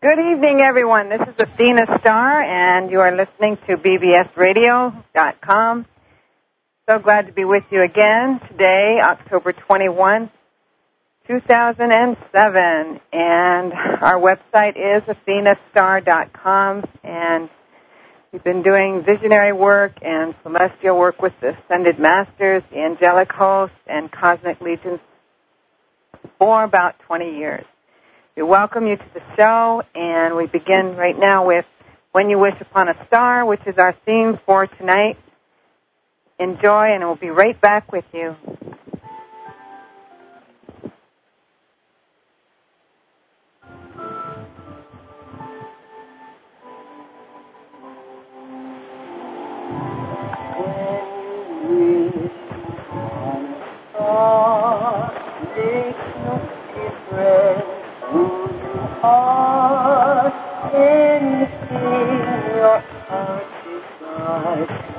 Good 0.00 0.20
evening, 0.20 0.60
everyone. 0.60 1.08
This 1.08 1.22
is 1.22 1.34
Athena 1.40 1.98
Star, 1.98 2.40
and 2.40 2.88
you 2.88 3.00
are 3.00 3.10
listening 3.10 3.58
to 3.66 3.76
bbsradio.com. 3.76 5.86
So 6.88 6.98
glad 7.00 7.26
to 7.26 7.32
be 7.32 7.44
with 7.44 7.64
you 7.72 7.82
again 7.82 8.38
today, 8.48 9.00
October 9.02 9.52
21, 9.52 10.30
2007. 11.26 13.00
And 13.12 13.72
our 13.72 14.20
website 14.20 14.76
is 14.76 15.02
athenastar.com, 15.02 16.84
and 17.02 17.50
we've 18.30 18.44
been 18.44 18.62
doing 18.62 19.02
visionary 19.04 19.52
work 19.52 19.94
and 20.00 20.32
celestial 20.44 20.96
work 20.96 21.20
with 21.20 21.32
the 21.40 21.58
Ascended 21.58 21.98
Masters, 21.98 22.62
the 22.70 22.78
angelic 22.78 23.32
hosts, 23.32 23.74
and 23.88 24.12
cosmic 24.12 24.60
legions 24.60 25.00
for 26.38 26.62
about 26.62 27.00
20 27.00 27.36
years. 27.36 27.64
We 28.38 28.44
welcome 28.44 28.86
you 28.86 28.96
to 28.96 29.04
the 29.14 29.22
show, 29.36 29.82
and 29.96 30.36
we 30.36 30.46
begin 30.46 30.94
right 30.94 31.18
now 31.18 31.44
with 31.44 31.66
When 32.12 32.30
You 32.30 32.38
Wish 32.38 32.54
Upon 32.60 32.88
a 32.88 32.94
Star, 33.08 33.44
which 33.44 33.62
is 33.66 33.74
our 33.78 33.96
theme 34.06 34.38
for 34.46 34.68
tonight. 34.68 35.18
Enjoy, 36.38 36.94
and 36.94 37.02
we'll 37.02 37.16
be 37.16 37.30
right 37.30 37.60
back 37.60 37.90
with 37.90 38.04
you. 38.12 38.36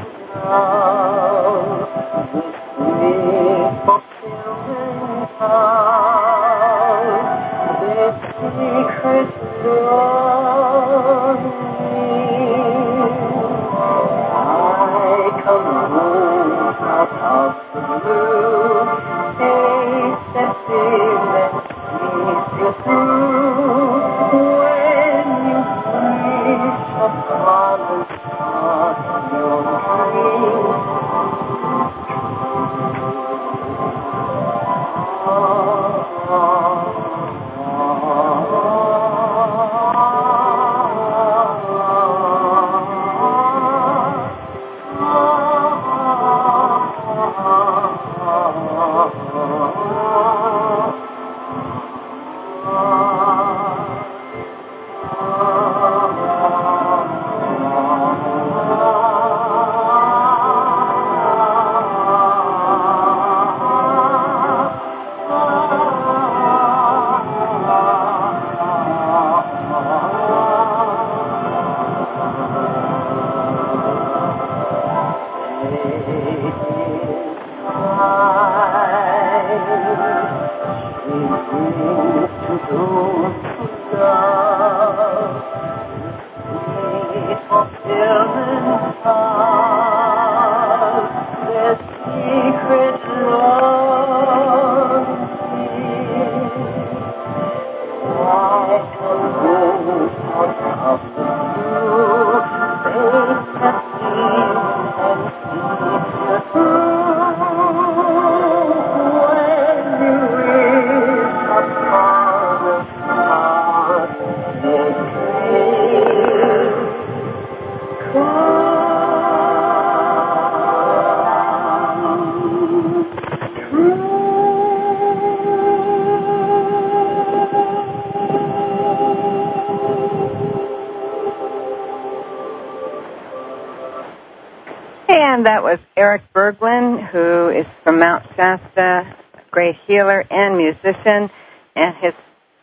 and 141.07 141.95
his 141.97 142.13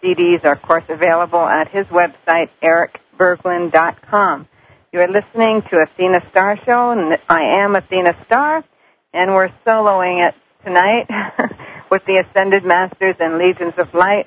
CDs 0.03 0.45
are, 0.45 0.53
of 0.53 0.63
course, 0.63 0.85
available 0.89 1.45
at 1.45 1.69
his 1.69 1.87
website, 1.87 2.51
ericberglund.com. 2.63 4.49
You 4.93 5.01
are 5.01 5.09
listening 5.09 5.63
to 5.71 5.79
Athena 5.79 6.21
Star 6.31 6.59
Show, 6.65 6.91
and 6.91 7.19
I 7.29 7.63
am 7.65 7.75
Athena 7.75 8.17
Star, 8.27 8.63
and 9.13 9.35
we're 9.35 9.53
soloing 9.67 10.29
it 10.29 10.35
tonight 10.65 11.09
with 11.91 12.05
the 12.07 12.23
Ascended 12.25 12.65
Masters 12.65 13.17
and 13.19 13.39
Legions 13.39 13.75
of 13.79 13.93
Light, 13.95 14.27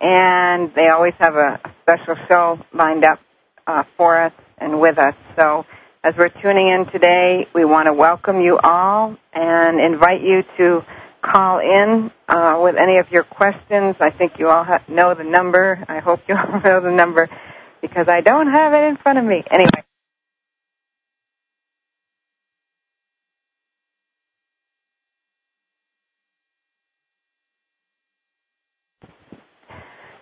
and 0.00 0.72
they 0.74 0.88
always 0.88 1.14
have 1.18 1.36
a 1.36 1.60
special 1.82 2.16
show 2.26 2.58
lined 2.72 3.04
up 3.04 3.20
uh, 3.66 3.84
for 3.96 4.20
us 4.20 4.32
and 4.58 4.80
with 4.80 4.98
us. 4.98 5.14
So 5.36 5.64
as 6.02 6.14
we're 6.18 6.28
tuning 6.28 6.68
in 6.68 6.86
today, 6.92 7.46
we 7.54 7.64
want 7.64 7.86
to 7.86 7.92
welcome 7.92 8.40
you 8.40 8.58
all 8.58 9.16
and 9.32 9.80
invite 9.80 10.22
you 10.22 10.44
to 10.58 10.84
call 11.24 11.58
in 11.60 12.10
uh, 12.28 12.60
with 12.62 12.76
any 12.76 12.98
of 12.98 13.10
your 13.10 13.24
questions. 13.24 13.96
I 14.00 14.10
think 14.10 14.32
you 14.38 14.48
all 14.48 14.64
have, 14.64 14.88
know 14.88 15.14
the 15.14 15.24
number. 15.24 15.84
I 15.88 16.00
hope 16.00 16.20
you 16.28 16.36
all 16.38 16.60
know 16.60 16.80
the 16.80 16.90
number 16.90 17.28
because 17.80 18.08
I 18.08 18.20
don't 18.20 18.50
have 18.50 18.72
it 18.72 18.84
in 18.88 18.96
front 18.96 19.18
of 19.18 19.24
me. 19.24 19.42
Anyway. 19.50 19.70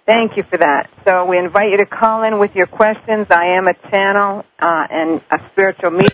Thank 0.04 0.36
you 0.36 0.42
for 0.50 0.58
that. 0.58 0.90
So 1.06 1.26
we 1.26 1.38
invite 1.38 1.70
you 1.70 1.78
to 1.78 1.86
call 1.86 2.24
in 2.24 2.38
with 2.38 2.50
your 2.54 2.66
questions. 2.66 3.28
I 3.30 3.56
am 3.56 3.68
a 3.68 3.74
channel 3.90 4.44
uh, 4.58 4.86
and 4.90 5.20
a 5.30 5.38
spiritual 5.52 5.90
medium 5.92 6.08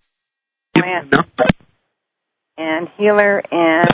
and 2.58 2.88
healer 2.98 3.42
and 3.50 3.88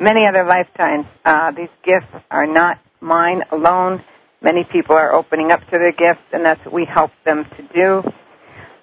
many 0.00 0.26
other 0.26 0.44
lifetimes. 0.44 1.06
Uh, 1.24 1.52
these 1.52 1.70
gifts 1.84 2.12
are 2.30 2.46
not 2.46 2.78
mine 3.00 3.42
alone. 3.52 4.02
Many 4.40 4.64
people 4.64 4.94
are 4.94 5.12
opening 5.12 5.50
up 5.50 5.60
to 5.70 5.78
their 5.78 5.92
gifts, 5.92 6.22
and 6.32 6.44
that's 6.44 6.64
what 6.64 6.72
we 6.74 6.84
help 6.84 7.10
them 7.24 7.44
to 7.56 7.62
do. 7.74 8.10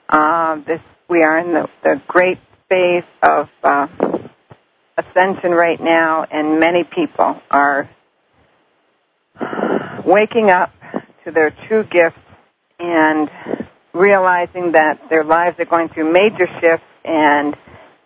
Uh, 0.09 0.57
this 0.67 0.81
we 1.09 1.23
are 1.23 1.39
in 1.39 1.53
the, 1.53 1.69
the 1.83 2.01
great 2.07 2.39
phase 2.67 3.03
of 3.21 3.47
uh, 3.63 3.87
ascension 4.97 5.51
right 5.51 5.79
now, 5.79 6.23
and 6.23 6.59
many 6.59 6.83
people 6.83 7.39
are 7.51 7.89
waking 10.05 10.49
up 10.49 10.71
to 11.23 11.31
their 11.31 11.55
true 11.67 11.83
gifts 11.83 12.17
and 12.79 13.29
realizing 13.93 14.73
that 14.73 14.99
their 15.09 15.23
lives 15.23 15.57
are 15.59 15.65
going 15.65 15.89
through 15.89 16.11
major 16.11 16.47
shifts 16.59 16.85
and 17.03 17.55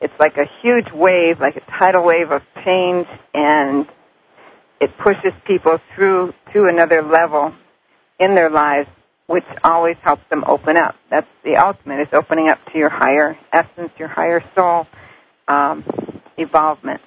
it's 0.02 0.14
like 0.20 0.38
a 0.38 0.46
huge 0.62 0.88
wave, 0.94 1.40
like 1.40 1.56
a 1.58 1.72
tidal 1.78 2.06
wave 2.06 2.32
of 2.32 2.42
change 2.64 3.08
and 3.34 3.88
it 4.80 4.92
pushes 4.98 5.34
people 5.46 5.78
through 5.96 6.34
to 6.54 6.66
another 6.66 7.02
level 7.02 7.54
in 8.20 8.36
their 8.36 8.50
lives, 8.50 8.88
which 9.28 9.46
always 9.64 9.98
helps 10.02 10.24
them 10.30 10.44
open 10.48 10.78
up. 10.78 10.96
That's 11.10 11.28
the 11.44 11.58
ultimate, 11.58 12.02
is 12.02 12.08
opening 12.14 12.48
up 12.48 12.60
to 12.72 12.78
your 12.78 12.90
higher 12.90 13.38
essence, 13.52 13.92
your 13.98 14.08
higher 14.08 14.44
soul 14.56 14.88
um, 15.48 15.84
evolvement. 16.38 17.02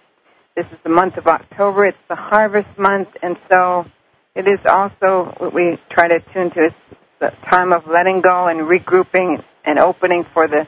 This 0.55 0.67
is 0.67 0.79
the 0.85 0.91
month 0.91 1.17
of 1.17 1.27
October. 1.27 1.87
It's 1.87 1.99
the 2.09 2.17
harvest 2.17 2.79
month, 2.79 3.09
and 3.23 3.39
so 3.51 3.87
it 4.35 4.47
is 4.47 4.59
also 4.67 5.35
what 5.39 5.55
we 5.55 5.79
try 5.91 6.09
to 6.09 6.21
tune 6.33 6.51
to 6.51 6.67
is 6.67 6.73
the 7.21 7.33
time 7.49 7.73
of 7.73 7.87
letting 7.87 8.21
go 8.21 8.49
and 8.49 8.61
regrouping 8.61 9.43
and 9.65 9.79
opening 9.79 10.25
for 10.35 10.49
the, 10.49 10.67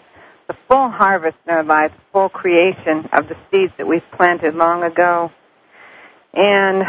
the 0.48 0.56
full 0.68 0.90
harvest 0.90 1.36
in 1.46 1.52
our 1.52 1.64
lives, 1.64 1.94
full 2.12 2.28
creation 2.28 3.08
of 3.12 3.28
the 3.28 3.36
seeds 3.50 3.72
that 3.78 3.86
we've 3.86 4.02
planted 4.16 4.54
long 4.54 4.82
ago. 4.82 5.30
And 6.32 6.84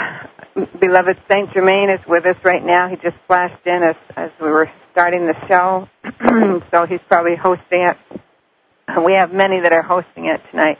beloved 0.80 1.18
Saint 1.30 1.54
Germain 1.54 1.90
is 1.90 2.00
with 2.08 2.26
us 2.26 2.38
right 2.44 2.64
now. 2.64 2.90
He 2.90 2.96
just 2.96 3.18
flashed 3.28 3.66
in 3.66 3.84
as, 3.84 3.96
as 4.16 4.32
we 4.42 4.50
were 4.50 4.70
starting 4.92 5.28
the 5.28 5.36
show, 5.48 5.88
so 6.72 6.86
he's 6.86 7.02
probably 7.08 7.36
hosting 7.36 7.82
it. 7.82 7.98
We 9.06 9.14
have 9.14 9.34
many 9.34 9.60
that 9.62 9.72
are 9.72 9.82
hosting 9.82 10.26
it 10.26 10.42
tonight. 10.52 10.78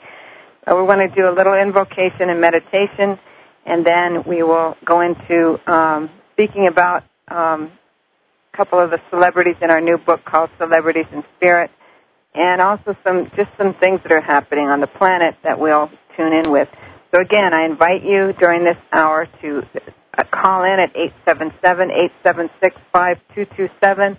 We're 0.68 0.88
going 0.88 1.08
to 1.10 1.16
do 1.16 1.30
a 1.30 1.34
little 1.36 1.54
invocation 1.54 2.30
and 2.30 2.42
meditation 2.42 3.20
and 3.66 3.86
then 3.86 4.24
we 4.28 4.44
will 4.44 4.76
go 4.86 5.02
into 5.02 5.60
um, 5.72 6.10
speaking 6.34 6.68
about 6.68 7.04
um, 7.28 7.72
a 8.54 8.58
couple 8.58 8.80
of 8.80 8.92
the 8.92 9.00
celebrities 9.10 9.56
in 9.62 9.72
our 9.72 9.82
new 9.82 9.98
book 9.98 10.24
called 10.24 10.50
Celebrities 10.60 11.08
in 11.12 11.24
Spirit, 11.36 11.72
and 12.36 12.62
also 12.62 12.96
some 13.04 13.32
just 13.36 13.50
some 13.58 13.74
things 13.76 14.02
that 14.04 14.12
are 14.12 14.22
happening 14.22 14.68
on 14.68 14.82
the 14.82 14.88
planet 14.88 15.36
that 15.44 15.60
we'll 15.60 15.90
tune 16.18 16.34
in 16.34 16.52
with. 16.52 16.68
So 17.12 17.22
again, 17.22 17.54
I 17.54 17.66
invite 17.66 18.04
you 18.04 18.34
during 18.34 18.66
this 18.66 18.78
hour 18.92 19.28
to 19.42 19.64
uh, 20.18 20.24
call 20.32 20.64
in 20.64 20.80
at 20.80 20.96
877-876-5227 21.26 24.18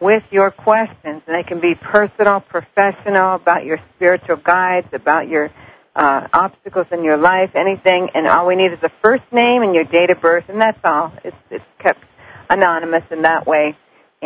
with 0.00 0.22
your 0.30 0.50
questions. 0.50 1.22
And 1.26 1.36
they 1.36 1.42
can 1.46 1.60
be 1.60 1.74
personal, 1.74 2.40
professional, 2.40 3.34
about 3.36 3.64
your 3.64 3.78
spiritual 3.94 4.36
guides, 4.36 4.88
about 4.92 5.28
your 5.28 5.50
uh, 5.94 6.28
obstacles 6.32 6.86
in 6.90 7.04
your 7.04 7.16
life, 7.16 7.50
anything, 7.54 8.10
and 8.14 8.26
all 8.26 8.46
we 8.46 8.56
need 8.56 8.72
is 8.72 8.82
a 8.82 8.90
first 9.02 9.24
name 9.32 9.62
and 9.62 9.74
your 9.74 9.84
date 9.84 10.10
of 10.10 10.20
birth, 10.20 10.44
and 10.48 10.60
that's 10.60 10.80
all. 10.84 11.12
It's, 11.24 11.36
it's 11.50 11.64
kept 11.78 12.04
anonymous 12.50 13.04
in 13.10 13.22
that 13.22 13.46
way. 13.46 13.76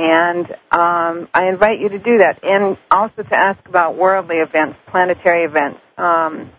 And 0.01 0.47
um, 0.73 1.29
I 1.35 1.49
invite 1.51 1.81
you 1.81 1.91
to 1.91 2.01
do 2.01 2.19
that, 2.21 2.41
and 2.43 2.79
also 2.91 3.23
to 3.25 3.37
ask 3.37 3.61
about 3.69 3.99
worldly 3.99 4.39
events, 4.39 4.79
planetary 4.91 5.45
events. 5.45 5.81
Um, 5.99 6.51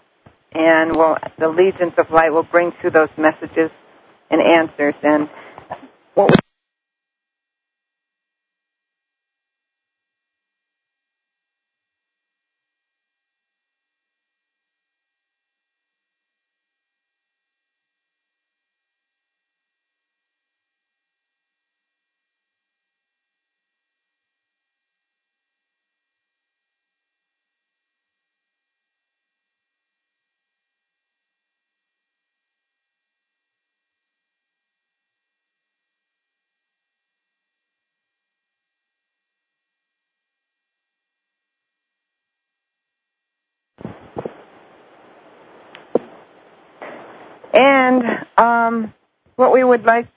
and 0.54 0.96
we'll, 0.96 1.18
the 1.40 1.50
legions 1.50 1.94
of 1.98 2.12
light 2.12 2.32
will 2.32 2.44
bring 2.44 2.72
through 2.82 2.92
those 2.92 3.10
messages 3.18 3.72
and 4.32 4.42
answers. 4.42 4.96
And 5.04 5.30
what 6.16 6.32
And 47.54 48.04
um, 48.38 48.94
what 49.36 49.54
we 49.54 49.64
would 49.64 49.84
like 49.84 50.08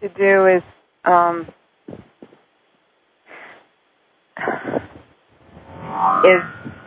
to 0.00 0.08
do 0.08 0.46
is 0.46 0.62
um, 1.04 1.46
is 6.24 6.42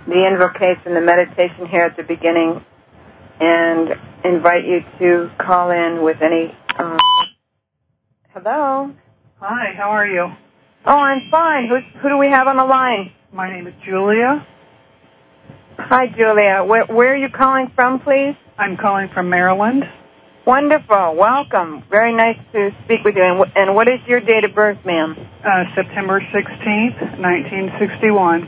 the 0.07 0.27
invocation, 0.27 0.93
the 0.93 1.01
meditation 1.01 1.67
here 1.67 1.83
at 1.83 1.97
the 1.97 2.03
beginning, 2.03 2.63
and 3.39 3.89
invite 4.23 4.65
you 4.65 4.81
to 4.99 5.29
call 5.37 5.71
in 5.71 6.03
with 6.03 6.21
any. 6.21 6.55
Um, 6.77 6.97
hello. 8.33 8.91
Hi. 9.39 9.73
How 9.75 9.91
are 9.91 10.07
you? 10.07 10.31
Oh, 10.85 10.97
I'm 10.97 11.29
fine. 11.29 11.67
Who 11.67 11.79
who 11.99 12.09
do 12.09 12.17
we 12.17 12.27
have 12.27 12.47
on 12.47 12.57
the 12.57 12.65
line? 12.65 13.11
My 13.31 13.51
name 13.51 13.67
is 13.67 13.73
Julia. 13.85 14.45
Hi, 15.89 16.07
Julia. 16.07 16.63
Where, 16.63 16.85
where 16.85 17.13
are 17.13 17.17
you 17.17 17.29
calling 17.29 17.71
from, 17.75 17.99
please? 17.99 18.35
I'm 18.57 18.77
calling 18.77 19.09
from 19.13 19.29
Maryland. 19.29 19.83
Wonderful. 20.45 21.15
Welcome. 21.15 21.83
Very 21.89 22.13
nice 22.13 22.37
to 22.53 22.69
speak 22.85 23.03
with 23.03 23.15
you. 23.15 23.23
And, 23.23 23.43
and 23.55 23.75
what 23.75 23.89
is 23.89 23.99
your 24.07 24.19
date 24.21 24.43
of 24.43 24.53
birth, 24.53 24.77
ma'am? 24.85 25.15
Uh, 25.43 25.65
September 25.75 26.19
16th, 26.19 27.19
1961. 27.19 28.47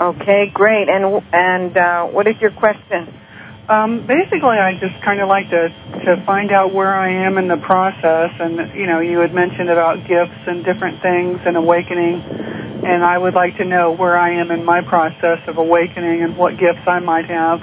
Okay, 0.00 0.50
great. 0.52 0.88
And 0.88 1.22
and 1.32 1.76
uh, 1.76 2.06
what 2.06 2.26
is 2.26 2.34
your 2.40 2.50
question? 2.52 3.08
Um, 3.68 4.06
basically, 4.06 4.58
I 4.58 4.72
just 4.78 5.02
kind 5.04 5.20
of 5.20 5.28
like 5.28 5.48
to 5.50 5.68
to 6.04 6.22
find 6.26 6.52
out 6.52 6.74
where 6.74 6.94
I 6.94 7.08
am 7.26 7.38
in 7.38 7.48
the 7.48 7.56
process. 7.56 8.30
And 8.38 8.78
you 8.78 8.86
know, 8.86 9.00
you 9.00 9.18
had 9.20 9.32
mentioned 9.32 9.70
about 9.70 10.06
gifts 10.06 10.36
and 10.46 10.64
different 10.64 11.00
things 11.00 11.40
and 11.46 11.56
awakening, 11.56 12.20
and 12.86 13.04
I 13.04 13.16
would 13.16 13.34
like 13.34 13.56
to 13.58 13.64
know 13.64 13.92
where 13.92 14.16
I 14.16 14.30
am 14.32 14.50
in 14.50 14.64
my 14.64 14.80
process 14.82 15.38
of 15.46 15.58
awakening 15.58 16.22
and 16.22 16.36
what 16.36 16.58
gifts 16.58 16.86
I 16.86 17.00
might 17.00 17.26
have. 17.26 17.60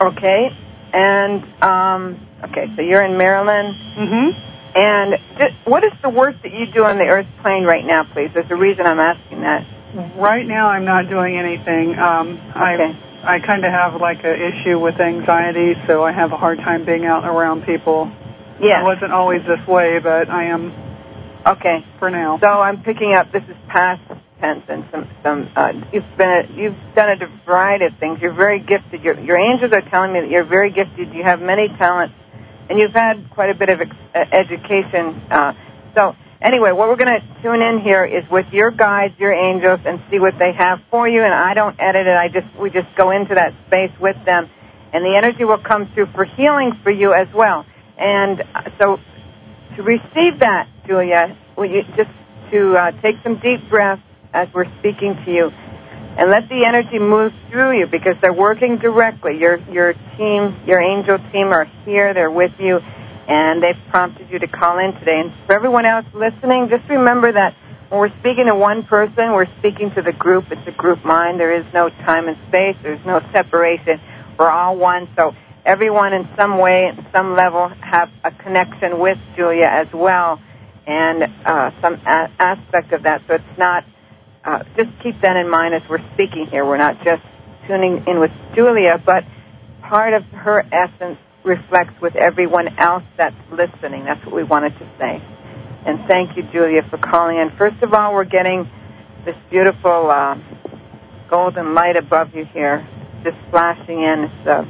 Okay. 0.00 0.50
And 0.92 1.62
um, 1.62 2.26
okay, 2.44 2.66
so 2.74 2.82
you're 2.82 3.04
in 3.04 3.18
Maryland. 3.18 3.74
Mm-hmm. 3.96 4.48
And 4.74 5.38
th- 5.38 5.52
what 5.64 5.84
is 5.84 5.92
the 6.02 6.10
work 6.10 6.36
that 6.42 6.52
you 6.52 6.66
do 6.72 6.84
on 6.84 6.98
the 6.98 7.06
Earth 7.06 7.26
plane 7.42 7.64
right 7.64 7.84
now, 7.84 8.04
please? 8.04 8.30
There's 8.32 8.50
a 8.50 8.56
reason 8.56 8.86
I'm 8.86 9.00
asking 9.00 9.40
that. 9.40 9.66
Right 10.16 10.46
now, 10.46 10.68
I'm 10.68 10.84
not 10.84 11.08
doing 11.08 11.36
anything. 11.36 11.98
Um, 11.98 12.38
okay. 12.50 12.54
I 12.54 13.04
I 13.24 13.40
kind 13.40 13.64
of 13.64 13.72
have 13.72 14.00
like 14.00 14.24
an 14.24 14.40
issue 14.40 14.78
with 14.78 15.00
anxiety, 15.00 15.74
so 15.86 16.04
I 16.04 16.12
have 16.12 16.32
a 16.32 16.36
hard 16.36 16.58
time 16.58 16.84
being 16.84 17.06
out 17.06 17.24
around 17.24 17.64
people. 17.64 18.12
Yeah. 18.60 18.80
I 18.80 18.82
wasn't 18.82 19.12
always 19.12 19.42
this 19.46 19.66
way, 19.66 19.98
but 19.98 20.28
I 20.30 20.44
am. 20.44 20.72
Okay. 21.48 21.84
For 21.98 22.10
now. 22.10 22.38
So 22.40 22.46
I'm 22.46 22.82
picking 22.82 23.14
up. 23.14 23.32
This 23.32 23.42
is 23.44 23.56
past 23.68 24.02
tense 24.40 24.64
and 24.68 24.84
some 24.92 25.08
some. 25.22 25.48
Uh, 25.56 25.72
you've 25.92 26.04
been 26.16 26.28
a, 26.28 26.52
you've 26.54 26.94
done 26.94 27.08
a 27.22 27.44
variety 27.46 27.86
of 27.86 27.92
things. 27.98 28.18
You're 28.20 28.34
very 28.34 28.60
gifted. 28.60 29.02
Your 29.02 29.18
your 29.18 29.38
angels 29.38 29.72
are 29.72 29.80
telling 29.88 30.12
me 30.12 30.20
that 30.20 30.30
you're 30.30 30.44
very 30.44 30.70
gifted. 30.70 31.14
You 31.14 31.24
have 31.24 31.40
many 31.40 31.68
talents, 31.68 32.14
and 32.68 32.78
you've 32.78 32.92
had 32.92 33.30
quite 33.30 33.50
a 33.50 33.54
bit 33.54 33.70
of 33.70 33.80
ex- 33.80 33.96
uh, 34.14 34.24
education. 34.30 35.22
Uh, 35.30 35.54
so 35.94 36.14
anyway, 36.42 36.72
what 36.72 36.88
we're 36.88 36.96
going 36.96 37.20
to 37.20 37.42
tune 37.42 37.62
in 37.62 37.80
here 37.80 38.04
is 38.04 38.28
with 38.30 38.46
your 38.52 38.70
guides, 38.70 39.14
your 39.18 39.32
angels, 39.32 39.80
and 39.86 40.02
see 40.10 40.18
what 40.18 40.34
they 40.38 40.52
have 40.52 40.80
for 40.90 41.08
you. 41.08 41.22
And 41.22 41.32
I 41.32 41.54
don't 41.54 41.76
edit 41.80 42.06
it. 42.06 42.16
I 42.16 42.28
just 42.28 42.46
we 42.60 42.68
just 42.68 42.94
go 42.94 43.10
into 43.10 43.34
that 43.36 43.54
space 43.68 43.92
with 43.98 44.16
them, 44.26 44.50
and 44.92 45.02
the 45.02 45.16
energy 45.16 45.44
will 45.44 45.62
come 45.62 45.90
through 45.94 46.08
for 46.12 46.24
healing 46.24 46.72
for 46.82 46.90
you 46.90 47.14
as 47.14 47.28
well. 47.34 47.64
And 47.98 48.42
uh, 48.54 48.70
so, 48.78 49.00
to 49.78 49.84
receive 49.84 50.40
that, 50.40 50.68
Julia, 50.86 51.38
will 51.56 51.70
you 51.70 51.82
just 51.96 52.10
to 52.50 52.76
uh, 52.76 52.90
take 53.00 53.14
some 53.22 53.38
deep 53.38 53.70
breaths 53.70 54.02
as 54.34 54.48
we're 54.52 54.66
speaking 54.80 55.14
to 55.24 55.30
you, 55.30 55.50
and 55.50 56.30
let 56.30 56.48
the 56.48 56.64
energy 56.66 56.98
move 56.98 57.32
through 57.48 57.78
you 57.78 57.86
because 57.86 58.16
they're 58.20 58.32
working 58.32 58.78
directly. 58.78 59.38
Your 59.38 59.58
your 59.70 59.92
team, 60.16 60.60
your 60.66 60.80
angel 60.80 61.18
team, 61.32 61.52
are 61.52 61.66
here. 61.84 62.12
They're 62.12 62.30
with 62.30 62.52
you 62.58 62.80
and 63.28 63.62
they've 63.62 63.76
prompted 63.90 64.30
you 64.30 64.38
to 64.38 64.48
call 64.48 64.78
in 64.78 64.94
today. 64.94 65.20
And 65.20 65.32
for 65.46 65.54
everyone 65.54 65.84
else 65.84 66.06
listening, 66.14 66.70
just 66.70 66.88
remember 66.88 67.30
that 67.30 67.54
when 67.90 68.00
we're 68.00 68.18
speaking 68.20 68.46
to 68.46 68.54
one 68.54 68.84
person, 68.84 69.32
we're 69.32 69.52
speaking 69.58 69.90
to 69.94 70.02
the 70.02 70.12
group. 70.12 70.46
It's 70.50 70.66
a 70.66 70.72
group 70.72 71.04
mind. 71.04 71.38
There 71.38 71.54
is 71.54 71.66
no 71.74 71.90
time 71.90 72.26
and 72.26 72.38
space. 72.48 72.76
There's 72.82 73.04
no 73.04 73.20
separation. 73.30 74.00
We're 74.38 74.50
all 74.50 74.76
one. 74.76 75.08
So 75.14 75.34
everyone 75.68 76.14
in 76.14 76.26
some 76.36 76.58
way, 76.58 76.90
some 77.12 77.36
level, 77.36 77.68
have 77.68 78.08
a 78.24 78.30
connection 78.30 78.98
with 78.98 79.18
Julia 79.36 79.66
as 79.70 79.86
well, 79.92 80.40
and 80.86 81.22
uh, 81.44 81.70
some 81.82 81.94
a- 82.06 82.32
aspect 82.40 82.92
of 82.92 83.02
that. 83.02 83.22
So 83.28 83.34
it's 83.34 83.58
not. 83.58 83.84
Uh, 84.44 84.64
just 84.76 84.88
keep 85.02 85.20
that 85.20 85.36
in 85.36 85.48
mind 85.50 85.74
as 85.74 85.82
we're 85.90 86.02
speaking 86.14 86.46
here. 86.50 86.64
We're 86.64 86.78
not 86.78 87.04
just 87.04 87.22
tuning 87.66 88.04
in 88.06 88.18
with 88.18 88.30
Julia, 88.54 89.00
but 89.04 89.24
part 89.82 90.14
of 90.14 90.22
her 90.24 90.64
essence 90.72 91.18
reflects 91.44 92.00
with 92.00 92.16
everyone 92.16 92.78
else 92.78 93.04
that's 93.18 93.36
listening. 93.50 94.04
That's 94.04 94.24
what 94.24 94.34
we 94.34 94.44
wanted 94.44 94.72
to 94.78 94.90
say. 94.98 95.22
And 95.84 96.00
thank 96.08 96.36
you, 96.36 96.44
Julia, 96.50 96.82
for 96.88 96.96
calling 96.98 97.36
in. 97.36 97.50
First 97.58 97.82
of 97.82 97.92
all, 97.92 98.14
we're 98.14 98.24
getting 98.24 98.70
this 99.26 99.36
beautiful 99.50 100.10
uh, 100.10 100.36
golden 101.28 101.74
light 101.74 101.96
above 101.96 102.34
you 102.34 102.46
here, 102.46 102.86
just 103.24 103.36
flashing 103.50 104.02
in. 104.02 104.24
It's, 104.24 104.48
uh, 104.48 104.64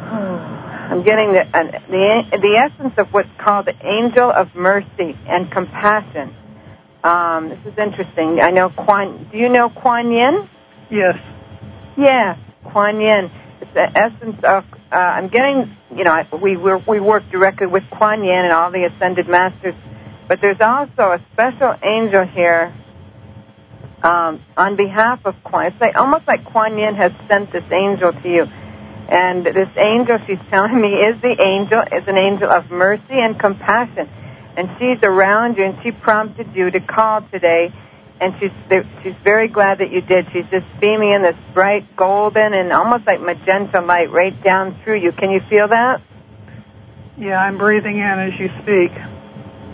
I'm 0.00 1.04
getting 1.04 1.32
the, 1.32 1.46
uh, 1.46 1.64
the 1.88 2.38
the 2.38 2.56
essence 2.56 2.94
of 2.98 3.08
what's 3.12 3.28
called 3.38 3.66
the 3.66 3.76
angel 3.86 4.30
of 4.30 4.54
mercy 4.54 5.16
and 5.28 5.50
compassion. 5.50 6.34
Um, 7.04 7.48
this 7.50 7.72
is 7.72 7.78
interesting. 7.78 8.40
I 8.40 8.50
know 8.50 8.70
Kuan. 8.70 9.28
Do 9.30 9.38
you 9.38 9.48
know 9.48 9.70
Kuan 9.70 10.12
Yin? 10.12 10.48
Yes. 10.90 11.16
Yeah, 11.96 12.36
Kuan 12.72 13.00
Yin. 13.00 13.30
It's 13.60 13.72
the 13.74 13.88
essence 13.94 14.36
of 14.42 14.64
uh, 14.92 14.96
I'm 14.96 15.28
getting, 15.28 15.76
you 15.96 16.04
know, 16.04 16.24
we 16.42 16.56
we 16.56 17.00
work 17.00 17.22
directly 17.30 17.66
with 17.66 17.84
Kuan 17.90 18.24
Yin 18.24 18.44
and 18.44 18.52
all 18.52 18.70
the 18.70 18.84
ascended 18.84 19.28
masters, 19.28 19.74
but 20.28 20.40
there's 20.40 20.60
also 20.60 21.12
a 21.12 21.24
special 21.32 21.74
angel 21.82 22.26
here 22.26 22.74
um, 24.02 24.42
on 24.56 24.76
behalf 24.76 25.20
of 25.24 25.34
Kuan. 25.44 25.66
It's 25.66 25.80
like 25.80 25.94
almost 25.94 26.26
like 26.26 26.44
Kuan 26.44 26.76
Yin 26.78 26.94
has 26.96 27.12
sent 27.28 27.52
this 27.52 27.64
angel 27.70 28.12
to 28.12 28.28
you, 28.28 28.46
and 29.10 29.44
this 29.44 29.68
angel, 29.76 30.18
she's 30.26 30.38
telling 30.50 30.80
me, 30.80 30.94
is 30.94 31.20
the 31.20 31.36
angel 31.42 31.80
is 31.80 32.06
an 32.06 32.16
angel 32.16 32.50
of 32.50 32.70
mercy 32.70 33.18
and 33.18 33.38
compassion, 33.38 34.08
and 34.56 34.68
she's 34.78 35.02
around 35.02 35.56
you, 35.56 35.64
and 35.64 35.78
she 35.82 35.90
prompted 35.90 36.54
you 36.54 36.70
to 36.70 36.80
call 36.80 37.22
today 37.32 37.72
and 38.20 38.34
she's 38.38 38.50
she's 39.02 39.14
very 39.24 39.48
glad 39.48 39.78
that 39.78 39.90
you 39.90 40.02
did. 40.02 40.26
She's 40.32 40.44
just 40.50 40.66
beaming 40.80 41.12
in 41.12 41.22
this 41.22 41.36
bright 41.54 41.96
golden 41.96 42.52
and 42.52 42.70
almost 42.72 43.06
like 43.06 43.20
magenta 43.20 43.80
light 43.80 44.10
right 44.12 44.36
down 44.44 44.78
through 44.84 45.00
you. 45.00 45.12
Can 45.12 45.30
you 45.30 45.40
feel 45.48 45.68
that? 45.68 46.02
Yeah, 47.18 47.40
I'm 47.40 47.56
breathing 47.58 47.96
in 47.96 48.02
as 48.02 48.38
you 48.38 48.48
speak. 48.62 48.92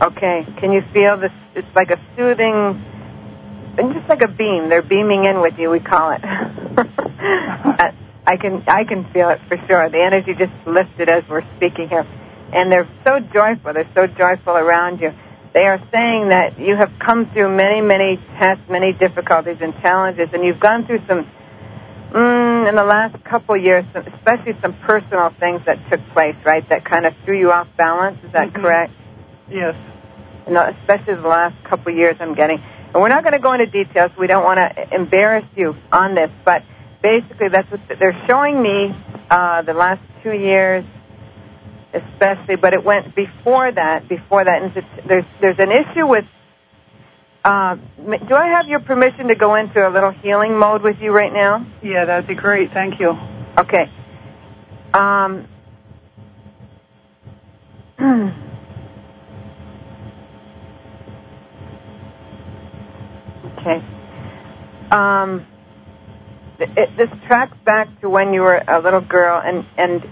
Okay. 0.01 0.47
Can 0.61 0.73
you 0.73 0.83
feel 0.93 1.19
this? 1.19 1.33
It's 1.55 1.69
like 1.75 1.91
a 1.91 2.01
soothing, 2.17 2.85
and 3.79 3.95
just 3.95 4.09
like 4.09 4.23
a 4.23 4.29
beam. 4.29 4.69
They're 4.69 4.83
beaming 4.83 5.25
in 5.25 5.41
with 5.41 5.55
you. 5.59 5.71
We 5.71 5.81
call 5.81 6.13
it. 6.13 6.21
I 8.27 8.37
can 8.37 8.65
I 8.67 8.85
can 8.85 9.11
feel 9.13 9.31
it 9.31 9.41
for 9.49 9.57
sure. 9.69 9.89
The 9.89 10.03
energy 10.03 10.35
just 10.35 10.53
lifted 10.67 11.09
as 11.09 11.25
we're 11.29 11.47
speaking 11.57 11.89
here, 11.89 12.07
and 12.53 12.73
they're 12.73 12.89
so 13.05 13.21
joyful. 13.21 13.73
They're 13.73 13.91
so 13.95 14.07
joyful 14.07 14.57
around 14.57 15.01
you 15.01 15.13
they 15.57 15.65
are 15.65 15.81
saying 15.91 16.29
that 16.29 16.61
you 16.61 16.77
have 16.77 16.93
come 17.01 17.31
through 17.33 17.49
many, 17.57 17.81
many 17.81 18.21
tests, 18.39 18.63
many 18.69 18.93
difficulties 18.93 19.57
and 19.63 19.73
challenges, 19.81 20.29
and 20.35 20.45
you've 20.45 20.61
gone 20.61 20.85
through 20.85 21.01
some, 21.09 21.25
mm, 22.13 22.69
in 22.69 22.75
the 22.75 22.85
last 22.85 23.17
couple 23.25 23.57
years, 23.57 23.87
especially 23.95 24.53
some 24.61 24.77
personal 24.85 25.33
things 25.41 25.63
that 25.65 25.79
took 25.89 26.01
place, 26.13 26.37
right, 26.45 26.69
that 26.69 26.85
kind 26.85 27.07
of 27.07 27.15
threw 27.25 27.39
you 27.39 27.53
off 27.53 27.69
balance. 27.79 28.19
Is 28.23 28.33
that 28.33 28.49
mm-hmm. 28.49 28.61
correct? 28.61 28.93
Yes. 29.49 29.75
And 30.47 30.59
especially 30.59 31.15
the 31.15 31.27
last 31.27 31.57
couple 31.65 31.91
years 31.91 32.17
I'm 32.21 32.35
getting. 32.35 32.59
And 32.93 33.03
we're 33.03 33.09
not 33.09 33.23
going 33.23 33.33
to 33.33 33.41
go 33.41 33.55
into 33.55 33.65
details. 33.65 34.11
We 34.19 34.27
don't 34.27 34.45
want 34.45 34.59
to 34.59 34.95
embarrass 34.95 35.47
you 35.57 35.75
on 35.91 36.15
this, 36.15 36.31
but 36.45 36.65
basically 37.07 37.49
that's 37.49 37.71
what 37.71 37.81
they're 38.01 38.21
showing 38.27 38.61
me 38.61 38.91
uh, 39.31 39.63
the 39.63 39.75
last 39.75 40.03
two 40.25 40.33
years 40.33 40.85
especially, 41.95 42.57
but 42.57 42.75
it 42.75 42.85
went 42.85 43.15
before 43.15 43.71
that. 43.73 44.09
Before 44.09 44.45
that, 44.45 44.63
and 44.63 44.73
there's 45.09 45.25
there's 45.41 45.59
an 45.59 45.71
issue 45.71 46.07
with. 46.07 46.25
Uh, 47.45 47.77
do 48.29 48.35
I 48.35 48.49
have 48.49 48.67
your 48.67 48.81
permission 48.81 49.29
to 49.29 49.37
go 49.37 49.55
into 49.55 49.87
a 49.87 49.91
little 49.91 50.11
healing 50.11 50.59
mode 50.59 50.83
with 50.83 50.97
you 51.01 51.13
right 51.13 51.33
now? 51.33 51.65
Yeah, 51.83 52.05
that'd 52.05 52.27
be 52.27 52.35
great. 52.35 52.73
Thank 52.73 52.99
you. 52.99 53.17
Okay. 53.57 53.89
Um, 54.93 55.47
okay. 63.59 63.81
Um, 64.91 65.47
it, 66.59 66.97
this 66.97 67.09
tracks 67.27 67.57
back 67.65 67.89
to 68.01 68.09
when 68.09 68.33
you 68.33 68.41
were 68.41 68.63
a 68.67 68.81
little 68.81 69.01
girl, 69.01 69.41
and 69.45 69.65
and 69.77 70.03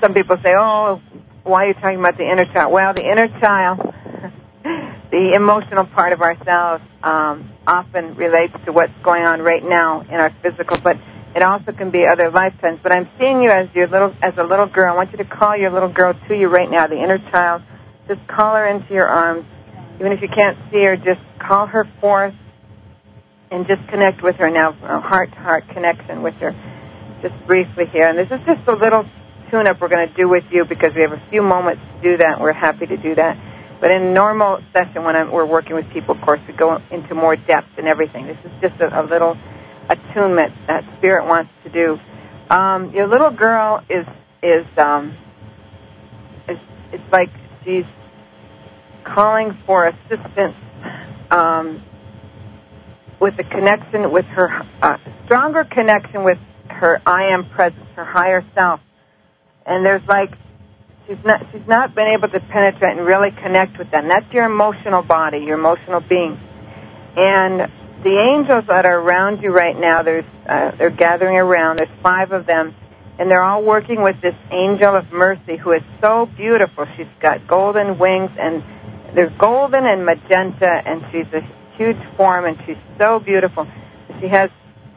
some 0.00 0.14
people 0.14 0.36
say, 0.42 0.52
oh, 0.58 1.00
why 1.44 1.64
are 1.64 1.68
you 1.68 1.74
talking 1.74 1.98
about 1.98 2.16
the 2.16 2.28
inner 2.28 2.46
child? 2.46 2.72
Well, 2.72 2.94
the 2.94 3.08
inner 3.08 3.28
child, 3.40 3.78
the 5.10 5.32
emotional 5.34 5.86
part 5.86 6.12
of 6.12 6.20
ourselves, 6.20 6.82
um, 7.02 7.52
often 7.66 8.16
relates 8.16 8.54
to 8.64 8.72
what's 8.72 8.92
going 9.04 9.22
on 9.22 9.40
right 9.42 9.62
now 9.64 10.00
in 10.00 10.14
our 10.14 10.34
physical, 10.42 10.78
but 10.82 10.96
it 11.34 11.42
also 11.42 11.72
can 11.72 11.90
be 11.90 12.06
other 12.06 12.30
lifetimes. 12.30 12.80
But 12.82 12.92
I'm 12.92 13.08
seeing 13.18 13.42
you 13.42 13.50
as 13.50 13.68
your 13.74 13.88
little, 13.88 14.14
as 14.22 14.34
a 14.38 14.44
little 14.44 14.66
girl. 14.66 14.92
I 14.92 14.96
want 14.96 15.12
you 15.12 15.18
to 15.18 15.24
call 15.24 15.56
your 15.56 15.70
little 15.70 15.92
girl 15.92 16.14
to 16.28 16.34
you 16.34 16.48
right 16.48 16.70
now, 16.70 16.86
the 16.86 17.00
inner 17.00 17.18
child. 17.30 17.62
Just 18.08 18.26
call 18.26 18.54
her 18.54 18.66
into 18.66 18.92
your 18.92 19.06
arms. 19.06 19.44
Even 20.00 20.12
if 20.12 20.20
you 20.22 20.28
can't 20.28 20.56
see 20.70 20.82
her, 20.84 20.96
just 20.96 21.20
call 21.38 21.66
her 21.66 21.86
forth 22.00 22.34
and 23.50 23.66
just 23.66 23.86
connect 23.88 24.22
with 24.22 24.36
her 24.36 24.50
now, 24.50 24.70
a 24.82 25.00
heart-to-heart 25.00 25.68
connection 25.68 26.22
with 26.22 26.34
her, 26.34 26.52
just 27.22 27.34
briefly 27.46 27.86
here. 27.92 28.08
And 28.08 28.18
this 28.18 28.28
is 28.30 28.44
just 28.46 28.66
a 28.68 28.72
little 28.72 29.04
tune-up 29.50 29.80
we're 29.80 29.88
going 29.88 30.08
to 30.08 30.14
do 30.14 30.28
with 30.28 30.44
you 30.50 30.64
because 30.64 30.92
we 30.94 31.02
have 31.02 31.12
a 31.12 31.22
few 31.30 31.42
moments 31.42 31.82
to 31.94 32.02
do 32.02 32.16
that, 32.18 32.34
and 32.34 32.42
we're 32.42 32.52
happy 32.52 32.86
to 32.86 32.96
do 32.96 33.14
that. 33.14 33.36
But 33.80 33.90
in 33.90 34.14
normal 34.14 34.60
session, 34.72 35.04
when 35.04 35.14
I'm, 35.16 35.30
we're 35.30 35.46
working 35.46 35.74
with 35.74 35.88
people, 35.92 36.14
of 36.16 36.22
course, 36.22 36.40
we 36.48 36.54
go 36.54 36.80
into 36.90 37.14
more 37.14 37.36
depth 37.36 37.68
and 37.78 37.86
everything. 37.86 38.26
This 38.26 38.38
is 38.44 38.50
just 38.60 38.80
a, 38.80 39.00
a 39.00 39.04
little 39.04 39.36
attunement 39.88 40.54
that 40.66 40.84
Spirit 40.98 41.26
wants 41.26 41.50
to 41.64 41.70
do. 41.70 41.98
Um, 42.48 42.92
your 42.92 43.06
little 43.06 43.30
girl 43.30 43.84
is 43.90 44.06
is 44.42 44.66
um, 44.78 45.16
is 46.48 46.58
it's 46.92 47.12
like 47.12 47.30
she's 47.64 47.84
calling 49.04 49.56
for 49.66 49.86
assistance 49.88 50.54
um, 51.30 51.84
with 53.20 53.34
a 53.38 53.44
connection 53.44 54.12
with 54.12 54.26
her 54.26 54.50
uh, 54.82 54.98
stronger 55.24 55.64
connection 55.64 56.24
with 56.24 56.38
her 56.68 57.00
I 57.06 57.32
am 57.32 57.48
presence, 57.50 57.86
her 57.96 58.04
higher 58.04 58.44
self 58.54 58.80
and 59.66 59.84
there's 59.84 60.06
like 60.08 60.30
she's 61.06 61.18
not 61.24 61.42
she's 61.52 61.66
not 61.66 61.94
been 61.94 62.06
able 62.06 62.28
to 62.28 62.40
penetrate 62.40 62.96
and 62.96 63.06
really 63.06 63.30
connect 63.42 63.78
with 63.78 63.90
them. 63.90 64.08
That's 64.08 64.32
your 64.32 64.44
emotional 64.44 65.02
body, 65.02 65.38
your 65.38 65.58
emotional 65.58 66.00
being, 66.00 66.38
and 67.16 67.70
the 68.04 68.18
angels 68.18 68.64
that 68.68 68.86
are 68.86 69.00
around 69.00 69.42
you 69.42 69.50
right 69.50 69.78
now. 69.78 70.02
There's 70.02 70.24
uh, 70.48 70.72
they're 70.78 70.90
gathering 70.90 71.36
around. 71.36 71.78
There's 71.78 72.02
five 72.02 72.30
of 72.32 72.46
them, 72.46 72.74
and 73.18 73.30
they're 73.30 73.42
all 73.42 73.64
working 73.64 74.02
with 74.02 74.16
this 74.22 74.36
angel 74.52 74.94
of 74.94 75.10
mercy 75.12 75.56
who 75.56 75.72
is 75.72 75.82
so 76.00 76.26
beautiful. 76.36 76.86
She's 76.96 77.06
got 77.20 77.46
golden 77.48 77.98
wings 77.98 78.30
and 78.38 78.62
they're 79.14 79.34
golden 79.38 79.86
and 79.86 80.04
magenta, 80.04 80.82
and 80.84 81.02
she's 81.10 81.26
a 81.32 81.40
huge 81.76 81.96
form, 82.16 82.44
and 82.44 82.56
she's 82.66 82.76
so 82.98 83.20
beautiful. 83.20 83.66
She 84.20 84.28
has 84.28 84.50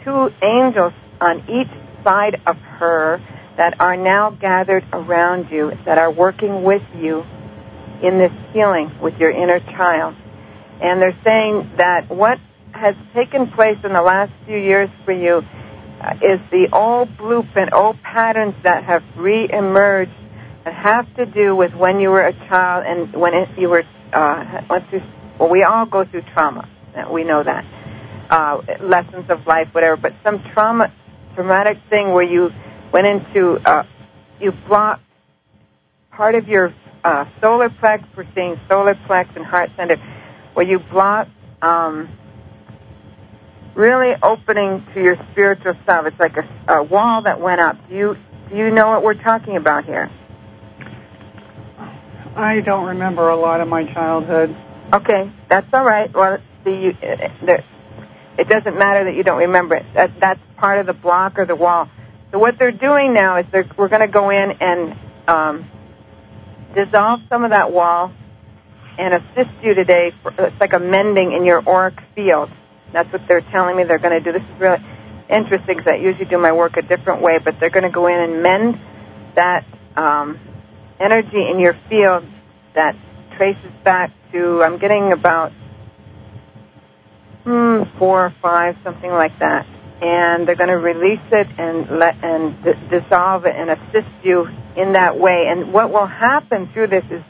two 0.04 0.30
angels 0.42 0.94
on 1.20 1.40
each 1.50 1.70
side 2.04 2.42
of 2.46 2.56
her 2.58 3.22
that 3.58 3.80
are 3.80 3.98
now 3.98 4.30
gathered 4.30 4.86
around 4.94 5.50
you, 5.52 5.72
that 5.86 5.98
are 5.98 6.12
working 6.12 6.64
with 6.64 6.84
you 6.96 7.24
in 8.02 8.18
this 8.18 8.32
healing 8.54 8.98
with 9.02 9.16
your 9.20 9.32
inner 9.32 9.60
child. 9.60 10.16
And 10.82 11.02
they're 11.02 11.20
saying 11.26 11.74
that 11.78 12.10
what 12.10 12.40
has 12.72 12.96
taken 13.14 13.52
place 13.52 13.78
in 13.84 13.92
the 13.92 14.02
last 14.02 14.32
few 14.46 14.58
years 14.58 14.90
for 15.04 15.12
you 15.12 15.42
uh, 16.02 16.14
is 16.22 16.40
the 16.52 16.70
old 16.72 17.18
blueprint, 17.18 17.74
old 17.74 18.02
patterns 18.02 18.56
that 18.64 18.86
have 18.86 19.04
re-emerged 19.18 20.12
that 20.64 20.74
have 20.74 21.14
to 21.16 21.26
do 21.26 21.56
with 21.56 21.74
when 21.74 22.00
you 22.00 22.10
were 22.10 22.26
a 22.26 22.34
child 22.48 22.86
and 22.88 23.14
when 23.14 23.34
you 23.58 23.70
were 23.70 23.84
uh, 24.14 24.62
went 24.70 24.90
through. 24.90 25.02
Well, 25.40 25.50
we 25.50 25.64
all 25.64 25.86
go 25.86 26.04
through 26.06 26.24
trauma. 26.34 26.70
We 27.12 27.24
know 27.24 27.42
that 27.44 27.66
uh, 28.30 28.62
lessons 28.82 29.30
of 29.30 29.48
life, 29.48 29.70
whatever. 29.72 29.96
But 29.96 30.14
some 30.24 30.44
trauma, 30.54 30.94
traumatic 31.36 31.78
thing 31.90 32.12
where 32.12 32.24
you 32.24 32.50
went 32.92 33.08
into 33.08 33.56
uh, 33.66 33.84
you 34.40 34.52
blocked 34.68 35.04
part 36.12 36.36
of 36.36 36.48
your 36.48 36.74
uh, 37.04 37.26
solar 37.42 37.70
plex. 37.70 38.04
We're 38.16 38.28
seeing 38.36 38.60
solar 38.68 38.96
plex 38.96 39.34
and 39.36 39.46
heart 39.46 39.70
center, 39.78 39.98
where 40.54 40.66
you 40.66 40.80
blocked. 40.80 41.32
Um, 41.62 42.10
really 43.76 44.14
opening 44.22 44.86
to 44.94 45.02
your 45.02 45.16
spiritual 45.32 45.74
self. 45.86 46.06
It's 46.06 46.20
like 46.20 46.36
a, 46.36 46.74
a 46.74 46.84
wall 46.84 47.22
that 47.22 47.40
went 47.40 47.62
up. 47.62 47.78
Do 47.88 47.96
you 47.96 48.18
do 48.50 48.58
you 48.58 48.72
know 48.72 48.90
what 48.90 49.04
we're 49.04 49.22
talking 49.22 49.56
about 49.56 49.86
here? 49.86 50.10
I 52.36 52.62
don't 52.62 52.88
remember 52.88 53.30
a 53.30 53.36
lot 53.36 53.62
of 53.62 53.68
my 53.68 53.86
childhood. 53.94 54.56
Okay, 54.92 55.32
that's 55.50 55.68
all 55.72 55.86
right. 55.86 56.12
Well, 56.14 56.40
see, 56.64 56.72
you, 56.72 56.90
uh, 57.04 57.62
it 58.40 58.50
doesn't 58.50 58.78
matter 58.78 59.04
that 59.04 59.16
you 59.16 59.24
don't 59.24 59.40
remember 59.40 59.76
it. 59.76 59.86
That, 59.94 60.12
that's 60.20 60.40
part 60.58 60.80
of 60.80 60.88
the 60.88 60.94
block 60.94 61.38
or 61.38 61.46
the 61.46 61.56
wall. 61.56 61.90
So 62.32 62.40
what 62.40 62.58
they're 62.58 62.72
doing 62.72 63.14
now 63.14 63.38
is 63.38 63.46
they're, 63.52 63.70
we're 63.78 63.90
going 63.90 64.02
to 64.02 64.08
go 64.08 64.30
in 64.30 64.52
and 64.60 64.98
um, 65.28 65.70
dissolve 66.74 67.20
some 67.30 67.44
of 67.44 67.52
that 67.52 67.72
wall 67.72 68.14
and 68.98 69.14
assist 69.14 69.52
you 69.62 69.76
today. 69.76 70.12
For, 70.24 70.32
it's 70.38 70.60
like 70.60 70.74
a 70.74 70.80
mending 70.80 71.34
in 71.34 71.46
your 71.46 71.68
auric 71.68 72.00
field. 72.16 72.50
That's 72.92 73.12
what 73.14 73.22
they're 73.28 73.46
telling 73.52 73.78
me 73.78 73.84
they're 73.84 74.00
going 74.00 74.24
to 74.24 74.32
do. 74.32 74.32
This 74.32 74.42
is 74.42 74.60
really 74.60 74.80
interesting 75.30 75.78
because 75.78 75.88
I 75.88 75.96
usually 75.98 76.26
do 76.26 76.40
my 76.40 76.52
work 76.52 76.78
a 76.78 76.82
different 76.82 77.22
way, 77.22 77.38
but 77.44 77.60
they're 77.60 77.70
going 77.70 77.84
to 77.84 77.92
go 77.92 78.08
in 78.08 78.20
and 78.20 78.42
mend 78.42 78.80
that 79.36 79.66
um, 79.96 80.40
energy 81.00 81.48
in 81.50 81.60
your 81.60 81.78
field 81.90 82.24
that 82.74 82.96
traces 83.40 83.72
back 83.86 84.12
to, 84.34 84.62
I'm 84.62 84.80
getting 84.80 85.14
about 85.14 85.54
hmm, 87.46 87.84
four 87.98 88.26
or 88.26 88.36
five, 88.42 88.76
something 88.84 89.10
like 89.10 89.40
that. 89.40 89.66
And 90.02 90.46
they're 90.46 90.58
going 90.58 90.70
to 90.70 90.78
release 90.78 91.24
it 91.32 91.48
and 91.58 92.00
let 92.00 92.22
and 92.22 92.62
d- 92.64 92.74
dissolve 92.90 93.46
it 93.46 93.56
and 93.56 93.70
assist 93.70 94.12
you 94.24 94.46
in 94.76 94.94
that 94.94 95.18
way. 95.18 95.46
And 95.48 95.72
what 95.72 95.90
will 95.90 96.06
happen 96.06 96.70
through 96.74 96.88
this 96.88 97.04
is 97.10 97.24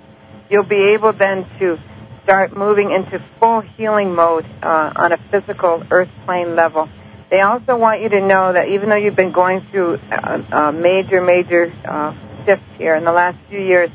you'll 0.50 0.68
be 0.68 0.94
able 0.96 1.14
then 1.14 1.46
to 1.60 1.78
start 2.24 2.58
moving 2.58 2.92
into 2.92 3.24
full 3.40 3.62
healing 3.62 4.14
mode 4.14 4.46
uh, 4.64 4.94
on 4.96 5.12
a 5.12 5.18
physical 5.30 5.84
earth 5.92 6.10
plane 6.26 6.56
level. 6.56 6.90
They 7.30 7.42
also 7.42 7.78
want 7.78 8.02
you 8.02 8.10
to 8.10 8.22
know 8.22 8.54
that 8.54 8.70
even 8.70 8.90
though 8.90 8.96
you've 8.96 9.16
been 9.16 9.32
going 9.32 9.68
through 9.70 10.00
a, 10.12 10.58
a 10.58 10.72
major, 10.74 11.22
major 11.22 11.72
uh, 11.88 12.14
shift 12.46 12.64
here 12.80 12.96
in 12.96 13.06
the 13.06 13.12
last 13.12 13.38
few 13.50 13.60
years, 13.60 13.90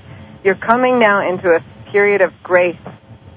you're 0.44 0.54
coming 0.54 1.00
now 1.00 1.28
into 1.28 1.48
a 1.48 1.73
period 1.94 2.22
of 2.22 2.32
grace 2.42 2.74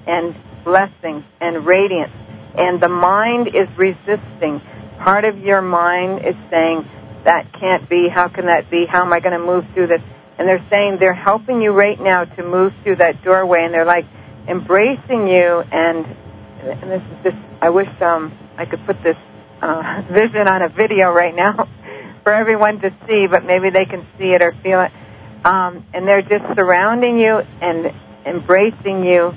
and 0.07 0.35
blessing 0.65 1.23
and 1.39 1.63
radiance. 1.63 2.11
And 2.57 2.81
the 2.81 2.89
mind 2.89 3.49
is 3.49 3.69
resisting. 3.77 4.59
Part 4.97 5.25
of 5.25 5.37
your 5.37 5.61
mind 5.61 6.25
is 6.25 6.33
saying, 6.49 6.89
that 7.23 7.53
can't 7.53 7.87
be. 7.87 8.09
How 8.09 8.29
can 8.29 8.47
that 8.47 8.71
be? 8.71 8.87
How 8.89 9.05
am 9.05 9.13
I 9.13 9.19
going 9.19 9.39
to 9.39 9.45
move 9.45 9.63
through 9.75 9.87
this? 9.87 10.01
And 10.39 10.47
they're 10.47 10.65
saying 10.71 10.97
they're 10.99 11.13
helping 11.13 11.61
you 11.61 11.71
right 11.71 12.01
now 12.01 12.25
to 12.25 12.43
move 12.43 12.73
through 12.81 12.95
that 12.95 13.23
doorway. 13.23 13.63
And 13.63 13.71
they're 13.71 13.85
like 13.85 14.05
embracing 14.47 15.27
you. 15.27 15.61
And, 15.71 16.07
and 16.63 16.89
this 16.89 17.03
is 17.11 17.23
just, 17.25 17.37
I 17.61 17.69
wish 17.69 17.89
um, 18.01 18.35
I 18.57 18.65
could 18.65 18.83
put 18.87 19.03
this 19.03 19.17
uh, 19.61 20.01
vision 20.11 20.47
on 20.47 20.63
a 20.63 20.69
video 20.69 21.11
right 21.11 21.35
now 21.35 21.69
for 22.23 22.33
everyone 22.33 22.79
to 22.79 22.89
see, 23.07 23.27
but 23.29 23.45
maybe 23.45 23.69
they 23.69 23.85
can 23.85 24.07
see 24.17 24.33
it 24.33 24.41
or 24.41 24.55
feel 24.63 24.81
it. 24.81 24.91
Um, 25.45 25.85
and 25.93 26.07
they're 26.07 26.23
just 26.23 26.43
surrounding 26.55 27.19
you 27.19 27.37
and 27.61 27.93
embracing 28.27 29.03
you 29.03 29.31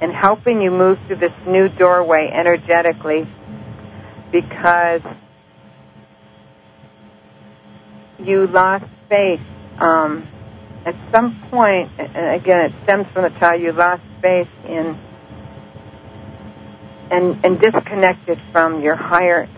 and 0.00 0.12
helping 0.12 0.60
you 0.60 0.70
move 0.70 0.98
through 1.06 1.16
this 1.16 1.32
new 1.46 1.68
doorway 1.68 2.30
energetically 2.32 3.28
because 4.32 5.00
you 8.18 8.46
lost 8.46 8.84
faith. 9.08 9.40
Um, 9.78 10.28
at 10.84 10.94
some 11.14 11.42
point. 11.50 11.90
and 11.98 12.40
again, 12.40 12.66
it 12.66 12.72
stems 12.84 13.06
from 13.12 13.22
the 13.22 13.38
child, 13.40 13.60
you 13.62 13.72
lost 13.72 14.02
faith 14.20 14.48
in 14.68 14.98
and, 17.10 17.44
and 17.44 17.60
disconnected 17.60 18.38
from 18.50 18.82
your 18.82 18.96
higher, 18.96 19.48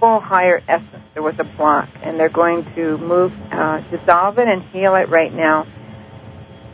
full 0.00 0.18
higher 0.20 0.62
essence. 0.66 1.04
There 1.14 1.22
was 1.22 1.34
a 1.38 1.44
block, 1.44 1.88
and 2.02 2.18
they're 2.18 2.28
going 2.28 2.64
to 2.74 2.98
move, 2.98 3.32
uh, 3.52 3.80
dissolve 3.90 4.38
it 4.38 4.48
and 4.48 4.62
heal 4.70 4.94
it 4.96 5.08
right 5.08 5.32
now 5.32 5.66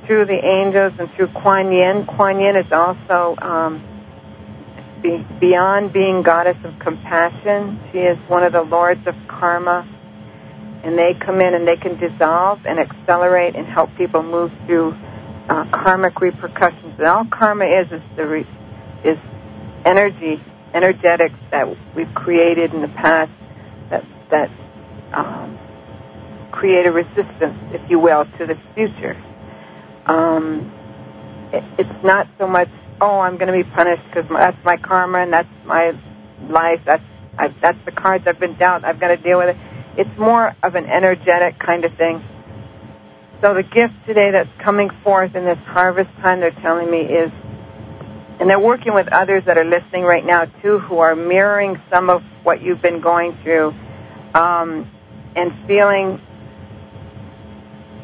through 0.06 0.26
the 0.26 0.38
angels 0.44 0.92
and 0.98 1.08
through 1.16 1.28
Kuan 1.28 1.72
Yin. 1.72 2.06
Kuan 2.06 2.40
Yin 2.40 2.56
is 2.56 2.70
also 2.72 3.36
um, 3.40 3.82
be, 5.02 5.24
beyond 5.40 5.92
being 5.92 6.22
goddess 6.22 6.56
of 6.64 6.78
compassion. 6.78 7.80
She 7.92 7.98
is 7.98 8.18
one 8.28 8.42
of 8.42 8.52
the 8.52 8.62
lords 8.62 9.06
of 9.06 9.14
karma, 9.28 9.86
and 10.84 10.98
they 10.98 11.14
come 11.14 11.40
in 11.40 11.54
and 11.54 11.66
they 11.66 11.76
can 11.76 11.98
dissolve 11.98 12.60
and 12.66 12.78
accelerate 12.78 13.56
and 13.56 13.66
help 13.66 13.90
people 13.96 14.22
move 14.22 14.50
through 14.66 14.92
uh, 15.48 15.64
karmic 15.70 16.20
repercussions. 16.20 16.94
And 16.98 17.06
all 17.06 17.26
karma 17.26 17.66
is 17.66 17.86
is 17.92 18.02
the 18.16 18.26
re- 18.26 18.46
is 19.04 19.18
energy, 19.84 20.42
energetics 20.74 21.38
that 21.50 21.66
we've 21.94 22.12
created 22.14 22.72
in 22.74 22.82
the 22.82 22.88
past 22.88 23.32
that 23.90 24.04
that 24.30 24.50
um, 25.12 25.58
create 26.52 26.86
a 26.86 26.92
resistance, 26.92 27.58
if 27.72 27.90
you 27.90 27.98
will, 27.98 28.24
to 28.38 28.46
the 28.46 28.56
future. 28.74 29.16
Um, 30.06 30.72
it, 31.52 31.64
it's 31.78 32.04
not 32.04 32.28
so 32.38 32.46
much, 32.46 32.68
oh, 33.00 33.20
I'm 33.20 33.36
going 33.36 33.52
to 33.52 33.64
be 33.64 33.68
punished 33.70 34.02
because 34.06 34.28
that's 34.30 34.64
my 34.64 34.76
karma 34.76 35.18
and 35.18 35.32
that's 35.32 35.48
my 35.64 35.92
life. 36.48 36.80
That's 36.84 37.04
I, 37.38 37.48
that's 37.62 37.78
the 37.84 37.92
cards 37.92 38.24
I've 38.26 38.38
been 38.38 38.56
dealt. 38.58 38.84
I've 38.84 39.00
got 39.00 39.08
to 39.08 39.16
deal 39.16 39.38
with 39.38 39.50
it. 39.50 39.56
It's 39.96 40.18
more 40.18 40.54
of 40.62 40.74
an 40.74 40.86
energetic 40.86 41.58
kind 41.58 41.84
of 41.84 41.96
thing. 41.96 42.22
So 43.42 43.54
the 43.54 43.62
gift 43.62 43.94
today 44.06 44.30
that's 44.30 44.50
coming 44.62 44.90
forth 45.02 45.34
in 45.34 45.44
this 45.44 45.58
harvest 45.66 46.10
time, 46.20 46.40
they're 46.40 46.52
telling 46.62 46.90
me 46.90 47.00
is 47.00 47.32
and 48.38 48.50
they're 48.50 48.58
working 48.58 48.94
with 48.94 49.06
others 49.12 49.44
that 49.46 49.56
are 49.56 49.64
listening 49.64 50.02
right 50.02 50.24
now 50.24 50.46
too, 50.62 50.78
who 50.80 50.98
are 50.98 51.14
mirroring 51.14 51.80
some 51.92 52.10
of 52.10 52.22
what 52.42 52.60
you've 52.60 52.82
been 52.82 53.00
going 53.00 53.38
through, 53.42 53.72
um, 54.34 54.90
and 55.36 55.52
feeling 55.68 56.20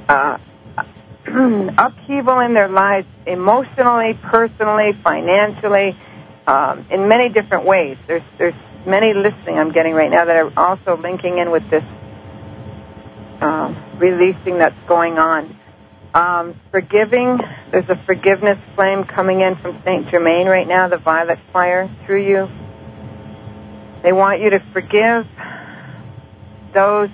uh, 0.08 0.38
upheaval 1.78 2.40
in 2.40 2.54
their 2.54 2.68
lives, 2.68 3.06
emotionally, 3.26 4.18
personally, 4.22 4.92
financially, 5.02 5.96
um, 6.46 6.86
in 6.90 7.08
many 7.08 7.28
different 7.28 7.66
ways. 7.66 7.96
There's 8.06 8.22
there's 8.38 8.54
many 8.86 9.12
listening 9.14 9.58
I'm 9.58 9.72
getting 9.72 9.94
right 9.94 10.10
now 10.10 10.24
that 10.24 10.36
are 10.36 10.52
also 10.56 11.00
linking 11.00 11.38
in 11.38 11.50
with 11.50 11.68
this 11.70 11.84
uh, 13.40 13.74
releasing 13.98 14.58
that's 14.58 14.78
going 14.88 15.18
on. 15.18 15.56
Um, 16.14 16.58
forgiving, 16.70 17.38
there's 17.70 17.88
a 17.88 18.02
forgiveness 18.06 18.58
flame 18.74 19.04
coming 19.04 19.40
in 19.40 19.56
from 19.56 19.80
St. 19.84 20.10
Germain 20.10 20.46
right 20.46 20.66
now, 20.66 20.88
the 20.88 20.96
violet 20.96 21.38
fire 21.52 21.88
through 22.06 22.26
you. 22.26 22.48
They 24.02 24.12
want 24.12 24.40
you 24.40 24.50
to 24.50 24.60
forgive 24.72 25.26
those 26.72 27.10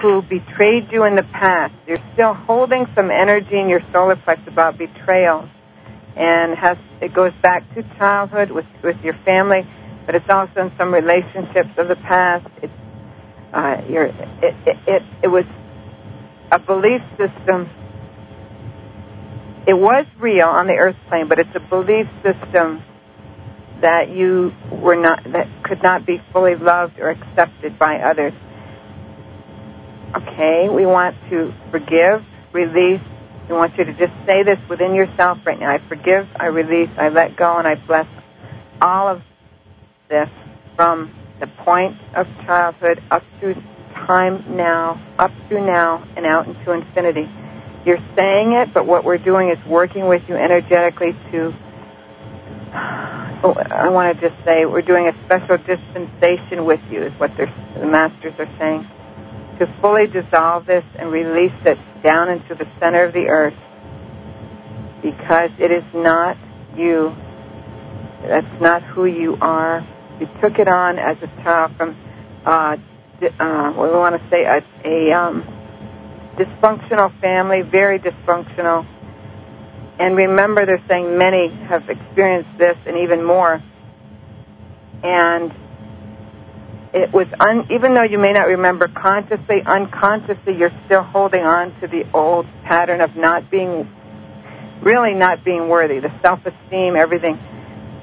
who 0.00 0.22
betrayed 0.22 0.88
you 0.90 1.04
in 1.04 1.16
the 1.16 1.22
past. 1.22 1.74
You're 1.86 2.02
still 2.14 2.34
holding 2.34 2.86
some 2.94 3.10
energy 3.10 3.58
in 3.58 3.68
your 3.68 3.80
solar 3.92 4.16
plex 4.16 4.46
about 4.46 4.78
betrayal, 4.78 5.48
and 6.16 6.56
has 6.56 6.76
it 7.00 7.14
goes 7.14 7.32
back 7.42 7.62
to 7.74 7.82
childhood 7.98 8.50
with 8.50 8.66
with 8.82 8.96
your 9.02 9.14
family, 9.24 9.68
but 10.06 10.14
it's 10.14 10.28
also 10.28 10.66
in 10.66 10.72
some 10.78 10.92
relationships 10.92 11.70
of 11.76 11.88
the 11.88 11.96
past. 11.96 12.46
Uh, 13.52 13.80
your 13.88 14.06
it, 14.06 14.54
it, 14.66 14.76
it, 14.86 15.02
it 15.24 15.28
was 15.28 15.44
a 16.52 16.58
belief 16.58 17.00
system 17.16 17.70
it 19.68 19.76
was 19.76 20.06
real 20.18 20.46
on 20.46 20.66
the 20.66 20.72
earth 20.72 20.96
plane, 21.08 21.28
but 21.28 21.38
it's 21.38 21.54
a 21.54 21.60
belief 21.60 22.06
system 22.24 22.82
that 23.82 24.08
you 24.08 24.50
were 24.72 24.96
not 24.96 25.22
that 25.30 25.46
could 25.62 25.82
not 25.82 26.06
be 26.06 26.22
fully 26.32 26.56
loved 26.56 26.98
or 26.98 27.10
accepted 27.10 27.78
by 27.78 27.98
others. 27.98 28.32
Okay, 30.16 30.68
we 30.70 30.86
want 30.86 31.16
to 31.28 31.52
forgive, 31.70 32.24
release. 32.52 33.02
We 33.48 33.54
want 33.54 33.76
you 33.76 33.84
to 33.84 33.92
just 33.92 34.12
say 34.26 34.42
this 34.42 34.58
within 34.68 34.94
yourself 34.94 35.38
right 35.44 35.58
now. 35.58 35.70
I 35.70 35.86
forgive, 35.86 36.26
I 36.36 36.46
release, 36.46 36.88
I 36.96 37.08
let 37.10 37.36
go, 37.36 37.58
and 37.58 37.68
I 37.68 37.74
bless 37.74 38.06
all 38.80 39.08
of 39.08 39.22
this 40.08 40.28
from 40.76 41.14
the 41.40 41.46
point 41.64 41.96
of 42.14 42.26
childhood 42.46 43.02
up 43.10 43.22
through 43.38 43.54
time 44.06 44.56
now, 44.56 44.98
up 45.18 45.30
through 45.48 45.66
now, 45.66 46.06
and 46.16 46.24
out 46.24 46.46
into 46.46 46.72
infinity. 46.72 47.28
You're 47.84 48.02
saying 48.16 48.52
it, 48.52 48.72
but 48.72 48.86
what 48.86 49.04
we're 49.04 49.18
doing 49.18 49.50
is 49.50 49.58
working 49.66 50.08
with 50.08 50.22
you 50.28 50.36
energetically 50.36 51.12
to. 51.32 51.52
Oh, 53.44 53.54
I 53.54 53.88
want 53.88 54.18
to 54.18 54.28
just 54.28 54.42
say 54.44 54.64
we're 54.66 54.82
doing 54.82 55.06
a 55.06 55.12
special 55.24 55.58
dispensation 55.58 56.64
with 56.64 56.80
you, 56.90 57.04
is 57.04 57.12
what 57.20 57.30
the 57.36 57.46
masters 57.86 58.34
are 58.38 58.50
saying, 58.58 58.88
to 59.58 59.66
fully 59.80 60.06
dissolve 60.06 60.66
this 60.66 60.84
and 60.98 61.10
release 61.10 61.52
it 61.64 61.78
down 62.02 62.30
into 62.30 62.54
the 62.54 62.66
center 62.80 63.04
of 63.04 63.12
the 63.12 63.26
earth 63.26 63.54
because 65.02 65.50
it 65.58 65.70
is 65.70 65.84
not 65.94 66.36
you. 66.76 67.14
That's 68.26 68.60
not 68.60 68.82
who 68.82 69.06
you 69.06 69.36
are. 69.40 69.86
You 70.20 70.26
took 70.40 70.58
it 70.58 70.68
on 70.68 70.98
as 70.98 71.16
a 71.22 71.26
child 71.42 71.76
from, 71.76 71.96
uh, 72.44 72.76
uh, 73.38 73.72
what 73.72 73.86
do 73.86 73.92
we 73.92 73.98
want 73.98 74.20
to 74.20 74.30
say, 74.30 74.44
a, 74.44 74.62
a 74.84 75.12
um, 75.12 75.42
dysfunctional 76.36 77.20
family, 77.20 77.62
very 77.62 77.98
dysfunctional. 77.98 78.86
And 80.00 80.16
remember, 80.16 80.66
they're 80.66 80.84
saying 80.88 81.18
many 81.18 81.48
have 81.68 81.88
experienced 81.88 82.58
this 82.58 82.76
and 82.86 82.98
even 82.98 83.24
more. 83.24 83.62
And 85.02 85.52
it 86.94 87.12
was 87.12 87.26
un, 87.38 87.66
even 87.70 87.94
though 87.94 88.02
you 88.02 88.18
may 88.18 88.32
not 88.32 88.46
remember 88.46 88.88
consciously, 88.88 89.62
unconsciously, 89.64 90.56
you're 90.56 90.72
still 90.86 91.02
holding 91.02 91.44
on 91.44 91.78
to 91.80 91.86
the 91.86 92.04
old 92.14 92.46
pattern 92.64 93.00
of 93.00 93.14
not 93.14 93.50
being, 93.50 93.88
really 94.82 95.14
not 95.14 95.44
being 95.44 95.68
worthy, 95.68 96.00
the 96.00 96.12
self-esteem, 96.22 96.96
everything. 96.96 97.38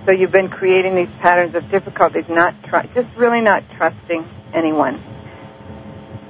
So 0.05 0.11
you've 0.11 0.31
been 0.31 0.49
creating 0.49 0.95
these 0.95 1.09
patterns 1.21 1.55
of 1.55 1.69
difficulties, 1.71 2.25
not 2.29 2.53
tr- 2.65 2.85
just 2.93 3.07
really 3.17 3.41
not 3.41 3.63
trusting 3.75 4.23
anyone. 4.53 5.01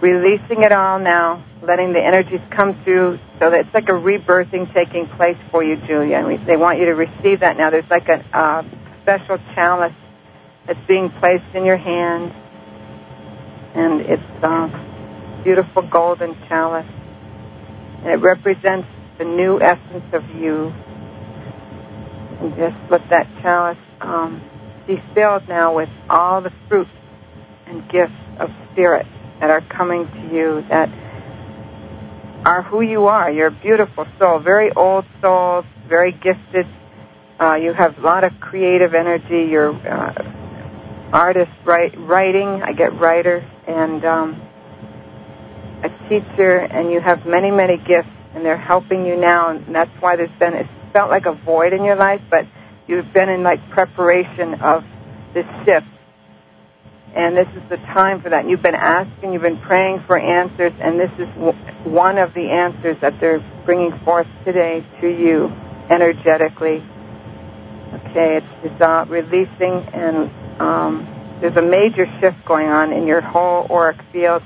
Releasing 0.01 0.63
it 0.63 0.71
all 0.71 0.99
now, 0.99 1.43
letting 1.61 1.91
the 1.91 2.01
energies 2.01 2.41
come 2.55 2.81
through, 2.85 3.19
so 3.39 3.49
that 3.49 3.65
it's 3.65 3.73
like 3.73 3.89
a 3.89 3.99
rebirthing 3.99 4.73
taking 4.73 5.07
place 5.17 5.37
for 5.51 5.61
you, 5.61 5.75
Julia. 5.87 6.17
And 6.17 6.27
we, 6.27 6.37
they 6.37 6.55
want 6.55 6.79
you 6.79 6.85
to 6.85 6.95
receive 6.95 7.41
that 7.41 7.57
now. 7.57 7.69
There's 7.69 7.89
like 7.89 8.07
a 8.07 8.23
uh, 8.31 8.63
special 9.01 9.39
chalice 9.55 9.93
that's 10.67 10.79
being 10.87 11.09
placed 11.19 11.53
in 11.53 11.65
your 11.65 11.77
hand 11.77 12.33
and 13.75 14.01
it's 14.01 14.43
a 14.43 15.41
beautiful 15.43 15.81
golden 15.87 16.35
chalice. 16.47 16.87
And 17.99 18.07
it 18.07 18.23
represents 18.23 18.87
the 19.17 19.25
new 19.25 19.59
essence 19.59 20.05
of 20.13 20.23
you. 20.35 20.73
And 22.39 22.55
just 22.55 22.75
let 22.89 23.09
that 23.09 23.27
chalice 23.41 23.77
um, 24.01 24.41
be 24.87 25.01
filled 25.13 25.47
now 25.47 25.75
with 25.75 25.89
all 26.09 26.41
the 26.41 26.51
fruits 26.67 26.91
and 27.67 27.87
gifts 27.89 28.13
of 28.39 28.49
spirit 28.71 29.05
that 29.39 29.49
are 29.49 29.61
coming 29.61 30.07
to 30.07 30.35
you 30.35 30.63
that 30.69 30.89
are 32.45 32.61
who 32.61 32.81
you 32.81 33.07
are. 33.07 33.31
You're 33.31 33.47
a 33.47 33.61
beautiful 33.61 34.05
soul, 34.19 34.39
very 34.39 34.71
old 34.71 35.05
soul, 35.21 35.63
very 35.87 36.11
gifted. 36.11 36.67
Uh, 37.39 37.55
you 37.55 37.73
have 37.73 37.97
a 37.97 38.01
lot 38.01 38.23
of 38.23 38.31
creative 38.39 38.93
energy. 38.93 39.49
You're 39.49 39.73
uh, 39.73 40.44
artist, 41.11 41.51
write, 41.65 41.97
writing. 41.97 42.61
I 42.63 42.73
get 42.73 42.99
writer 42.99 43.47
and 43.67 44.03
um, 44.05 44.41
a 45.83 45.89
teacher, 46.09 46.57
and 46.57 46.91
you 46.91 46.99
have 46.99 47.25
many, 47.25 47.51
many 47.51 47.77
gifts, 47.77 48.09
and 48.33 48.45
they're 48.45 48.57
helping 48.57 49.05
you 49.05 49.15
now, 49.15 49.49
and 49.49 49.75
that's 49.75 49.91
why 49.99 50.15
there's 50.15 50.39
been 50.39 50.53
it 50.53 50.67
felt 50.93 51.09
like 51.09 51.25
a 51.25 51.33
void 51.33 51.73
in 51.73 51.83
your 51.83 51.95
life, 51.95 52.21
but 52.29 52.45
you've 52.87 53.11
been 53.13 53.29
in 53.29 53.43
like 53.43 53.59
preparation 53.69 54.55
of 54.61 54.83
this 55.33 55.45
shift. 55.65 55.87
And 57.15 57.35
this 57.35 57.47
is 57.55 57.69
the 57.69 57.77
time 57.77 58.21
for 58.21 58.29
that. 58.29 58.47
You've 58.47 58.61
been 58.61 58.75
asking, 58.75 59.31
you've 59.31 59.41
been 59.41 59.61
praying 59.61 60.03
for 60.05 60.17
answers, 60.17 60.73
and 60.81 60.99
this 60.99 61.11
is 61.17 61.27
one 61.85 62.17
of 62.17 62.33
the 62.33 62.49
answers 62.49 62.97
that 63.01 63.19
they're 63.21 63.39
bringing 63.65 63.97
forth 64.03 64.27
today 64.43 64.85
to 65.01 65.07
you 65.07 65.47
energetically. 65.89 66.83
Okay, 67.93 68.41
it's 68.41 68.73
dissolved, 68.73 69.11
releasing 69.11 69.87
and 69.93 70.29
um, 70.59 71.37
there's 71.41 71.55
a 71.57 71.61
major 71.61 72.05
shift 72.19 72.37
going 72.45 72.67
on 72.67 72.93
in 72.93 73.07
your 73.07 73.21
whole 73.21 73.67
auric 73.69 73.97
field. 74.11 74.41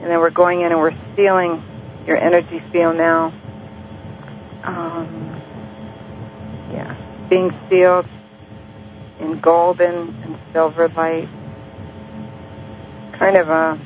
And 0.00 0.10
then 0.10 0.18
we're 0.18 0.30
going 0.30 0.60
in 0.62 0.72
and 0.72 0.78
we're 0.80 0.96
sealing 1.16 1.62
your 2.06 2.16
energy 2.16 2.60
field 2.72 2.96
now. 2.96 3.26
Um, 4.64 5.40
yeah, 6.72 7.28
being 7.28 7.50
sealed 7.70 8.06
in 9.20 9.40
golden 9.40 10.08
and 10.22 10.38
silver 10.52 10.88
light. 10.88 11.28
Kind 13.18 13.36
of 13.36 13.48
a 13.48 13.80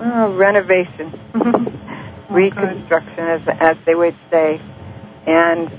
well, 0.00 0.34
renovation, 0.34 1.12
Oh, 2.30 2.34
reconstruction, 2.34 3.18
as 3.20 3.40
as 3.60 3.76
they 3.86 3.94
would 3.94 4.16
say. 4.30 4.60
And 5.26 5.70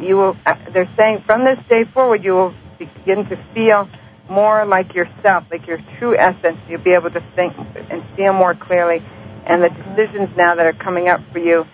you 0.00 0.16
will. 0.16 0.36
uh, 0.46 0.54
They're 0.72 0.90
saying 0.96 1.22
from 1.26 1.44
this 1.44 1.58
day 1.68 1.84
forward, 1.92 2.24
you 2.24 2.32
will 2.32 2.54
begin 2.78 3.28
to 3.28 3.36
feel 3.54 3.88
more 4.28 4.64
like 4.66 4.94
yourself, 4.94 5.44
like 5.50 5.66
your 5.66 5.78
true 5.98 6.16
essence. 6.16 6.58
You'll 6.68 6.82
be 6.82 6.92
able 6.92 7.10
to 7.10 7.24
think 7.34 7.54
and 7.90 8.02
feel 8.16 8.32
more 8.32 8.54
clearly. 8.54 8.98
And 9.46 9.62
the 9.62 9.70
decisions 9.70 10.36
now 10.36 10.54
that 10.54 10.66
are 10.66 10.74
coming 10.74 11.08
up 11.08 11.20
for 11.32 11.38
you 11.38 11.64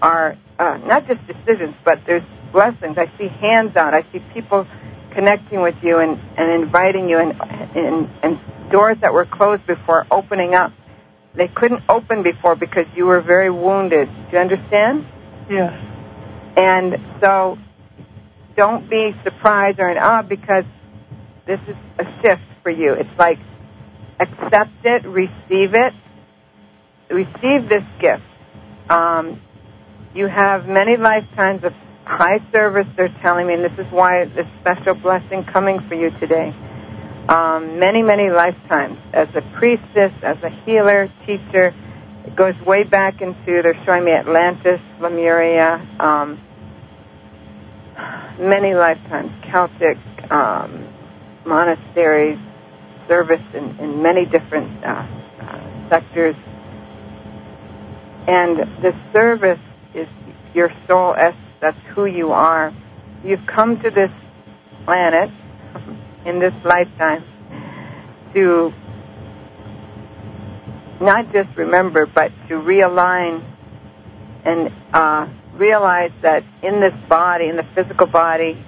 are 0.00 0.36
uh, 0.58 0.78
not 0.78 1.06
just 1.06 1.20
decisions, 1.26 1.74
but 1.84 2.00
there's 2.06 2.22
blessings. 2.52 2.96
I 2.96 3.06
see 3.18 3.28
hands 3.28 3.76
out. 3.76 3.94
I 3.94 4.02
see 4.12 4.20
people 4.32 4.66
connecting 5.14 5.62
with 5.62 5.76
you 5.82 5.98
and, 5.98 6.20
and 6.36 6.62
inviting 6.62 7.08
you, 7.08 7.18
and, 7.18 7.32
and, 7.40 8.10
and 8.22 8.70
doors 8.70 8.96
that 9.00 9.12
were 9.12 9.26
closed 9.26 9.66
before 9.66 10.06
opening 10.10 10.54
up. 10.54 10.72
They 11.36 11.48
couldn't 11.48 11.82
open 11.88 12.22
before 12.22 12.54
because 12.54 12.86
you 12.94 13.06
were 13.06 13.20
very 13.20 13.50
wounded. 13.50 14.08
Do 14.08 14.36
you 14.36 14.38
understand? 14.38 15.06
Yes. 15.50 15.72
And 16.56 16.96
so 17.20 17.58
don't 18.56 18.88
be 18.88 19.12
surprised 19.24 19.80
or 19.80 19.88
in 19.88 19.98
awe 19.98 20.22
because 20.22 20.64
this 21.46 21.60
is 21.68 21.76
a 21.98 22.04
shift 22.22 22.42
for 22.62 22.70
you. 22.70 22.92
It's 22.92 23.18
like 23.18 23.38
accept 24.20 24.84
it, 24.84 25.04
receive 25.06 25.74
it, 25.74 25.92
receive 27.10 27.68
this 27.68 27.84
gift. 28.00 28.22
Um, 28.88 29.40
you 30.14 30.26
have 30.26 30.66
many 30.66 30.96
lifetimes 30.96 31.64
of 31.64 31.72
high 32.04 32.38
service, 32.52 32.86
they're 32.96 33.14
telling 33.22 33.46
me, 33.46 33.54
and 33.54 33.64
this 33.64 33.78
is 33.78 33.90
why 33.90 34.24
this 34.26 34.46
special 34.60 34.94
blessing 34.94 35.44
coming 35.52 35.80
for 35.88 35.94
you 35.94 36.10
today. 36.20 36.54
Um, 37.28 37.78
many, 37.78 38.02
many 38.02 38.28
lifetimes 38.28 38.98
as 39.14 39.28
a 39.34 39.40
priestess, 39.58 40.12
as 40.22 40.36
a 40.42 40.50
healer, 40.64 41.10
teacher. 41.26 41.74
It 42.26 42.36
goes 42.36 42.54
way 42.66 42.84
back 42.84 43.20
into, 43.20 43.62
they're 43.62 43.80
showing 43.84 44.04
me 44.04 44.12
Atlantis, 44.12 44.80
Lemuria, 45.00 45.80
um, 45.98 46.40
many 48.38 48.74
lifetimes, 48.74 49.30
Celtic, 49.50 49.98
um, 50.30 50.83
monasteries, 51.46 52.38
service 53.08 53.42
in, 53.54 53.78
in 53.78 54.02
many 54.02 54.24
different 54.24 54.84
uh, 54.84 55.06
uh, 55.40 55.88
sectors. 55.90 56.36
And 58.26 58.58
the 58.82 58.92
service 59.12 59.60
is 59.94 60.08
your 60.54 60.70
soul 60.88 61.14
essence. 61.14 61.40
That's 61.60 61.78
who 61.94 62.06
you 62.06 62.32
are. 62.32 62.72
You've 63.24 63.46
come 63.46 63.80
to 63.82 63.90
this 63.90 64.10
planet 64.84 65.30
in 66.26 66.38
this 66.40 66.54
lifetime 66.64 67.24
to 68.34 68.72
not 71.00 71.32
just 71.32 71.48
remember, 71.56 72.06
but 72.06 72.30
to 72.48 72.54
realign 72.54 73.50
and 74.44 74.70
uh, 74.92 75.26
realize 75.54 76.12
that 76.22 76.42
in 76.62 76.80
this 76.80 76.94
body, 77.08 77.48
in 77.48 77.56
the 77.56 77.66
physical 77.74 78.06
body, 78.06 78.62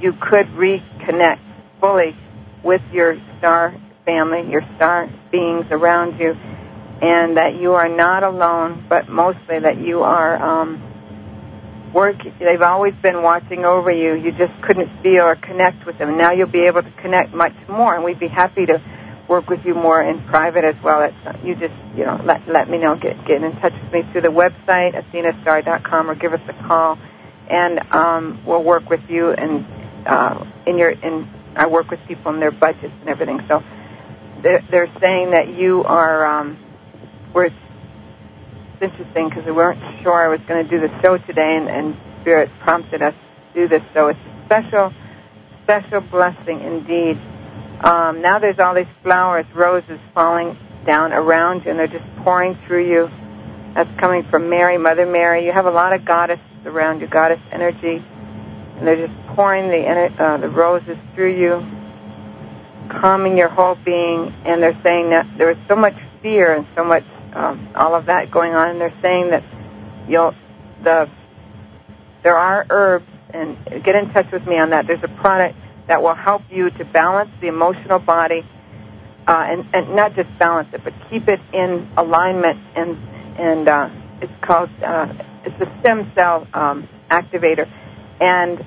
you 0.00 0.12
could 0.12 0.46
reconnect 0.48 1.51
fully 1.82 2.16
with 2.64 2.80
your 2.92 3.16
star 3.38 3.76
family, 4.06 4.48
your 4.50 4.62
star 4.76 5.10
beings 5.30 5.66
around 5.70 6.18
you, 6.18 6.30
and 6.30 7.36
that 7.36 7.58
you 7.60 7.72
are 7.72 7.88
not 7.88 8.22
alone, 8.22 8.86
but 8.88 9.08
mostly 9.08 9.58
that 9.58 9.78
you 9.78 10.02
are 10.02 10.40
um, 10.40 11.90
working. 11.92 12.32
They've 12.38 12.62
always 12.62 12.94
been 13.02 13.22
watching 13.22 13.64
over 13.64 13.90
you. 13.90 14.14
You 14.14 14.30
just 14.30 14.52
couldn't 14.62 15.02
feel 15.02 15.24
or 15.24 15.36
connect 15.36 15.84
with 15.84 15.98
them. 15.98 16.16
Now 16.16 16.32
you'll 16.32 16.46
be 16.46 16.66
able 16.66 16.82
to 16.82 16.92
connect 17.02 17.34
much 17.34 17.54
more, 17.68 17.94
and 17.96 18.04
we'd 18.04 18.20
be 18.20 18.28
happy 18.28 18.66
to 18.66 18.80
work 19.28 19.48
with 19.48 19.60
you 19.64 19.74
more 19.74 20.02
in 20.02 20.22
private 20.26 20.64
as 20.64 20.76
well. 20.84 21.02
It's, 21.02 21.44
you 21.44 21.54
just, 21.56 21.74
you 21.96 22.04
know, 22.04 22.20
let 22.24 22.46
let 22.48 22.70
me 22.70 22.78
know. 22.78 22.96
Get 22.96 23.26
get 23.26 23.42
in 23.42 23.52
touch 23.60 23.72
with 23.82 23.92
me 23.92 24.12
through 24.12 24.22
the 24.22 24.28
website 24.28 24.94
athenastar.com 24.94 26.10
or 26.10 26.14
give 26.14 26.32
us 26.32 26.40
a 26.48 26.68
call, 26.68 26.98
and 27.50 27.80
um, 27.92 28.42
we'll 28.46 28.62
work 28.62 28.88
with 28.88 29.02
you 29.08 29.32
and 29.32 29.66
uh, 30.06 30.44
in 30.66 30.78
your 30.78 30.90
in 30.90 31.41
I 31.56 31.66
work 31.66 31.90
with 31.90 32.00
people 32.06 32.32
and 32.32 32.40
their 32.40 32.50
budgets 32.50 32.94
and 33.00 33.08
everything. 33.08 33.40
So 33.48 33.62
they're, 34.42 34.62
they're 34.70 34.92
saying 35.00 35.32
that 35.32 35.48
you 35.48 35.84
are. 35.84 36.26
Um, 36.26 36.58
we're 37.34 37.46
it's 37.46 37.56
interesting 38.80 39.28
because 39.28 39.44
we 39.46 39.52
weren't 39.52 39.80
sure 40.02 40.12
I 40.12 40.28
was 40.28 40.40
going 40.48 40.66
to 40.66 40.70
do 40.70 40.80
the 40.80 40.90
show 41.02 41.16
today, 41.18 41.56
and, 41.56 41.68
and 41.68 41.96
Spirit 42.20 42.50
prompted 42.62 43.00
us 43.00 43.14
to 43.54 43.60
do 43.60 43.68
this. 43.68 43.82
So 43.94 44.08
it's 44.08 44.18
a 44.18 44.46
special, 44.46 44.92
special 45.62 46.00
blessing 46.00 46.60
indeed. 46.60 47.16
Um, 47.84 48.22
now 48.22 48.38
there's 48.38 48.58
all 48.58 48.74
these 48.74 48.90
flowers, 49.02 49.46
roses 49.54 50.00
falling 50.14 50.58
down 50.84 51.12
around 51.12 51.64
you, 51.64 51.70
and 51.70 51.78
they're 51.78 51.86
just 51.86 52.04
pouring 52.24 52.58
through 52.66 52.90
you. 52.90 53.08
That's 53.74 53.90
coming 54.00 54.24
from 54.30 54.50
Mary, 54.50 54.78
Mother 54.78 55.06
Mary. 55.06 55.46
You 55.46 55.52
have 55.52 55.66
a 55.66 55.70
lot 55.70 55.92
of 55.92 56.04
goddesses 56.04 56.44
around 56.66 57.00
you, 57.00 57.06
goddess 57.06 57.40
energy 57.52 58.04
and 58.82 58.88
they're 58.88 59.06
just 59.06 59.36
pouring 59.36 59.68
the 59.68 59.86
uh, 60.18 60.38
the 60.38 60.48
roses 60.48 60.96
through 61.14 61.38
you, 61.38 61.62
calming 62.90 63.38
your 63.38 63.48
whole 63.48 63.76
being. 63.76 64.34
And 64.44 64.60
they're 64.60 64.78
saying 64.82 65.10
that 65.10 65.26
there 65.38 65.52
is 65.52 65.56
so 65.68 65.76
much 65.76 65.94
fear 66.20 66.52
and 66.52 66.66
so 66.76 66.82
much 66.82 67.04
um, 67.32 67.72
all 67.76 67.94
of 67.94 68.06
that 68.06 68.32
going 68.32 68.54
on. 68.54 68.70
And 68.70 68.80
they're 68.80 68.98
saying 69.00 69.30
that 69.30 69.44
you'll 70.08 70.34
the 70.82 71.08
there 72.24 72.36
are 72.36 72.66
herbs 72.70 73.06
and 73.32 73.56
get 73.84 73.94
in 73.94 74.12
touch 74.12 74.26
with 74.32 74.44
me 74.48 74.58
on 74.58 74.70
that. 74.70 74.88
There's 74.88 75.04
a 75.04 75.20
product 75.20 75.56
that 75.86 76.02
will 76.02 76.16
help 76.16 76.42
you 76.50 76.70
to 76.70 76.84
balance 76.84 77.30
the 77.40 77.46
emotional 77.46 78.00
body 78.00 78.42
uh, 79.28 79.46
and, 79.46 79.64
and 79.72 79.94
not 79.94 80.16
just 80.16 80.28
balance 80.40 80.68
it, 80.72 80.82
but 80.82 80.92
keep 81.08 81.28
it 81.28 81.38
in 81.52 81.88
alignment. 81.96 82.58
And 82.74 82.98
and 83.38 83.68
uh, 83.68 83.90
it's 84.20 84.44
called 84.44 84.70
uh, 84.84 85.06
it's 85.44 85.60
a 85.60 85.80
stem 85.80 86.10
cell 86.16 86.48
um, 86.52 86.88
activator, 87.08 87.70
and 88.20 88.64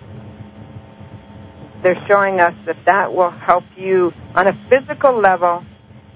they're 1.83 2.03
showing 2.07 2.39
us 2.39 2.53
that 2.65 2.77
that 2.85 3.13
will 3.13 3.31
help 3.31 3.63
you 3.77 4.11
on 4.33 4.47
a 4.47 4.53
physical 4.69 5.19
level 5.19 5.63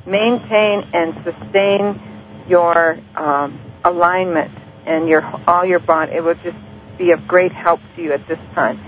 maintain 0.05 0.89
and 0.93 1.13
sustain 1.23 2.45
your 2.47 2.99
um, 3.15 3.59
alignment 3.83 4.51
and 4.85 5.07
your 5.07 5.21
all 5.47 5.65
your 5.65 5.79
body. 5.79 6.13
It 6.15 6.21
will 6.21 6.35
just 6.35 6.57
be 6.97 7.11
of 7.11 7.27
great 7.27 7.51
help 7.51 7.79
to 7.95 8.01
you 8.01 8.13
at 8.13 8.27
this 8.27 8.39
time. 8.55 8.79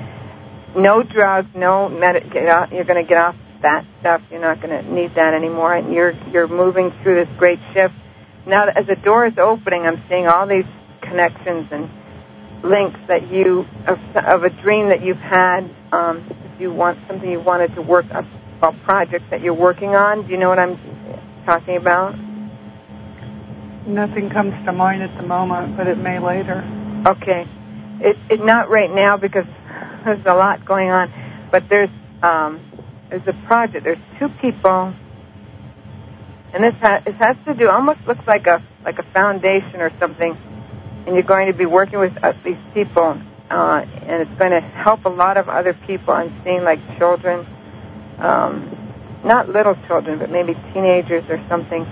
No 0.75 1.03
drugs, 1.03 1.49
no 1.55 1.89
med- 1.89 2.31
get 2.31 2.47
off, 2.47 2.71
you're 2.71 2.85
going 2.85 3.03
to 3.03 3.07
get 3.07 3.17
off 3.17 3.35
that 3.61 3.85
stuff. 3.99 4.21
You're 4.31 4.41
not 4.41 4.61
going 4.61 4.83
to 4.83 4.91
need 4.91 5.15
that 5.15 5.33
anymore. 5.33 5.75
And 5.75 5.93
you're 5.93 6.13
you're 6.31 6.47
moving 6.47 6.91
through 7.03 7.25
this 7.25 7.37
great 7.37 7.59
shift. 7.73 7.93
Now, 8.47 8.67
as 8.67 8.87
the 8.87 8.95
door 8.95 9.27
is 9.27 9.37
opening, 9.37 9.83
I'm 9.85 10.03
seeing 10.09 10.27
all 10.27 10.47
these 10.47 10.65
connections 11.01 11.67
and 11.71 11.89
links 12.63 12.99
that 13.07 13.31
you 13.31 13.65
of, 13.87 13.99
of 14.15 14.43
a 14.43 14.49
dream 14.49 14.89
that 14.89 15.03
you've 15.03 15.17
had. 15.17 15.69
Um, 15.91 16.29
you 16.61 16.71
want 16.71 16.99
something 17.07 17.29
you 17.29 17.39
wanted 17.39 17.75
to 17.75 17.81
work 17.81 18.05
up, 18.13 18.25
a 18.61 18.71
project 18.85 19.25
that 19.31 19.41
you're 19.41 19.53
working 19.53 19.95
on. 19.95 20.25
Do 20.25 20.31
you 20.31 20.37
know 20.37 20.49
what 20.49 20.59
I'm 20.59 20.77
talking 21.45 21.75
about? 21.75 22.15
Nothing 23.87 24.29
comes 24.29 24.53
to 24.65 24.71
mind 24.71 25.01
at 25.01 25.15
the 25.17 25.23
moment, 25.23 25.75
but 25.75 25.87
it 25.87 25.97
may 25.97 26.19
later. 26.19 26.63
Okay, 27.07 27.47
it, 27.99 28.15
it 28.29 28.45
not 28.45 28.69
right 28.69 28.91
now 28.93 29.17
because 29.17 29.47
there's 30.05 30.25
a 30.25 30.35
lot 30.35 30.63
going 30.65 30.89
on, 30.89 31.11
but 31.51 31.63
there's 31.67 31.89
um, 32.21 32.61
there's 33.09 33.27
a 33.27 33.33
project. 33.47 33.83
There's 33.83 33.97
two 34.19 34.29
people, 34.39 34.93
and 36.53 36.63
this 36.63 36.75
ha- 36.79 37.01
it 37.05 37.15
has 37.15 37.35
to 37.47 37.55
do 37.55 37.69
almost 37.69 37.99
looks 38.07 38.25
like 38.27 38.45
a 38.45 38.63
like 38.85 38.99
a 38.99 39.13
foundation 39.13 39.81
or 39.81 39.91
something, 39.99 40.37
and 41.07 41.15
you're 41.15 41.23
going 41.23 41.47
to 41.47 41.57
be 41.57 41.65
working 41.65 41.97
with 41.99 42.13
uh, 42.21 42.33
these 42.45 42.61
people, 42.75 43.19
uh, 43.51 43.85
and 44.07 44.21
it's 44.21 44.39
going 44.39 44.51
to 44.51 44.61
help 44.61 45.03
a 45.05 45.09
lot 45.09 45.35
of 45.35 45.49
other 45.49 45.73
people. 45.85 46.13
I'm 46.13 46.41
seeing 46.43 46.63
like 46.63 46.79
children, 46.97 47.45
um, 48.19 49.21
not 49.25 49.49
little 49.49 49.75
children, 49.87 50.19
but 50.19 50.29
maybe 50.31 50.53
teenagers 50.73 51.23
or 51.29 51.43
something. 51.49 51.83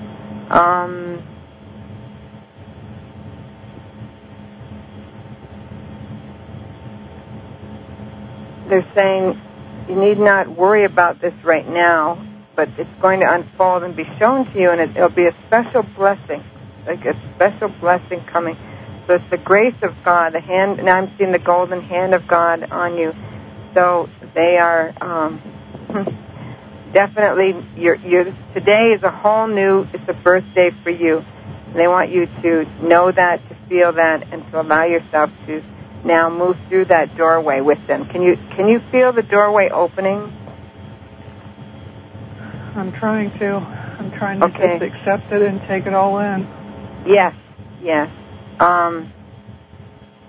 Um, 0.50 1.22
they're 8.69 8.89
saying 8.95 9.41
you 9.89 9.95
need 9.95 10.17
not 10.17 10.48
worry 10.48 10.86
about 10.86 11.19
this 11.19 11.34
right 11.43 11.67
now, 11.67 12.26
but 12.56 12.69
it's 12.78 13.02
going 13.02 13.19
to 13.19 13.26
unfold 13.30 13.84
and 13.84 13.95
be 13.95 14.06
shown 14.17 14.45
to 14.54 14.60
you, 14.60 14.69
and 14.69 14.80
it, 14.80 14.95
it'll 14.95 15.10
be 15.10 15.26
a 15.26 15.36
special 15.48 15.84
blessing, 15.98 16.41
like 16.88 17.04
a 17.06 17.19
special 17.36 17.69
blessing 17.82 18.24
coming. 18.32 18.56
So 19.10 19.17
the 19.32 19.39
grace 19.39 19.74
of 19.82 19.95
God, 20.06 20.34
the 20.36 20.39
hand. 20.39 20.86
Now 20.86 20.98
I'm 21.00 21.12
seeing 21.17 21.32
the 21.32 21.39
golden 21.39 21.82
hand 21.82 22.13
of 22.13 22.28
God 22.28 22.72
on 22.72 22.95
you. 22.95 23.12
So 23.74 24.08
they 24.36 24.58
are 24.60 24.93
um, 25.02 25.41
definitely. 26.93 27.56
You're, 27.76 27.95
you're, 27.95 28.26
today 28.54 28.93
is 28.95 29.02
a 29.02 29.10
whole 29.10 29.48
new. 29.48 29.88
It's 29.93 30.08
a 30.08 30.13
birthday 30.13 30.69
for 30.84 30.91
you. 30.91 31.17
And 31.17 31.76
they 31.76 31.88
want 31.88 32.12
you 32.12 32.28
to 32.28 32.65
know 32.88 33.12
that, 33.12 33.41
to 33.50 33.58
feel 33.67 33.93
that, 33.93 34.32
and 34.32 34.43
to 34.52 34.62
allow 34.62 34.86
yourself 34.86 35.32
to 35.48 35.63
now 36.06 36.30
move 36.30 36.58
through 36.69 36.86
that 36.86 37.17
doorway 37.17 37.62
with 37.62 37.80
them. 37.88 38.06
Can 38.10 38.22
you 38.22 38.36
can 38.56 38.67
you 38.67 38.80
feel 38.91 39.12
the 39.12 39.24
doorway 39.24 39.69
opening? 39.74 40.32
I'm 42.76 42.91
trying 42.93 43.32
to. 43.39 43.56
I'm 43.56 44.12
trying 44.12 44.39
to 44.39 44.45
Okay. 44.45 44.78
just 44.80 44.93
accept 44.93 45.34
it 45.34 45.41
and 45.41 45.60
take 45.67 45.88
it 45.88 45.95
all 45.95 46.19
in. 46.19 46.48
Yes, 47.08 47.34
yes. 47.82 48.08
Um, 48.60 49.13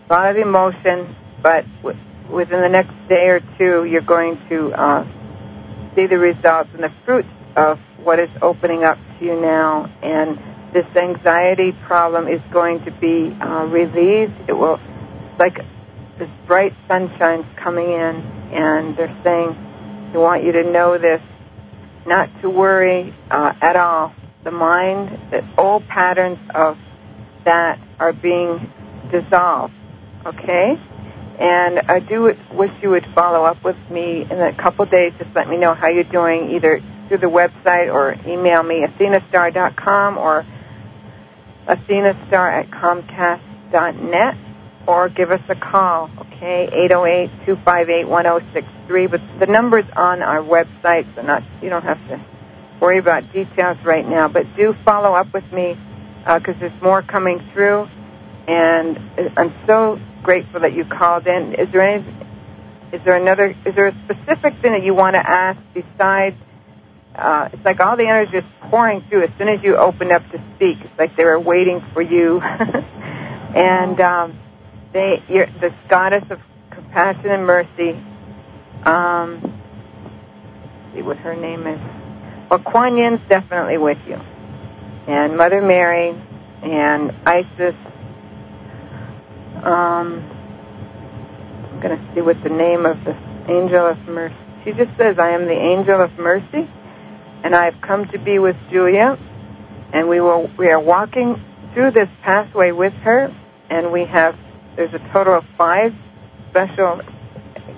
a 0.09 0.13
lot 0.13 0.31
of 0.31 0.37
emotion, 0.37 1.17
but 1.43 1.65
w- 1.83 1.99
within 2.31 2.61
the 2.61 2.69
next 2.69 2.95
day 3.09 3.29
or 3.29 3.41
two, 3.59 3.85
you're 3.85 4.03
going 4.03 4.41
to 4.49 4.73
uh, 4.73 5.05
see 5.95 6.07
the 6.07 6.19
results 6.19 6.71
and 6.75 6.83
the 6.83 6.93
fruits 7.05 7.29
of 7.57 7.79
what 8.03 8.19
is 8.19 8.29
opening 8.43 8.85
up 8.85 8.99
to 9.19 9.25
you 9.25 9.41
now. 9.41 9.87
And 10.03 10.39
this 10.73 10.87
anxiety 10.97 11.73
problem 11.87 12.29
is 12.29 12.41
going 12.53 12.85
to 12.85 12.91
be 12.91 13.37
uh, 13.41 13.67
relieved. 13.67 14.33
It 14.49 14.53
will, 14.53 14.79
like 15.39 15.59
this 16.19 16.29
bright 16.47 16.73
sunshine's 16.89 17.47
coming 17.63 17.91
in, 17.91 18.17
and 18.53 18.97
they're 18.97 19.21
saying 19.25 20.11
they 20.13 20.19
want 20.19 20.45
you 20.45 20.53
to 20.53 20.71
know 20.71 20.99
this, 20.99 21.23
not 22.07 22.29
to 22.43 22.51
worry 22.51 23.15
uh, 23.31 23.53
at 23.61 23.77
all. 23.77 24.15
The 24.45 24.51
mind, 24.51 25.31
the 25.31 25.47
old 25.59 25.87
patterns 25.87 26.39
of 26.55 26.77
that 27.45 27.79
are 27.99 28.13
being 28.13 28.73
dissolved. 29.11 29.75
Okay? 30.27 30.79
And 31.41 31.79
I 31.89 32.01
do 32.01 32.35
wish 32.53 32.71
you 32.83 32.91
would 32.91 33.07
follow 33.15 33.45
up 33.45 33.65
with 33.65 33.79
me 33.91 34.27
in 34.31 34.41
a 34.41 34.53
couple 34.55 34.85
days. 34.85 35.15
Just 35.19 35.35
let 35.35 35.49
me 35.49 35.57
know 35.57 35.73
how 35.75 35.89
you're 35.89 36.05
doing, 36.05 36.51
either 36.51 36.81
through 37.09 37.19
the 37.19 37.27
website 37.27 37.93
or 37.93 38.15
email 38.27 38.63
me, 38.63 38.85
athenastar.com 38.87 40.19
or 40.19 40.45
athenastar 41.67 42.65
at 42.65 42.71
comcast.net 42.71 44.37
or 44.87 45.09
give 45.09 45.31
us 45.31 45.41
a 45.49 45.55
call, 45.55 46.11
okay? 46.19 46.69
808-258-1063. 47.47 49.11
But 49.11 49.21
the 49.39 49.47
number's 49.47 49.87
on 49.97 50.21
our 50.23 50.43
website, 50.43 51.15
so 51.15 51.23
not 51.23 51.43
you 51.63 51.71
don't 51.71 51.85
have 51.85 51.99
to 52.09 52.23
worry 52.81 52.99
about 52.99 53.33
details 53.33 53.79
right 53.85 54.07
now. 54.07 54.29
But 54.29 54.45
do 54.57 54.75
follow 54.85 55.15
up 55.15 55.33
with 55.33 55.51
me 55.53 55.79
because 56.25 56.55
there's 56.61 56.83
more 56.83 57.03
coming 57.03 57.41
through. 57.53 57.89
And 58.49 58.99
I'm 59.37 59.55
so 59.67 59.99
grateful 60.23 60.61
that 60.61 60.73
you 60.75 60.85
called 60.85 61.27
in. 61.27 61.55
Is 61.55 61.69
there 61.73 61.83
any? 61.83 62.05
Is 62.93 63.01
there 63.05 63.17
another? 63.17 63.55
Is 63.65 63.75
there 63.75 63.89
a 63.89 64.05
specific 64.05 64.61
thing 64.61 64.73
that 64.73 64.83
you 64.85 64.95
want 64.95 65.15
to 65.15 65.21
ask 65.29 65.61
besides? 65.75 66.37
Uh, 67.15 67.49
it's 67.53 67.65
like 67.65 67.81
all 67.81 67.97
the 67.97 68.07
energy 68.07 68.39
is 68.39 68.45
pouring 68.71 69.03
through 69.09 69.25
as 69.25 69.31
soon 69.39 69.49
as 69.49 69.63
you 69.63 69.77
open 69.77 70.13
up 70.13 70.23
to 70.31 70.43
speak. 70.57 70.79
It's 70.81 70.99
like 70.99 71.17
they 71.17 71.25
were 71.25 71.41
waiting 71.41 71.85
for 71.93 72.03
you. 72.03 72.41
and 73.55 74.01
um, 74.01 74.39
they, 74.93 75.23
you're, 75.29 75.47
this 75.61 75.73
goddess 75.89 76.25
of 76.31 76.41
compassion 76.71 77.31
and 77.31 77.47
mercy. 77.47 78.03
Um, 78.85 79.61
see 80.95 81.03
what 81.03 81.19
her 81.19 81.37
name 81.37 81.67
is. 81.67 81.81
Well, 82.51 82.61
Kuan 82.61 82.97
Yin's 82.97 83.21
definitely 83.29 83.79
with 83.79 83.99
you, 84.09 84.17
and 85.11 85.37
Mother 85.37 85.61
Mary, 85.61 86.11
and 86.63 87.11
Isis. 87.27 87.75
Um, 89.65 90.23
I'm 91.67 91.81
going 91.81 91.99
to 91.99 92.15
see 92.15 92.21
what 92.21 92.37
the 92.45 92.49
name 92.49 92.87
of 92.87 92.97
the 93.05 93.17
angel 93.51 93.87
of 93.89 93.99
mercy. 94.07 94.37
She 94.65 94.71
just 94.71 94.97
says, 94.97 95.19
"I 95.19 95.31
am 95.31 95.47
the 95.47 95.59
angel 95.59 96.01
of 96.01 96.13
mercy, 96.13 96.71
and 97.43 97.57
I 97.57 97.65
have 97.65 97.81
come 97.83 98.07
to 98.13 98.19
be 98.21 98.39
with 98.39 98.55
Julia, 98.71 99.19
and 99.93 100.09
we 100.09 100.21
will 100.21 100.49
we 100.57 100.69
are 100.69 100.81
walking 100.81 101.43
through 101.75 101.91
this 101.91 102.09
pathway 102.23 102.71
with 102.71 102.93
her, 103.03 103.35
and 103.69 103.91
we 103.91 104.05
have 104.05 104.37
there's 104.77 104.95
a 104.95 105.13
total 105.13 105.39
of 105.39 105.45
five 105.59 105.93
special 106.51 107.01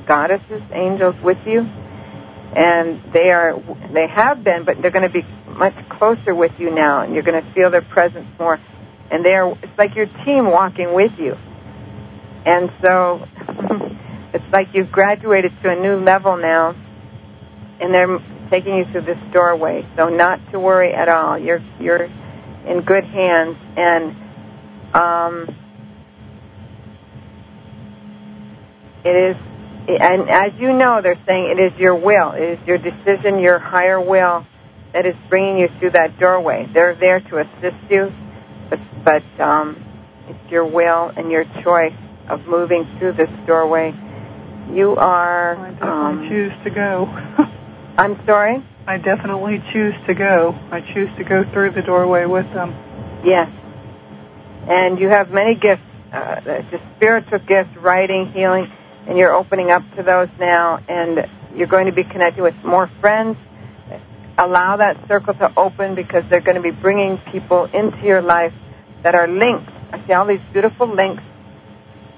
goddesses, 0.06 0.62
angels 0.74 1.14
with 1.24 1.38
you, 1.46 1.60
and 1.60 3.00
they 3.14 3.30
are 3.30 3.54
they 3.94 4.06
have 4.06 4.44
been, 4.44 4.66
but 4.66 4.76
they're 4.82 4.90
going 4.90 5.08
to 5.08 5.08
be 5.08 5.24
much 5.52 5.74
closer 5.90 6.34
with 6.34 6.52
you 6.58 6.70
now, 6.70 7.02
and 7.02 7.14
you're 7.14 7.22
going 7.22 7.42
to 7.42 7.52
feel 7.52 7.70
their 7.70 7.82
presence 7.82 8.26
more, 8.38 8.58
and 9.10 9.24
they 9.24 9.34
are 9.34 9.50
it's 9.62 9.78
like 9.78 9.94
your 9.94 10.06
team 10.24 10.50
walking 10.50 10.94
with 10.94 11.12
you, 11.18 11.34
and 12.44 12.70
so 12.82 13.24
it's 14.34 14.44
like 14.52 14.68
you've 14.74 14.90
graduated 14.90 15.52
to 15.62 15.70
a 15.70 15.76
new 15.76 15.96
level 15.96 16.36
now, 16.36 16.70
and 17.80 17.92
they're 17.92 18.18
taking 18.50 18.76
you 18.76 18.84
through 18.92 19.02
this 19.02 19.18
doorway. 19.32 19.86
So 19.96 20.08
not 20.08 20.40
to 20.52 20.60
worry 20.60 20.92
at 20.92 21.08
all. 21.08 21.38
You're 21.38 21.62
you're 21.80 22.04
in 22.66 22.82
good 22.84 23.04
hands, 23.04 23.56
and 23.76 24.16
um, 24.94 25.56
it 29.04 29.30
is. 29.30 29.36
And 29.88 30.30
as 30.30 30.52
you 30.60 30.72
know, 30.72 31.00
they're 31.02 31.20
saying 31.26 31.56
it 31.58 31.60
is 31.60 31.76
your 31.76 31.96
will, 31.96 32.30
it 32.32 32.60
is 32.60 32.66
your 32.68 32.78
decision, 32.78 33.40
your 33.40 33.58
higher 33.58 34.00
will 34.00 34.46
that 34.92 35.06
is 35.06 35.14
bringing 35.28 35.58
you 35.58 35.68
through 35.78 35.90
that 35.90 36.18
doorway. 36.18 36.68
They're 36.72 36.94
there 36.94 37.20
to 37.20 37.38
assist 37.38 37.90
you, 37.90 38.12
but 38.70 38.78
but 39.04 39.40
um, 39.40 39.84
it's 40.28 40.50
your 40.50 40.66
will 40.66 41.10
and 41.16 41.30
your 41.30 41.44
choice 41.62 41.94
of 42.28 42.46
moving 42.46 42.86
through 42.98 43.12
this 43.12 43.30
doorway. 43.46 43.94
You 44.70 44.96
are. 44.96 45.56
I 45.56 45.70
definitely 45.70 45.88
Um, 45.88 46.28
choose 46.28 46.52
to 46.64 46.70
go. 46.70 47.06
I'm 47.98 48.24
sorry. 48.26 48.64
I 48.86 48.98
definitely 48.98 49.62
choose 49.72 49.94
to 50.06 50.14
go. 50.14 50.54
I 50.70 50.80
choose 50.80 51.10
to 51.18 51.24
go 51.24 51.44
through 51.52 51.72
the 51.72 51.82
doorway 51.82 52.26
with 52.26 52.46
them. 52.54 52.74
Yes. 53.24 53.48
And 54.68 54.98
you 54.98 55.08
have 55.08 55.30
many 55.30 55.54
gifts 55.56 55.82
uh, 56.12 56.40
just 56.70 56.82
spiritual 56.96 57.38
gifts, 57.40 57.74
writing, 57.78 58.30
healing, 58.32 58.70
and 59.08 59.16
you're 59.16 59.32
opening 59.32 59.70
up 59.70 59.82
to 59.96 60.02
those 60.02 60.28
now, 60.38 60.78
and 60.88 61.26
you're 61.56 61.66
going 61.66 61.86
to 61.86 61.92
be 61.92 62.04
connected 62.04 62.42
with 62.42 62.54
more 62.64 62.90
friends. 63.00 63.36
Allow 64.38 64.78
that 64.78 64.96
circle 65.08 65.34
to 65.34 65.52
open 65.56 65.94
because 65.94 66.24
they're 66.30 66.40
going 66.40 66.56
to 66.56 66.62
be 66.62 66.70
bringing 66.70 67.18
people 67.30 67.66
into 67.66 67.98
your 68.02 68.22
life 68.22 68.52
that 69.02 69.14
are 69.14 69.28
linked. 69.28 69.70
I 69.92 70.06
see 70.06 70.12
all 70.12 70.26
these 70.26 70.40
beautiful 70.52 70.92
links 70.92 71.22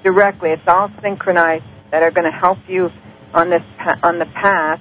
directly. 0.04 0.50
It's 0.50 0.62
all 0.66 0.90
synchronized 1.02 1.64
that 1.90 2.02
are 2.02 2.10
going 2.10 2.30
to 2.30 2.36
help 2.36 2.58
you 2.68 2.90
on 3.32 3.50
this 3.50 3.62
on 4.02 4.18
the 4.18 4.26
path. 4.26 4.80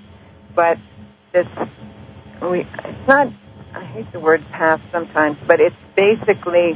But 0.55 0.77
this, 1.31 1.47
we, 2.41 2.59
it's 2.61 3.07
not. 3.07 3.27
I 3.73 3.85
hate 3.85 4.11
the 4.13 4.19
word 4.19 4.41
path 4.51 4.81
sometimes, 4.91 5.37
but 5.47 5.59
it's 5.59 5.75
basically 5.95 6.73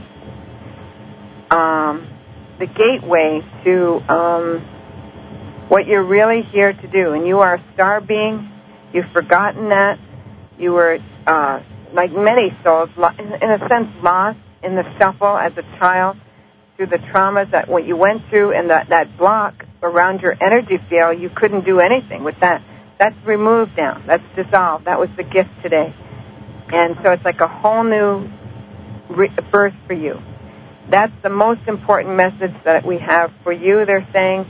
um, 1.52 2.10
the 2.60 2.66
gateway 2.66 3.42
to 3.64 4.12
um, 4.12 5.68
what 5.70 5.86
you're 5.86 6.04
really 6.04 6.42
here 6.42 6.74
to 6.74 6.88
do. 6.88 7.14
And 7.14 7.28
you 7.28 7.40
are 7.40 7.56
a 7.56 7.74
star 7.76 8.02
being. 8.02 8.50
You've 8.94 9.12
forgotten 9.14 9.70
that. 9.70 10.00
You 10.58 10.74
were, 10.74 11.00
uh, 11.26 11.62
like 11.94 12.12
many 12.12 12.56
souls, 12.64 12.90
in 12.98 13.50
a 13.50 13.60
sense, 13.70 13.88
lost 14.02 14.40
in 14.64 14.76
the 14.76 14.84
shuffle 15.00 15.38
as 15.38 15.54
a 15.58 15.64
child 15.80 16.18
through 16.76 16.88
the 16.88 16.98
traumas 16.98 17.52
that 17.52 17.68
what 17.68 17.86
you 17.86 17.98
went 17.98 18.22
through 18.30 18.54
and 18.54 18.70
that, 18.70 18.90
that 18.90 19.18
block 19.18 19.66
around 19.82 20.22
your 20.22 20.36
energy 20.42 20.78
field, 20.90 21.20
you 21.20 21.30
couldn't 21.30 21.66
do 21.66 21.80
anything 21.80 22.24
with 22.24 22.36
that. 22.42 22.64
That's 23.00 23.16
removed 23.26 23.72
now. 23.78 24.02
That's 24.06 24.24
dissolved. 24.36 24.86
That 24.86 25.00
was 25.00 25.10
the 25.18 25.24
gift 25.24 25.50
today. 25.62 25.94
And 26.70 26.96
so 27.04 27.12
it's 27.12 27.24
like 27.24 27.40
a 27.40 27.48
whole 27.48 27.84
new 27.84 28.28
re- 29.10 29.36
birth 29.52 29.74
for 29.86 29.94
you. 29.94 30.20
That's 30.90 31.14
the 31.22 31.30
most 31.30 31.62
important 31.68 32.16
message 32.16 32.56
that 32.66 32.86
we 32.86 32.98
have 33.00 33.32
for 33.44 33.54
you, 33.54 33.86
they're 33.86 34.08
saying. 34.14 34.46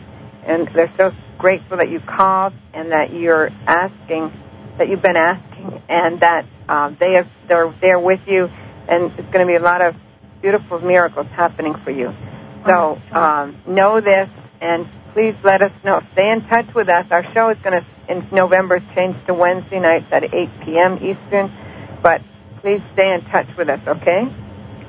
And 0.45 0.69
they're 0.75 0.93
so 0.97 1.11
grateful 1.37 1.77
that 1.77 1.89
you 1.89 1.99
called 1.99 2.53
and 2.73 2.91
that 2.91 3.13
you're 3.13 3.49
asking, 3.67 4.31
that 4.77 4.87
you've 4.87 5.01
been 5.01 5.17
asking, 5.17 5.56
and 5.89 6.19
that 6.21 6.45
uh, 6.67 6.91
they 6.99 7.15
are 7.15 7.29
they're 7.47 7.73
there 7.81 7.99
with 7.99 8.21
you. 8.27 8.45
And 8.89 9.11
it's 9.19 9.31
going 9.33 9.45
to 9.45 9.45
be 9.45 9.55
a 9.55 9.61
lot 9.61 9.81
of 9.81 9.95
beautiful 10.41 10.79
miracles 10.79 11.27
happening 11.35 11.75
for 11.83 11.91
you. 11.91 12.13
So 12.67 12.99
um, 13.11 13.61
know 13.67 14.01
this, 14.01 14.29
and 14.61 14.87
please 15.13 15.35
let 15.43 15.61
us 15.61 15.71
know. 15.83 16.01
Stay 16.13 16.31
in 16.31 16.41
touch 16.47 16.67
with 16.75 16.89
us. 16.89 17.05
Our 17.11 17.23
show 17.33 17.49
is 17.49 17.57
going 17.63 17.81
to, 17.81 17.85
in 18.11 18.27
November, 18.31 18.79
change 18.95 19.15
to 19.27 19.33
Wednesday 19.33 19.79
nights 19.79 20.05
at 20.11 20.23
8 20.23 20.31
p.m. 20.65 20.95
Eastern. 20.95 21.51
But 22.01 22.21
please 22.61 22.81
stay 22.93 23.13
in 23.13 23.21
touch 23.31 23.47
with 23.57 23.69
us, 23.69 23.79
okay? 23.87 24.23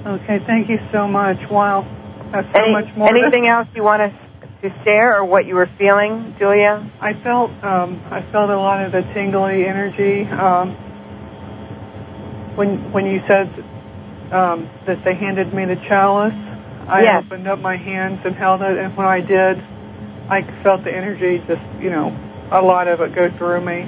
Okay, 0.07 0.39
thank 0.47 0.69
you 0.69 0.79
so 0.93 1.09
much. 1.09 1.39
Wow, 1.51 1.83
that's 2.33 2.47
so 2.53 2.59
Any, 2.59 2.73
much 2.73 2.97
more. 2.97 3.09
Anything 3.09 3.47
else 3.47 3.69
you 3.75 3.83
want 3.83 4.01
to 4.01 4.28
to 4.63 4.71
share, 4.85 5.17
or 5.17 5.25
what 5.25 5.47
you 5.47 5.55
were 5.55 5.71
feeling, 5.79 6.35
Julia? 6.39 6.91
I 7.01 7.15
felt 7.23 7.51
um, 7.63 8.03
I 8.11 8.23
felt 8.33 8.51
a 8.51 8.57
lot 8.57 8.85
of 8.85 8.93
the 8.93 9.03
tingly 9.15 9.67
energy 9.67 10.25
um, 10.25 10.75
when 12.57 12.93
when 12.93 13.07
you 13.07 13.21
said 13.29 13.47
um, 14.33 14.69
that 14.87 15.05
they 15.05 15.15
handed 15.15 15.55
me 15.55 15.65
the 15.65 15.77
chalice. 15.89 16.35
I 16.89 17.03
yes. 17.03 17.25
opened 17.27 17.47
up 17.47 17.59
my 17.59 17.77
hands 17.77 18.21
and 18.25 18.35
held 18.35 18.63
it, 18.63 18.79
and 18.79 18.97
when 18.97 19.07
I 19.07 19.21
did, 19.21 19.59
I 20.29 20.43
felt 20.63 20.85
the 20.85 20.95
energy 20.95 21.39
just, 21.47 21.63
you 21.81 21.91
know, 21.91 22.13
a 22.51 22.61
lot 22.61 22.89
of 22.89 23.01
it 23.01 23.15
go 23.15 23.31
through 23.37 23.61
me. 23.65 23.81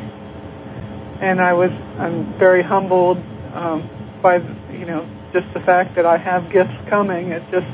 And 1.20 1.40
I 1.40 1.52
was, 1.52 1.70
I'm 1.98 2.38
very 2.38 2.62
humbled 2.62 3.18
um, 3.52 3.88
by, 4.22 4.36
you 4.72 4.86
know, 4.86 5.08
just 5.32 5.52
the 5.52 5.60
fact 5.60 5.96
that 5.96 6.06
I 6.06 6.16
have 6.16 6.50
gifts 6.50 6.76
coming. 6.88 7.28
It 7.32 7.42
just, 7.50 7.68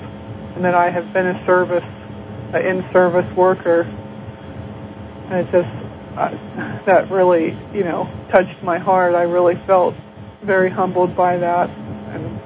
and 0.55 0.65
that 0.65 0.75
I 0.75 0.91
have 0.91 1.13
been 1.13 1.27
a 1.27 1.47
service, 1.47 1.85
an 2.55 2.67
in-service 2.67 3.37
worker. 3.37 3.83
And 3.83 5.47
it 5.47 5.53
just, 5.53 5.69
uh, 6.17 6.85
that 6.87 7.11
really, 7.11 7.57
you 7.75 7.85
know, 7.85 8.07
touched 8.33 8.63
my 8.63 8.79
heart. 8.79 9.15
I 9.15 9.23
really 9.23 9.55
felt 9.67 9.95
very 10.45 10.71
humbled 10.71 11.17
by 11.17 11.39
that. 11.39 11.71
And 11.71 12.41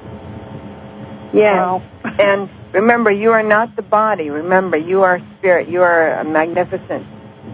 Yes. 1.32 1.56
Wow. 1.56 1.82
and 2.04 2.50
remember, 2.72 3.10
you 3.10 3.30
are 3.32 3.42
not 3.42 3.76
the 3.76 3.82
body. 3.82 4.30
Remember, 4.30 4.76
you 4.76 5.02
are 5.02 5.20
spirit. 5.38 5.68
You 5.68 5.82
are 5.82 6.14
a 6.14 6.24
magnificent 6.24 7.06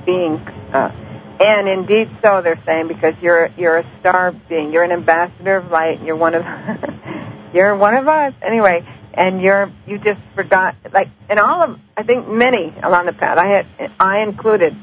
being. 0.06 0.36
Uh, 0.72 0.90
and 1.38 1.68
indeed, 1.68 2.08
so 2.24 2.40
they're 2.42 2.62
saying 2.64 2.88
because 2.88 3.14
you're 3.20 3.50
you're 3.58 3.78
a 3.78 4.00
star 4.00 4.32
being. 4.48 4.72
You're 4.72 4.84
an 4.84 4.92
ambassador 4.92 5.56
of 5.56 5.70
light. 5.70 6.02
You're 6.02 6.16
one 6.16 6.34
of 6.34 6.42
you're 7.54 7.76
one 7.76 7.94
of 7.94 8.08
us 8.08 8.32
anyway. 8.42 8.86
And 9.16 9.40
you're 9.40 9.72
you 9.86 9.98
just 9.98 10.20
forgot 10.34 10.76
like 10.92 11.08
in 11.30 11.38
all 11.38 11.62
of 11.62 11.80
I 11.96 12.02
think 12.02 12.28
many 12.28 12.74
along 12.82 13.06
the 13.06 13.12
path. 13.12 13.38
I 13.38 13.46
had 13.46 13.92
I 13.98 14.22
included. 14.22 14.76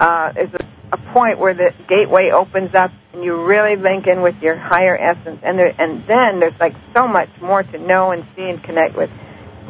Uh, 0.00 0.32
is 0.36 0.50
a 0.54 0.64
a 0.92 0.98
point 1.12 1.38
where 1.38 1.54
the 1.54 1.70
gateway 1.88 2.30
opens 2.30 2.74
up 2.74 2.90
and 3.14 3.24
you 3.24 3.42
really 3.44 3.76
link 3.76 4.06
in 4.06 4.20
with 4.20 4.36
your 4.42 4.56
higher 4.56 4.96
essence 4.96 5.40
and 5.42 5.58
there, 5.58 5.74
and 5.78 6.04
then 6.06 6.38
there's 6.38 6.58
like 6.60 6.74
so 6.94 7.08
much 7.08 7.30
more 7.40 7.62
to 7.62 7.78
know 7.78 8.10
and 8.12 8.24
see 8.36 8.42
and 8.42 8.62
connect 8.62 8.94
with 8.94 9.08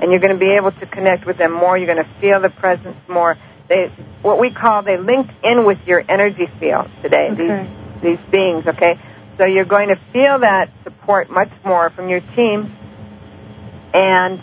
and 0.01 0.11
you're 0.11 0.21
going 0.21 0.33
to 0.33 0.39
be 0.39 0.57
able 0.57 0.73
to 0.73 0.87
connect 0.87 1.25
with 1.25 1.39
them 1.39 1.53
more 1.53 1.79
you're 1.79 1.93
going 1.93 2.05
to 2.05 2.21
feel 2.21 2.41
the 2.41 2.51
presence 2.51 2.97
more 3.09 3.39
they 3.69 3.87
what 4.23 4.41
we 4.41 4.53
call 4.53 4.83
they 4.83 4.99
link 4.99 5.29
in 5.45 5.65
with 5.65 5.79
your 5.87 6.03
energy 6.11 6.49
field 6.59 6.91
today 7.03 7.29
okay. 7.31 7.71
these 8.03 8.19
these 8.19 8.31
beings 8.33 8.67
okay 8.67 8.99
so 9.39 9.45
you're 9.45 9.65
going 9.65 9.89
to 9.89 9.97
feel 10.13 10.41
that 10.41 10.71
support 10.83 11.31
much 11.31 11.53
more 11.65 11.91
from 11.91 12.09
your 12.09 12.21
team 12.35 12.77
and 13.93 14.43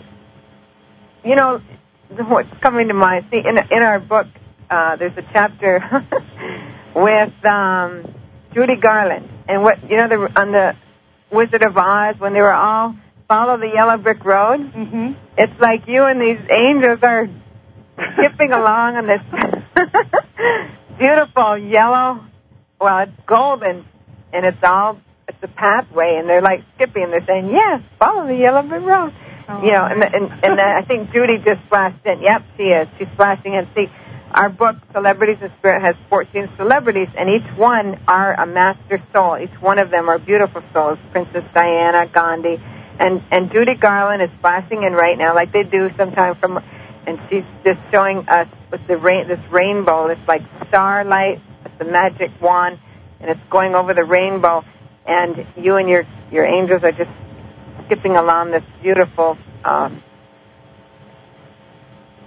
you 1.24 1.36
know 1.36 1.60
what's 2.08 2.48
coming 2.60 2.88
to 2.88 2.94
mind 2.94 3.26
see 3.30 3.38
in 3.38 3.58
in 3.58 3.82
our 3.82 4.00
book 4.00 4.26
uh, 4.70 4.96
there's 4.96 5.16
a 5.16 5.22
chapter 5.32 5.80
with 6.94 7.44
um, 7.44 8.14
Judy 8.54 8.76
Garland, 8.76 9.28
and 9.48 9.62
what 9.62 9.82
you 9.90 9.96
know 9.96 10.08
the 10.08 10.40
on 10.40 10.52
the 10.52 10.76
Wizard 11.32 11.64
of 11.64 11.76
Oz 11.76 12.16
when 12.18 12.32
they 12.32 12.40
were 12.40 12.52
all 12.52 12.94
follow 13.28 13.58
the 13.58 13.70
yellow 13.72 13.96
brick 13.96 14.24
road. 14.24 14.60
Mm-hmm. 14.60 15.12
It's 15.36 15.60
like 15.60 15.86
you 15.86 16.04
and 16.04 16.20
these 16.20 16.40
angels 16.50 17.00
are 17.02 17.28
skipping 18.14 18.52
along 18.52 18.96
on 18.96 19.06
this 19.06 19.22
beautiful 20.98 21.58
yellow. 21.58 22.24
Well, 22.80 22.98
it's 23.00 23.12
golden, 23.26 23.84
and 24.32 24.46
it's 24.46 24.62
all 24.62 25.00
it's 25.28 25.38
a 25.42 25.48
pathway, 25.48 26.16
and 26.16 26.28
they're 26.28 26.42
like 26.42 26.64
skipping. 26.76 27.04
And 27.04 27.12
they're 27.12 27.26
saying, 27.26 27.50
"Yes, 27.50 27.82
follow 27.98 28.26
the 28.26 28.36
yellow 28.36 28.62
brick 28.62 28.82
road." 28.82 29.12
Oh. 29.50 29.62
You 29.64 29.72
know, 29.72 29.84
and 29.84 30.02
and 30.02 30.44
and 30.44 30.60
I 30.60 30.82
think 30.82 31.12
Judy 31.12 31.38
just 31.38 31.60
splashed 31.66 32.06
in. 32.06 32.22
Yep, 32.22 32.42
she 32.56 32.62
is. 32.64 32.88
She's 32.98 33.08
splashing 33.14 33.54
in. 33.54 33.66
See, 33.74 33.88
our 34.30 34.48
book, 34.48 34.76
Celebrities 34.92 35.38
in 35.42 35.50
Spirit, 35.58 35.82
has 35.82 35.96
14 36.08 36.50
celebrities, 36.56 37.08
and 37.18 37.28
each 37.28 37.58
one 37.58 37.98
are 38.06 38.32
a 38.34 38.46
master 38.46 39.02
soul. 39.12 39.36
Each 39.38 39.60
one 39.60 39.80
of 39.80 39.90
them 39.90 40.08
are 40.08 40.20
beautiful 40.20 40.62
souls. 40.72 40.98
Princess 41.10 41.42
Diana, 41.52 42.06
Gandhi, 42.06 42.62
and 43.00 43.22
and 43.32 43.50
Judy 43.50 43.74
Garland 43.74 44.22
is 44.22 44.30
flashing 44.40 44.84
in 44.84 44.92
right 44.92 45.18
now, 45.18 45.34
like 45.34 45.52
they 45.52 45.64
do 45.64 45.90
sometimes 45.98 46.38
from, 46.38 46.62
and 47.06 47.18
she's 47.28 47.44
just 47.64 47.80
showing 47.90 48.28
us 48.28 48.46
with 48.70 48.86
the 48.86 48.98
rain, 48.98 49.26
this 49.26 49.40
rainbow. 49.50 50.06
It's 50.06 50.28
like 50.28 50.42
starlight, 50.68 51.40
it's 51.64 51.78
the 51.80 51.86
magic 51.86 52.30
wand, 52.40 52.78
and 53.20 53.30
it's 53.30 53.50
going 53.50 53.74
over 53.74 53.94
the 53.94 54.04
rainbow, 54.04 54.62
and 55.06 55.44
you 55.56 55.74
and 55.74 55.88
your 55.88 56.04
your 56.30 56.46
angels 56.46 56.84
are 56.84 56.92
just 56.92 57.10
skipping 57.86 58.14
along 58.14 58.52
this 58.52 58.62
beautiful 58.80 59.36
um, 59.64 60.02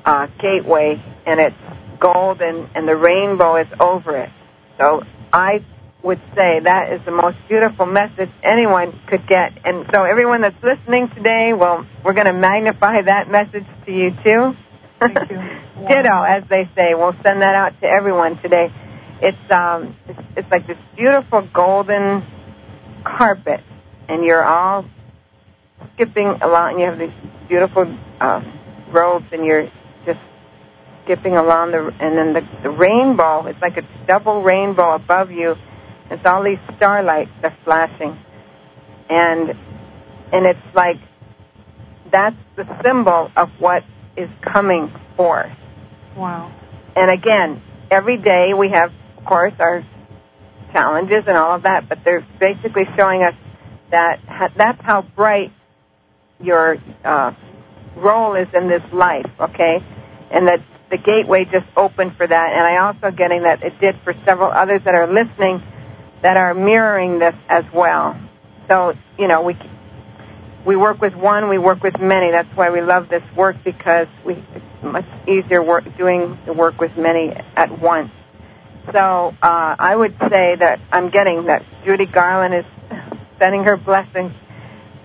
uh, 0.06 0.28
gateway, 0.40 1.02
and 1.26 1.40
it's 1.40 1.56
gold 2.00 2.42
and, 2.42 2.70
and 2.76 2.88
the 2.88 2.96
rainbow 2.96 3.56
is 3.56 3.68
over 3.80 4.18
it. 4.18 4.30
So 4.78 5.04
I 5.32 5.64
would 6.04 6.22
say 6.36 6.60
that 6.60 6.92
is 6.92 7.00
the 7.06 7.12
most 7.12 7.38
beautiful 7.48 7.86
message 7.86 8.30
anyone 8.44 9.00
could 9.08 9.26
get. 9.28 9.54
And 9.64 9.86
so 9.94 10.04
everyone 10.04 10.42
that's 10.42 10.62
listening 10.62 11.10
today, 11.16 11.54
well, 11.54 11.88
we're 12.04 12.14
going 12.14 12.28
to 12.28 12.34
magnify 12.34 13.04
that 13.04 13.32
message 13.32 13.66
to 13.86 13.92
you 13.92 14.12
too. 14.24 14.54
Thank 15.00 15.32
you. 15.32 15.38
Wow. 15.74 15.88
Ditto, 15.90 16.22
as 16.22 16.44
they 16.50 16.70
say. 16.76 16.94
We'll 16.94 17.16
send 17.26 17.42
that 17.42 17.56
out 17.56 17.74
to 17.82 17.88
everyone 17.88 18.40
today. 18.44 18.72
It's 19.22 19.52
um, 19.52 19.98
it's, 20.08 20.20
it's 20.38 20.52
like 20.52 20.68
this 20.68 20.78
beautiful 20.96 21.50
golden 21.52 22.24
carpet, 23.04 23.62
and 24.08 24.24
you're 24.24 24.46
all 24.46 24.86
skipping 25.94 26.28
along. 26.42 26.74
And 26.74 26.80
you 26.80 26.86
have 26.86 27.00
these 27.00 27.48
beautiful 27.48 27.98
uh, 28.20 28.42
robes, 28.92 29.26
and 29.32 29.46
you're 29.46 29.70
just 30.06 30.20
skipping 31.04 31.36
along 31.36 31.72
the, 31.72 31.92
and 32.00 32.18
then 32.18 32.34
the, 32.34 32.42
the 32.64 32.70
rainbow. 32.70 33.46
It's 33.48 33.62
like 33.62 33.78
a 33.78 33.88
double 34.08 34.42
rainbow 34.42 34.96
above 34.96 35.32
you. 35.32 35.56
It's 36.10 36.26
all 36.26 36.44
these 36.44 36.60
starlights 36.78 37.32
that 37.42 37.54
are 37.54 37.58
flashing, 37.64 38.18
and 39.10 39.50
and 40.32 40.46
it's 40.46 40.76
like 40.76 40.98
that's 42.12 42.36
the 42.56 42.66
symbol 42.84 43.32
of 43.36 43.50
what 43.60 43.84
is 44.16 44.30
coming 44.42 44.94
forth. 45.18 45.52
Wow. 46.16 46.54
And 46.96 47.10
again, 47.10 47.62
every 47.90 48.18
day 48.18 48.54
we 48.54 48.70
have, 48.70 48.92
of 49.18 49.26
course, 49.26 49.54
our 49.60 49.84
challenges 50.72 51.24
and 51.28 51.38
all 51.38 51.56
of 51.56 51.64
that, 51.64 51.90
but 51.90 52.00
they're 52.04 52.26
basically 52.40 52.84
showing 52.98 53.24
us 53.24 53.34
that 53.92 54.20
that's 54.58 54.82
how 54.84 55.02
bright 55.16 55.52
your 56.42 56.78
uh, 57.04 57.32
role 57.96 58.36
is 58.36 58.48
in 58.54 58.68
this 58.68 58.84
life, 58.92 59.30
okay? 59.40 59.78
And 60.32 60.48
that 60.48 60.60
the 60.90 60.98
gateway 60.98 61.46
just 61.46 61.66
opened 61.76 62.16
for 62.18 62.28
that. 62.28 62.54
And 62.54 62.62
I 62.62 62.86
also 62.86 63.16
getting 63.16 63.44
that 63.44 63.64
it 63.64 63.80
did 63.80 63.96
for 64.04 64.14
several 64.28 64.52
others 64.52 64.82
that 64.86 64.94
are 64.94 65.08
listening 65.08 65.62
that 66.22 66.38
are 66.38 66.54
mirroring 66.54 67.20
this 67.20 67.36
as 67.50 67.66
well. 67.74 68.20
So, 68.70 68.94
you 69.18 69.28
know, 69.28 69.44
we 69.44 69.58
we 70.66 70.78
work 70.78 71.02
with 71.02 71.14
one, 71.14 71.50
we 71.50 71.58
work 71.58 71.84
with 71.84 72.00
many. 72.00 72.32
That's 72.32 72.48
why 72.56 72.70
we 72.70 72.82
love 72.82 73.10
this 73.10 73.24
work 73.36 73.58
because 73.66 74.08
we 74.26 74.34
it's 74.34 74.84
much 74.84 75.06
easier 75.28 75.64
work 75.64 75.84
doing 75.98 76.40
the 76.46 76.54
work 76.54 76.80
with 76.80 76.92
many 76.98 77.32
at 77.56 77.82
once. 77.82 78.12
So 78.92 79.00
uh, 79.00 79.76
I 79.80 79.96
would 79.96 80.16
say 80.20 80.56
that 80.60 80.80
I'm 80.92 81.10
getting 81.10 81.46
that 81.46 81.64
Judy 81.86 82.06
Garland 82.06 82.54
is 82.54 82.66
sending 83.40 83.64
her 83.64 83.78
blessings, 83.78 84.34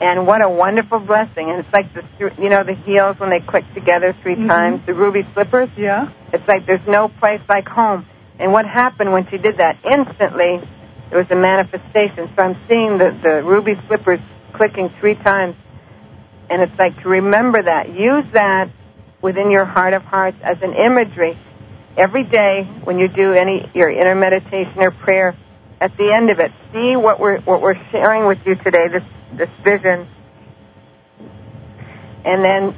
and 0.00 0.26
what 0.26 0.42
a 0.42 0.48
wonderful 0.48 1.00
blessing! 1.00 1.50
And 1.50 1.60
it's 1.60 1.72
like 1.72 1.92
the 1.94 2.02
you 2.40 2.48
know 2.48 2.62
the 2.64 2.74
heels 2.74 3.18
when 3.18 3.30
they 3.30 3.40
click 3.40 3.64
together 3.74 4.14
3 4.22 4.36
Mhm. 4.36 4.48
times, 4.48 4.80
the 4.86 4.94
ruby 4.94 5.26
slippers. 5.34 5.68
Yeah. 5.76 6.08
It's 6.32 6.46
like 6.46 6.66
there's 6.66 6.86
no 6.86 7.08
place 7.08 7.40
like 7.48 7.68
home. 7.68 8.06
And 8.38 8.52
what 8.52 8.66
happened 8.66 9.12
when 9.12 9.26
she 9.28 9.38
did 9.38 9.56
that? 9.58 9.76
Instantly, 9.84 10.60
there 11.10 11.18
was 11.18 11.30
a 11.30 11.34
manifestation. 11.36 12.30
So 12.36 12.44
I'm 12.44 12.56
seeing 12.68 12.98
the, 12.98 13.10
the 13.22 13.42
ruby 13.42 13.74
slippers 13.88 14.20
clicking 14.52 14.90
three 15.00 15.16
times. 15.16 15.56
And 16.50 16.62
it's 16.62 16.78
like 16.78 17.02
to 17.02 17.08
remember 17.08 17.62
that. 17.62 17.88
Use 17.90 18.24
that 18.34 18.70
within 19.20 19.50
your 19.50 19.64
heart 19.64 19.92
of 19.94 20.02
hearts 20.02 20.36
as 20.42 20.56
an 20.62 20.74
imagery. 20.74 21.36
Every 21.96 22.22
day 22.22 22.62
when 22.84 22.98
you 23.00 23.08
do 23.08 23.32
any 23.32 23.68
your 23.74 23.90
inner 23.90 24.14
meditation 24.14 24.74
or 24.76 24.92
prayer, 24.92 25.34
at 25.80 25.96
the 25.96 26.12
end 26.12 26.30
of 26.30 26.38
it, 26.38 26.52
see 26.72 26.94
what 26.96 27.18
we're 27.18 27.40
what 27.40 27.60
we're 27.60 27.78
sharing 27.90 28.26
with 28.26 28.38
you 28.46 28.54
today, 28.54 28.86
this 28.88 29.02
this 29.36 29.50
vision. 29.64 30.08
And 32.24 32.44
then 32.44 32.74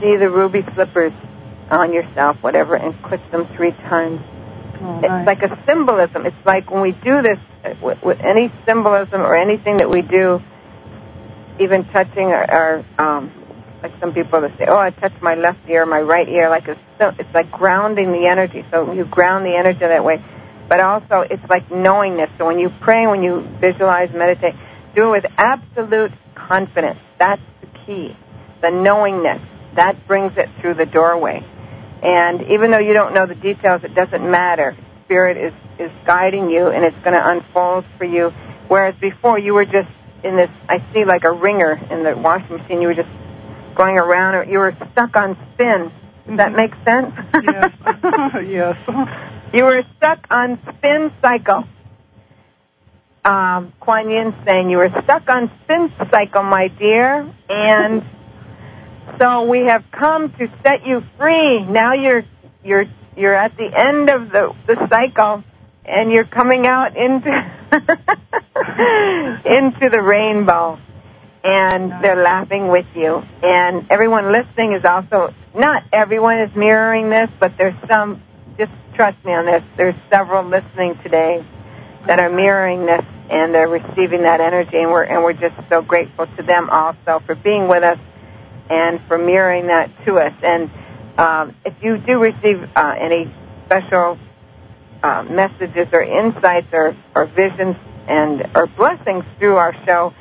see 0.00 0.16
the 0.16 0.30
ruby 0.30 0.64
slippers 0.74 1.12
on 1.70 1.92
yourself, 1.92 2.36
whatever, 2.40 2.76
and 2.76 2.94
click 3.04 3.20
them 3.30 3.46
three 3.56 3.72
times. 3.72 4.20
Oh, 4.80 5.00
It's 5.02 5.26
like 5.26 5.42
a 5.42 5.62
symbolism. 5.66 6.24
It's 6.24 6.46
like 6.46 6.70
when 6.70 6.82
we 6.82 6.92
do 6.92 7.20
this 7.22 7.38
uh, 7.64 7.74
with, 7.82 7.98
with 8.02 8.20
any 8.20 8.52
symbolism 8.66 9.20
or 9.22 9.34
anything 9.34 9.78
that 9.78 9.90
we 9.90 10.02
do, 10.02 10.40
even 11.60 11.84
touching 11.90 12.28
our, 12.28 12.50
our 12.50 12.84
um, 12.98 13.32
like 13.82 13.92
some 14.00 14.12
people 14.12 14.40
that 14.40 14.56
say, 14.58 14.66
"Oh, 14.68 14.78
I 14.78 14.90
touched 14.90 15.20
my 15.20 15.34
left 15.34 15.58
ear, 15.68 15.84
my 15.84 16.00
right 16.00 16.28
ear," 16.28 16.48
like 16.48 16.68
it's 16.68 16.80
so, 16.98 17.12
it's 17.18 17.32
like 17.34 17.50
grounding 17.50 18.12
the 18.12 18.26
energy. 18.26 18.64
So 18.70 18.92
you 18.92 19.04
ground 19.04 19.44
the 19.44 19.56
energy 19.56 19.80
that 19.80 20.04
way. 20.04 20.24
But 20.68 20.80
also, 20.80 21.20
it's 21.28 21.42
like 21.48 21.70
knowingness. 21.70 22.30
So 22.38 22.46
when 22.46 22.58
you 22.58 22.70
pray, 22.82 23.06
when 23.06 23.22
you 23.22 23.46
visualize, 23.60 24.10
meditate, 24.12 24.54
do 24.94 25.08
it 25.14 25.22
with 25.22 25.32
absolute 25.38 26.12
confidence. 26.34 26.98
That's 27.18 27.40
the 27.60 27.66
key. 27.86 28.16
The 28.60 28.70
knowingness 28.70 29.40
that 29.76 30.06
brings 30.06 30.32
it 30.36 30.48
through 30.60 30.74
the 30.74 30.86
doorway. 30.86 31.40
And 32.02 32.42
even 32.50 32.70
though 32.70 32.78
you 32.78 32.92
don't 32.92 33.14
know 33.14 33.26
the 33.26 33.34
details, 33.34 33.82
it 33.84 33.94
doesn't 33.94 34.28
matter. 34.30 34.76
Spirit 35.04 35.36
is, 35.36 35.52
is 35.78 35.90
guiding 36.06 36.50
you 36.50 36.66
and 36.68 36.84
it's 36.84 36.96
going 37.04 37.14
to 37.14 37.28
unfold 37.30 37.84
for 37.96 38.04
you. 38.04 38.30
Whereas 38.68 38.94
before 39.00 39.38
you 39.38 39.54
were 39.54 39.64
just 39.64 39.88
in 40.22 40.36
this, 40.36 40.50
I 40.68 40.84
see 40.92 41.04
like 41.04 41.24
a 41.24 41.32
ringer 41.32 41.80
in 41.90 42.02
the 42.04 42.16
washing 42.16 42.56
machine. 42.58 42.82
You 42.82 42.88
were 42.88 42.94
just 42.94 43.08
going 43.76 43.96
around 43.96 44.34
or 44.34 44.44
you 44.44 44.58
were 44.58 44.76
stuck 44.92 45.16
on 45.16 45.36
spin. 45.54 45.90
Does 46.26 46.36
that 46.36 46.52
Mhm. 46.52 46.56
make 46.56 46.74
sense? 46.84 47.14
yes. 47.42 47.72
yes. 48.46 48.76
You 49.52 49.64
were 49.64 49.82
stuck 49.96 50.26
on 50.30 50.60
spin 50.76 51.10
cycle. 51.22 51.64
Um, 53.24 53.72
Kuan 53.80 54.10
Yin 54.10 54.34
saying 54.44 54.68
you 54.70 54.76
were 54.76 54.90
stuck 55.04 55.28
on 55.28 55.50
spin 55.64 55.92
cycle, 56.10 56.42
my 56.42 56.68
dear, 56.68 57.32
and 57.48 58.04
so 59.18 59.42
we 59.44 59.64
have 59.64 59.84
come 59.90 60.30
to 60.32 60.48
set 60.64 60.86
you 60.86 61.02
free. 61.18 61.64
Now 61.64 61.94
you're 61.94 62.24
you're 62.62 62.84
you're 63.16 63.34
at 63.34 63.56
the 63.56 63.70
end 63.74 64.10
of 64.10 64.30
the 64.30 64.54
the 64.66 64.86
cycle, 64.88 65.42
and 65.84 66.12
you're 66.12 66.24
coming 66.26 66.66
out 66.66 66.96
into 66.96 67.30
into 69.46 69.88
the 69.90 70.02
rainbow, 70.02 70.78
and 71.42 72.04
they're 72.04 72.22
laughing 72.22 72.68
with 72.68 72.86
you. 72.94 73.22
And 73.42 73.86
everyone 73.90 74.30
listening 74.30 74.74
is 74.74 74.84
also 74.84 75.34
not 75.54 75.84
everyone 75.92 76.38
is 76.38 76.54
mirroring 76.54 77.08
this, 77.08 77.30
but 77.40 77.52
there's 77.56 77.76
some. 77.88 78.22
Just 78.58 78.72
trust 78.98 79.24
me 79.24 79.32
on 79.32 79.46
this. 79.46 79.62
There's 79.76 79.94
several 80.12 80.42
listening 80.42 80.98
today 81.04 81.46
that 82.08 82.20
are 82.20 82.30
mirroring 82.30 82.84
this 82.84 83.04
and 83.30 83.54
they're 83.54 83.68
receiving 83.68 84.22
that 84.22 84.40
energy 84.40 84.76
and 84.76 84.90
we're 84.90 85.04
and 85.04 85.22
we're 85.22 85.34
just 85.34 85.54
so 85.70 85.82
grateful 85.82 86.26
to 86.36 86.42
them 86.42 86.68
also 86.68 87.22
for 87.24 87.36
being 87.36 87.68
with 87.68 87.84
us 87.84 87.98
and 88.68 88.98
for 89.06 89.16
mirroring 89.16 89.68
that 89.68 89.88
to 90.04 90.18
us 90.18 90.32
and 90.42 90.68
um, 91.16 91.54
if 91.64 91.74
you 91.80 91.98
do 91.98 92.18
receive 92.18 92.58
uh, 92.74 92.94
any 92.98 93.32
special 93.66 94.18
uh, 95.04 95.22
messages 95.30 95.86
or 95.92 96.02
insights 96.02 96.66
or, 96.72 96.96
or 97.14 97.26
visions 97.26 97.76
and 98.08 98.50
or 98.56 98.66
blessings 98.66 99.22
through 99.38 99.56
our 99.56 99.74
show 99.86 100.12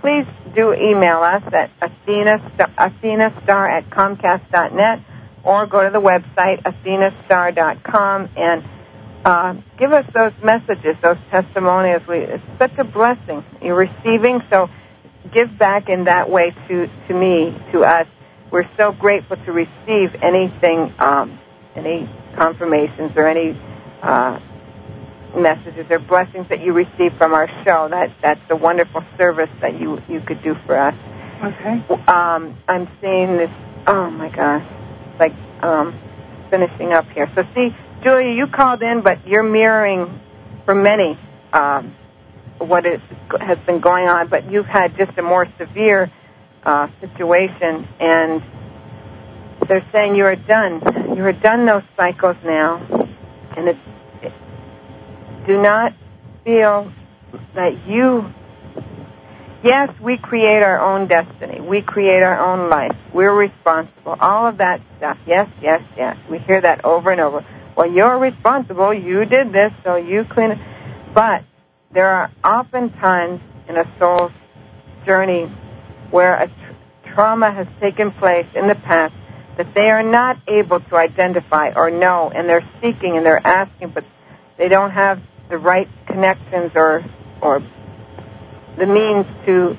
please 0.00 0.26
do 0.54 0.72
email 0.74 1.22
us 1.22 1.42
at 1.52 1.70
athena, 1.80 2.38
athenastar 2.78 3.68
at 3.68 3.90
comcast.net 3.90 5.00
or 5.44 5.66
go 5.66 5.82
to 5.82 5.90
the 5.90 6.00
website 6.00 6.62
athenastar.com 6.62 8.30
and 8.36 8.64
uh, 9.24 9.54
give 9.78 9.92
us 9.92 10.04
those 10.14 10.32
messages, 10.42 10.96
those 11.02 11.16
testimonials. 11.30 12.02
We, 12.08 12.18
it's 12.18 12.42
such 12.58 12.72
a 12.78 12.84
blessing 12.84 13.44
you're 13.62 13.76
receiving. 13.76 14.40
So 14.52 14.68
give 15.32 15.56
back 15.58 15.88
in 15.88 16.04
that 16.04 16.28
way 16.30 16.50
to 16.68 16.86
to 17.08 17.14
me, 17.14 17.56
to 17.72 17.82
us. 17.82 18.06
We're 18.50 18.68
so 18.76 18.92
grateful 18.92 19.36
to 19.36 19.52
receive 19.52 20.14
anything, 20.20 20.92
um, 20.98 21.40
any 21.74 22.10
confirmations 22.36 23.12
or 23.16 23.26
any 23.26 23.58
uh, 24.02 24.40
messages 25.36 25.86
or 25.88 25.98
blessings 26.00 26.48
that 26.50 26.60
you 26.60 26.72
receive 26.72 27.16
from 27.16 27.32
our 27.32 27.48
show. 27.64 27.88
That 27.88 28.10
that's 28.20 28.40
a 28.50 28.56
wonderful 28.56 29.02
service 29.16 29.50
that 29.60 29.80
you 29.80 30.02
you 30.08 30.20
could 30.20 30.42
do 30.42 30.54
for 30.66 30.76
us. 30.76 30.94
Okay. 31.42 31.82
Um, 32.06 32.58
I'm 32.68 32.88
seeing 33.00 33.36
this. 33.36 33.50
Oh 33.86 34.10
my 34.10 34.28
gosh, 34.28 34.66
like 35.18 35.32
um, 35.62 35.98
finishing 36.50 36.92
up 36.92 37.08
here. 37.10 37.30
So 37.34 37.42
see, 37.54 37.74
Julia, 38.02 38.30
you 38.30 38.46
called 38.46 38.82
in, 38.82 39.02
but 39.02 39.26
you're 39.26 39.42
mirroring 39.42 40.20
for 40.64 40.74
many 40.74 41.18
um, 41.52 41.94
what 42.58 42.86
is, 42.86 43.00
has 43.40 43.58
been 43.66 43.80
going 43.80 44.08
on, 44.08 44.28
but 44.28 44.50
you've 44.50 44.66
had 44.66 44.96
just 44.96 45.16
a 45.18 45.22
more 45.22 45.46
severe 45.58 46.10
uh, 46.64 46.88
situation, 47.00 47.88
and 48.00 48.42
they're 49.68 49.86
saying 49.92 50.14
you 50.14 50.24
are 50.24 50.36
done. 50.36 50.80
You 51.16 51.24
are 51.24 51.32
done 51.32 51.66
those 51.66 51.82
cycles 51.96 52.36
now, 52.44 52.76
and 53.56 53.68
it's, 53.68 53.78
it, 54.22 54.32
do 55.46 55.60
not 55.60 55.92
feel 56.44 56.92
that 57.54 57.86
you. 57.86 58.32
Yes, 59.64 59.90
we 60.00 60.18
create 60.18 60.62
our 60.62 60.80
own 60.80 61.06
destiny. 61.06 61.60
We 61.60 61.82
create 61.82 62.22
our 62.22 62.38
own 62.38 62.68
life. 62.68 62.96
We're 63.14 63.34
responsible. 63.34 64.16
All 64.20 64.46
of 64.48 64.58
that 64.58 64.80
stuff. 64.98 65.18
Yes, 65.24 65.48
yes, 65.60 65.82
yes. 65.96 66.16
We 66.28 66.38
hear 66.38 66.60
that 66.60 66.84
over 66.84 67.12
and 67.12 67.20
over. 67.20 67.46
Well, 67.76 67.90
you're 67.90 68.18
responsible. 68.18 68.92
You 68.92 69.24
did 69.24 69.52
this, 69.52 69.72
so 69.84 69.96
you 69.96 70.24
clean 70.24 70.50
it. 70.50 70.58
But 71.14 71.44
there 71.94 72.08
are 72.08 72.32
often 72.42 72.90
times 72.94 73.40
in 73.68 73.76
a 73.76 73.84
soul's 74.00 74.32
journey 75.06 75.44
where 76.10 76.34
a 76.34 76.48
tr- 76.48 77.14
trauma 77.14 77.52
has 77.52 77.68
taken 77.80 78.10
place 78.10 78.46
in 78.56 78.66
the 78.66 78.74
past 78.74 79.14
that 79.58 79.74
they 79.74 79.90
are 79.90 80.02
not 80.02 80.38
able 80.48 80.80
to 80.80 80.96
identify 80.96 81.72
or 81.76 81.90
know, 81.90 82.32
and 82.34 82.48
they're 82.48 82.68
seeking 82.82 83.16
and 83.16 83.24
they're 83.24 83.46
asking, 83.46 83.90
but 83.90 84.04
they 84.58 84.68
don't 84.68 84.90
have 84.90 85.20
the 85.50 85.58
right 85.58 85.88
connections 86.06 86.72
or 86.74 87.04
or 87.40 87.60
the 88.78 88.86
means 88.86 89.26
to 89.46 89.76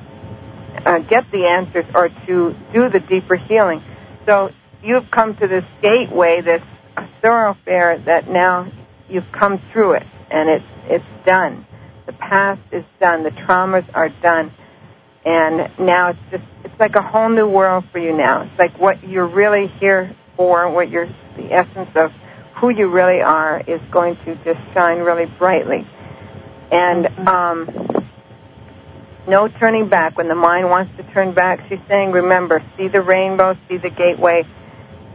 uh, 0.85 0.99
get 0.99 1.29
the 1.31 1.45
answers 1.47 1.85
or 1.95 2.09
to 2.09 2.55
do 2.73 2.89
the 2.89 2.99
deeper 2.99 3.35
healing. 3.35 3.81
So 4.25 4.51
you've 4.83 5.09
come 5.11 5.35
to 5.37 5.47
this 5.47 5.65
gateway, 5.81 6.41
this 6.41 6.61
thoroughfare 7.21 7.99
that 8.05 8.29
now 8.29 8.71
you've 9.09 9.31
come 9.31 9.61
through 9.71 9.93
it, 9.93 10.07
and 10.29 10.49
it's 10.49 10.65
it's 10.85 11.25
done. 11.25 11.65
The 12.05 12.13
past 12.13 12.61
is 12.71 12.83
done. 12.99 13.23
The 13.23 13.31
traumas 13.31 13.89
are 13.93 14.09
done, 14.09 14.53
and 15.25 15.71
now 15.79 16.09
it's 16.09 16.19
just 16.31 16.43
it's 16.63 16.79
like 16.79 16.95
a 16.95 17.01
whole 17.01 17.29
new 17.29 17.47
world 17.47 17.85
for 17.91 17.99
you 17.99 18.15
now. 18.15 18.43
It's 18.43 18.59
like 18.59 18.77
what 18.77 19.07
you're 19.07 19.27
really 19.27 19.67
here 19.79 20.15
for, 20.35 20.69
what 20.69 20.89
you're 20.89 21.07
the 21.37 21.51
essence 21.51 21.89
of 21.95 22.11
who 22.59 22.69
you 22.69 22.89
really 22.89 23.21
are 23.21 23.61
is 23.67 23.81
going 23.91 24.15
to 24.25 24.35
just 24.43 24.59
shine 24.73 24.99
really 24.99 25.25
brightly, 25.25 25.87
and 26.71 27.07
um, 27.27 28.02
no 29.28 29.47
turning 29.47 29.89
back. 29.89 30.17
When 30.17 30.28
the 30.28 30.36
mind 30.36 30.69
wants 30.69 30.95
to 30.97 31.03
turn 31.13 31.34
back, 31.34 31.59
she's 31.69 31.80
saying, 31.88 32.11
remember, 32.11 32.63
see 32.78 32.88
the 32.88 33.01
rainbow, 33.01 33.55
see 33.69 33.78
the 33.78 33.89
gateway, 33.89 34.43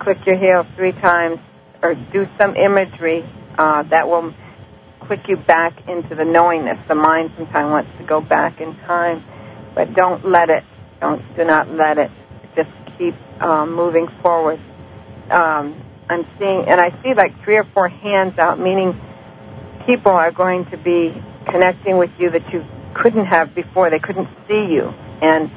click 0.01 0.19
your 0.27 0.39
heels 0.39 0.67
three 0.77 0.93
times, 0.93 1.39
or 1.83 1.95
do 1.95 2.27
some 2.39 2.57
imagery 2.57 3.25
uh, 3.57 3.83
that 3.85 4.09
will 4.09 4.35
click 5.07 5.21
you 5.29 5.37
back 5.37 5.89
into 5.89 6.15
the 6.15 6.25
knowingness. 6.25 6.79
The 6.89 6.95
mind 6.95 7.33
sometimes 7.37 7.71
wants 7.71 7.91
to 7.99 8.05
go 8.05 8.21
back 8.21 8.61
in 8.61 8.77
time, 8.81 9.25
but 9.75 9.95
don't 9.95 10.25
let 10.25 10.51
it. 10.51 10.65
Don't 11.01 11.23
do 11.37 11.45
not 11.45 11.71
let 11.71 11.99
it. 11.99 12.11
Just 12.57 12.71
keep 12.99 13.15
um, 13.41 13.75
moving 13.75 14.09
forward. 14.23 14.61
Um, 15.31 15.85
I'm 16.09 16.27
seeing, 16.39 16.65
and 16.67 16.81
I 16.81 16.91
see 17.03 17.15
like 17.15 17.43
three 17.45 17.57
or 17.57 17.65
four 17.75 17.89
hands 17.89 18.39
out, 18.39 18.59
meaning 18.59 18.99
people 19.87 20.13
are 20.13 20.33
going 20.33 20.65
to 20.71 20.77
be 20.77 21.13
connecting 21.51 21.99
with 21.99 22.11
you 22.19 22.31
that 22.31 22.53
you 22.53 22.65
couldn't 22.95 23.27
have 23.27 23.55
before. 23.55 23.91
They 23.91 23.99
couldn't 23.99 24.29
see 24.49 24.67
you, 24.73 24.93
and 25.23 25.51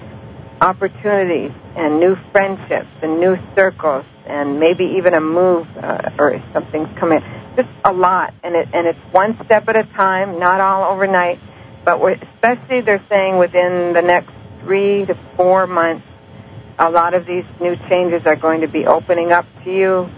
opportunities, 0.61 1.51
and 1.75 1.99
new 1.99 2.15
friendships, 2.31 2.89
and 3.01 3.19
new 3.19 3.35
circles, 3.55 4.05
and 4.27 4.59
maybe 4.59 4.95
even 4.97 5.13
a 5.13 5.21
move 5.21 5.67
uh, 5.77 6.11
or 6.19 6.43
something's 6.53 6.89
coming. 6.99 7.19
Just 7.55 7.69
a 7.83 7.91
lot, 7.91 8.33
and 8.43 8.55
it 8.55 8.69
and 8.73 8.87
it's 8.87 8.99
one 9.11 9.37
step 9.45 9.67
at 9.67 9.75
a 9.75 9.83
time, 9.95 10.39
not 10.39 10.61
all 10.61 10.93
overnight. 10.93 11.39
But 11.83 11.99
especially, 12.01 12.81
they're 12.81 13.05
saying 13.09 13.39
within 13.39 13.93
the 13.93 14.01
next 14.01 14.31
three 14.61 15.05
to 15.05 15.17
four 15.35 15.65
months, 15.67 16.05
a 16.77 16.89
lot 16.89 17.13
of 17.13 17.25
these 17.25 17.45
new 17.59 17.75
changes 17.89 18.21
are 18.25 18.35
going 18.35 18.61
to 18.61 18.67
be 18.67 18.85
opening 18.85 19.31
up 19.31 19.45
to 19.65 19.71
you. 19.71 20.09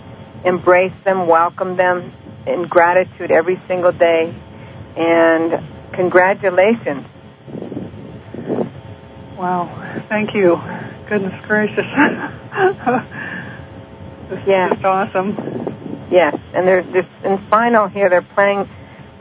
Embrace 0.46 0.94
them, 1.06 1.28
welcome 1.28 1.78
them 1.78 2.14
in 2.46 2.68
gratitude 2.68 3.32
every 3.32 3.62
single 3.68 3.94
day, 3.94 4.36
and 4.98 5.73
congratulations. 5.94 7.06
Wow, 9.38 10.06
thank 10.10 10.34
you. 10.34 10.56
Goodness 11.10 11.34
gracious. 11.48 11.76
this 14.30 14.40
yeah. 14.48 14.68
is 14.68 14.74
just 14.74 14.86
awesome. 14.86 16.08
Yes, 16.12 16.36
and 16.54 16.68
there's 16.68 16.86
this 16.94 17.06
in 17.24 17.46
final 17.50 17.88
here. 17.88 18.10
They're 18.10 18.22
playing, 18.22 18.70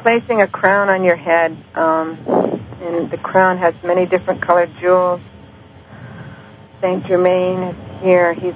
placing 0.03 0.43
a 0.43 0.47
crown 0.47 0.89
on 0.89 1.05
your 1.05 1.17
head, 1.17 1.53
um, 1.75 2.19
and 2.83 3.11
the 3.11 3.19
crown 3.19 3.59
has 3.59 3.75
many 3.83 4.07
different 4.07 4.43
colored 4.43 4.71
jewels. 4.81 5.21
Saint 6.81 7.07
Germain 7.07 7.63
is 7.63 8.03
here. 8.03 8.35
He's 8.35 8.55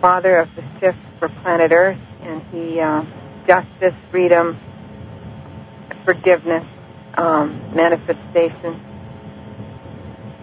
father 0.00 0.38
of 0.38 0.48
the 0.56 0.62
shift 0.80 0.98
for 1.18 1.28
planet 1.42 1.70
Earth, 1.72 2.00
and 2.22 2.42
he 2.50 2.80
uh, 2.80 3.04
justice, 3.46 3.94
freedom, 4.10 4.58
forgiveness, 6.04 6.64
um, 7.20 7.74
manifestation. 7.76 8.80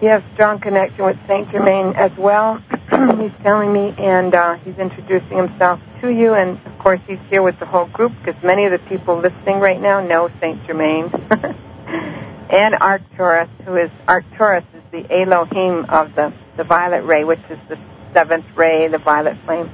You 0.00 0.10
have 0.10 0.22
strong 0.34 0.60
connection 0.60 1.04
with 1.04 1.16
Saint 1.26 1.50
Germain 1.50 1.94
as 1.96 2.12
well. 2.16 2.62
he's 3.18 3.34
telling 3.42 3.72
me, 3.72 3.94
and 3.98 4.32
uh, 4.32 4.54
he's 4.58 4.76
introducing 4.78 5.36
himself 5.36 5.80
to 6.02 6.08
you. 6.08 6.34
And 6.34 6.64
of 6.66 6.78
course, 6.78 7.00
he's 7.08 7.18
here 7.30 7.42
with 7.42 7.58
the 7.58 7.66
whole 7.66 7.86
group 7.86 8.12
because 8.24 8.40
many 8.44 8.64
of 8.64 8.70
the 8.70 8.78
people 8.88 9.20
listening 9.20 9.58
right 9.58 9.80
now 9.80 10.00
know 10.00 10.30
Saint 10.40 10.64
Germain 10.66 11.10
and 12.50 12.74
Arcturus, 12.80 13.48
who 13.66 13.74
is 13.74 13.90
Arcturus 14.06 14.64
is 14.72 14.82
the 14.92 15.04
Elohim 15.10 15.84
of 15.88 16.14
the 16.14 16.32
the 16.56 16.64
violet 16.64 17.02
ray, 17.04 17.24
which 17.24 17.42
is 17.50 17.58
the 17.68 17.78
seventh 18.14 18.46
ray, 18.56 18.88
the 18.88 18.98
violet 18.98 19.36
flame, 19.44 19.66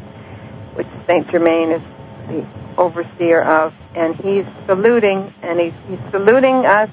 which 0.74 0.88
Saint 1.06 1.30
Germain 1.30 1.70
is 1.70 1.82
the 2.28 2.46
overseer 2.76 3.42
of, 3.42 3.72
and 3.94 4.14
he's 4.16 4.44
saluting, 4.66 5.32
and 5.42 5.60
he's, 5.60 5.72
he's 5.88 6.10
saluting 6.10 6.66
us 6.66 6.90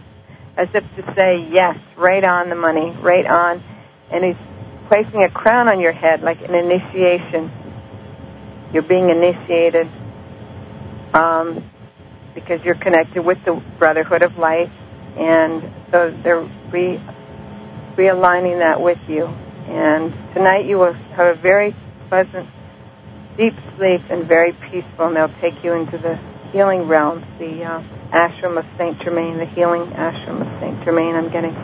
as 0.58 0.68
if 0.74 0.84
to 0.96 1.14
say, 1.16 1.48
yes, 1.52 1.78
right 1.98 2.24
on 2.24 2.50
the 2.50 2.56
money, 2.56 2.96
right 3.02 3.26
on, 3.26 3.64
and 4.12 4.24
he's 4.24 4.36
placing 4.90 5.24
a 5.24 5.30
crown 5.30 5.68
on 5.68 5.80
your 5.80 5.94
head 5.94 6.22
like 6.22 6.42
an 6.42 6.54
initiation. 6.54 7.50
You're 8.74 8.84
being 8.84 9.10
initiated 9.10 9.88
um, 11.14 11.70
because 12.36 12.62
you're 12.64 12.76
connected 12.76 13.24
with 13.24 13.38
the 13.46 13.62
Brotherhood 13.80 14.24
of 14.24 14.38
Light, 14.38 14.70
and 15.18 15.64
so 15.92 16.18
they're 16.24 16.44
re- 16.72 17.02
realigning 17.98 18.60
that 18.60 18.82
with 18.82 19.00
you. 19.08 19.26
And 19.26 20.12
tonight 20.34 20.66
you 20.66 20.78
will 20.78 20.94
have 20.94 21.38
a 21.38 21.42
very 21.42 21.76
pleasant, 22.10 22.50
deep 23.38 23.54
sleep 23.78 24.02
and 24.10 24.28
very 24.28 24.54
peaceful, 24.70 25.08
and 25.08 25.16
they'll 25.16 25.42
take 25.42 25.64
you 25.64 25.74
into 25.74 25.98
the 25.98 26.20
healing 26.52 26.88
realms, 26.88 27.26
the 27.40 27.64
uh, 27.64 27.84
ashram 28.12 28.58
of 28.58 28.66
Saint 28.78 29.02
Germain, 29.02 29.38
the 29.38 29.46
healing 29.46 29.88
ashram 29.92 30.42
of 30.42 30.62
Saint 30.62 30.84
Germain. 30.84 31.16
I'm 31.16 31.32
getting 31.32 31.56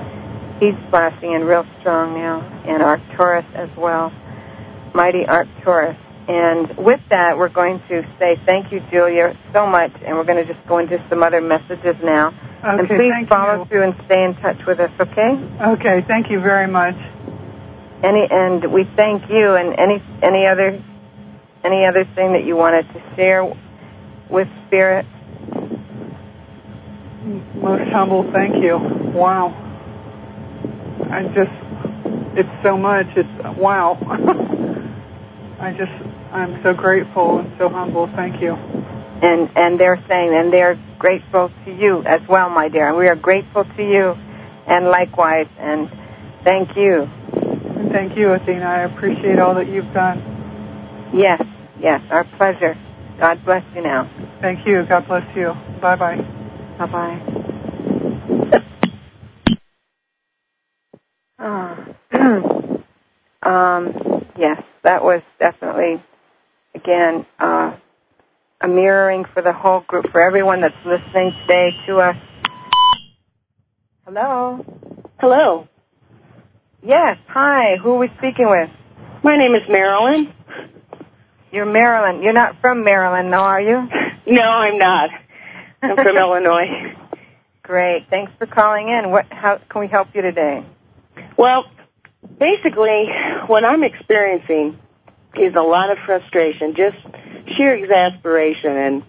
he's 0.60 0.76
splashing 0.88 1.34
in 1.34 1.44
real 1.44 1.66
strong 1.80 2.14
now, 2.14 2.42
and 2.66 2.82
Arcturus 2.82 3.46
as 3.54 3.70
well, 3.78 4.12
mighty 4.94 5.26
Arcturus. 5.26 5.98
And 6.28 6.76
with 6.78 7.00
that, 7.10 7.38
we're 7.38 7.50
going 7.50 7.80
to 7.88 8.04
say 8.20 8.36
thank 8.46 8.72
you, 8.72 8.82
Julia, 8.92 9.38
so 9.54 9.66
much, 9.66 9.94
and 10.06 10.18
we're 10.18 10.26
going 10.26 10.46
to 10.46 10.54
just 10.54 10.68
go 10.68 10.80
into 10.80 11.04
some 11.10 11.24
other 11.24 11.40
messages 11.40 11.96
now. 12.04 12.36
Okay, 12.60 12.80
and 12.80 12.88
please 12.88 13.14
follow 13.30 13.64
you. 13.64 13.66
through 13.70 13.84
and 13.84 13.96
stay 14.06 14.24
in 14.26 14.36
touch 14.36 14.60
with 14.68 14.80
us, 14.80 14.92
okay? 15.00 15.40
Okay, 15.78 16.04
thank 16.08 16.30
you 16.30 16.42
very 16.42 16.68
much. 16.68 16.96
Any 18.04 18.28
and 18.30 18.72
we 18.72 18.84
thank 18.96 19.30
you 19.30 19.56
and 19.56 19.74
any 19.80 20.04
any 20.22 20.46
other 20.46 20.84
any 21.64 21.86
other 21.86 22.06
thing 22.16 22.34
that 22.34 22.46
you 22.46 22.56
wanted 22.56 22.84
to 22.94 23.16
share 23.16 23.46
with 24.30 24.48
Spirit. 24.68 25.06
Most 27.56 27.92
humble 27.92 28.30
thank 28.32 28.64
you. 28.64 28.78
Wow. 29.14 29.64
I 31.10 31.24
just, 31.34 31.52
it's 32.38 32.64
so 32.64 32.78
much. 32.78 33.08
It's, 33.16 33.58
wow. 33.58 33.98
I 35.60 35.72
just, 35.72 35.92
I'm 36.32 36.62
so 36.64 36.74
grateful 36.74 37.40
and 37.40 37.52
so 37.58 37.70
humble. 37.70 38.08
Thank 38.16 38.42
you. 38.42 38.54
And 38.54 39.50
and 39.56 39.80
they're 39.80 40.04
saying 40.08 40.36
and 40.36 40.54
they're 40.54 40.80
grateful 41.00 41.50
to 41.66 41.72
you 41.72 42.04
as 42.06 42.22
well, 42.30 42.50
my 42.50 42.70
dear. 42.70 42.90
And 42.90 42.98
we 42.98 43.08
are 43.08 43.16
grateful 43.16 43.64
to 43.64 43.84
you 43.84 44.14
and 44.68 44.86
likewise 44.86 45.48
and 45.58 45.90
thank 46.46 46.76
you. 46.78 47.10
And 47.34 47.92
thank 47.92 48.16
you, 48.16 48.32
Athena. 48.32 48.66
I 48.66 48.82
appreciate 48.84 49.40
all 49.40 49.56
that 49.56 49.68
you've 49.68 49.92
done. 49.94 50.37
Yes, 51.14 51.42
yes, 51.80 52.02
our 52.12 52.26
pleasure. 52.38 52.76
God 53.20 53.44
bless 53.46 53.64
you 53.76 53.82
now. 53.84 54.10
Thank 54.42 54.68
you. 54.68 54.86
God 54.88 55.08
bless 55.08 55.24
you. 55.36 55.54
Bye 55.82 55.96
bye. 55.96 56.18
Bye 56.80 56.88
bye. 56.88 57.44
Ah. 61.40 61.88
Um, 63.44 64.26
yes, 64.38 64.62
that 64.84 65.04
was 65.04 65.22
definitely, 65.40 66.04
again, 66.76 67.26
uh, 67.40 67.78
a 68.62 68.68
mirroring 68.68 69.26
for 69.34 69.42
the 69.42 69.54
whole 69.54 69.82
group, 69.82 70.08
for 70.12 70.22
everyone 70.22 70.62
that's 70.62 70.76
listening 70.86 71.32
today 71.44 71.70
to 71.88 71.98
us. 72.00 72.16
Hello? 74.06 74.66
Hello. 75.20 75.68
Yes, 76.84 77.18
hi. 77.28 77.78
Who 77.82 77.94
are 77.94 78.00
we 78.00 78.10
speaking 78.18 78.50
with? 78.50 78.70
My 79.24 79.38
name 79.38 79.56
is 79.56 79.64
Marilyn. 79.70 80.34
You're 81.58 81.66
Maryland. 81.66 82.24
You're 82.24 82.34
not 82.34 82.62
from 82.62 82.84
Maryland, 82.84 83.32
no, 83.32 83.38
are 83.38 83.60
you? 83.60 83.90
No, 84.30 84.42
I'm 84.44 84.78
not. 84.78 85.10
I'm 85.82 85.96
from 85.96 86.18
Illinois. 86.18 86.94
Great. 87.64 88.08
Thanks 88.10 88.32
for 88.38 88.46
calling 88.46 88.90
in. 88.90 89.10
What? 89.10 89.26
How 89.32 89.60
can 89.70 89.82
we 89.82 89.88
help 89.88 90.10
you 90.14 90.22
today? 90.22 90.66
Well, 91.38 91.64
basically, 92.38 93.08
what 93.48 93.64
I'm 93.64 93.86
experiencing 93.86 94.78
is 95.40 95.56
a 95.56 95.62
lot 95.62 95.90
of 95.92 95.98
frustration, 96.06 96.76
just 96.76 96.98
sheer 97.56 97.74
exasperation, 97.74 98.76
and 98.76 99.04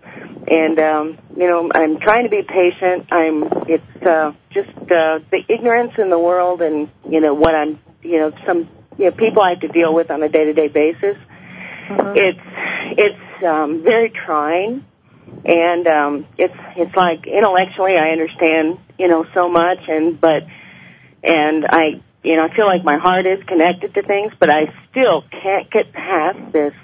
and 0.47 0.79
um, 0.79 1.19
you 1.37 1.49
know, 1.49 1.69
I'm 1.75 1.99
trying 1.99 2.23
to 2.23 2.31
be 2.31 2.43
patient. 2.43 3.09
I'm 3.11 3.43
it's 3.67 4.07
uh, 4.07 4.33
just 4.51 4.71
uh, 4.71 5.19
the 5.33 5.43
ignorance 5.49 5.95
in 5.99 6.11
the 6.11 6.19
world, 6.19 6.63
and 6.63 6.89
you 7.11 7.21
know 7.21 7.35
what 7.35 7.57
I'm, 7.57 7.81
you 8.03 8.21
know, 8.21 8.33
some 8.47 8.69
you 8.97 9.07
know 9.07 9.11
people 9.11 9.43
I 9.43 9.51
have 9.51 9.61
to 9.61 9.69
deal 9.69 9.93
with 9.93 10.13
on 10.13 10.23
a 10.23 10.29
day 10.29 10.45
to 10.45 10.53
day 10.53 10.69
basis. 10.69 11.17
Mhm. 11.89 12.16
It's 12.16 12.41
it's 12.99 13.45
um, 13.45 13.82
very 13.82 14.11
trying, 14.11 14.84
and 15.45 15.86
um, 15.86 16.26
it's 16.36 16.55
it's 16.76 16.95
like 16.95 17.26
intellectually 17.26 17.97
I 17.97 18.11
understand 18.11 18.78
you 18.99 19.09
know 19.09 19.24
so 19.34 19.49
much, 19.49 19.78
and 19.89 20.20
but 20.20 20.45
and 21.22 21.66
I 21.66 22.03
you 22.22 22.36
know 22.36 22.45
I 22.45 22.55
feel 22.55 22.66
like 22.66 22.84
my 22.84 22.99
heart 22.99 23.26
is 23.26 23.43
connected 23.45 23.95
to 23.95 24.03
things, 24.03 24.32
but 24.39 24.53
I 24.53 24.72
still 24.91 25.24
can't 25.30 25.70
get 25.70 25.93
past 25.93 26.53
this 26.53 26.74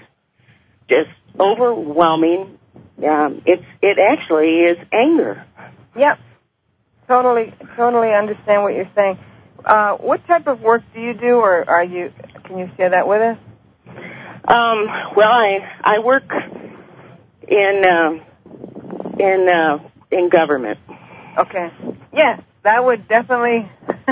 just 0.89 1.11
overwhelming. 1.39 2.59
Um, 3.07 3.43
it's 3.45 3.65
it 3.83 3.99
actually 3.99 4.61
is 4.61 4.79
anger. 4.93 5.45
Yep. 5.97 6.19
Totally, 7.07 7.53
totally 7.77 8.15
understand 8.15 8.63
what 8.63 8.75
you're 8.75 8.91
saying. 8.95 9.19
Uh, 9.65 9.97
what 9.97 10.27
type 10.27 10.47
of 10.47 10.61
work 10.61 10.83
do 10.95 11.01
you 11.01 11.13
do, 11.13 11.37
or 11.37 11.69
are 11.69 11.85
you? 11.85 12.11
Can 12.45 12.59
you 12.59 12.71
share 12.77 12.91
that 12.91 13.07
with 13.07 13.21
us? 13.21 13.39
Um, 14.47 14.87
well, 15.17 15.31
I 15.31 15.61
I 15.83 15.99
work 16.01 16.31
in 17.49 17.85
um 17.85 18.21
in 19.19 19.49
uh, 19.49 19.79
in 20.11 20.29
government. 20.29 20.79
Okay. 21.39 21.73
Yes, 22.13 22.43
that 22.63 22.85
would 22.85 23.09
definitely. 23.09 23.71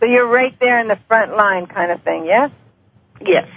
so 0.00 0.06
you're 0.06 0.28
right 0.28 0.58
there 0.60 0.80
in 0.80 0.88
the 0.88 0.98
front 1.08 1.36
line, 1.36 1.66
kind 1.66 1.92
of 1.92 2.02
thing. 2.02 2.24
Yes. 2.26 2.50
Yes, 3.20 3.48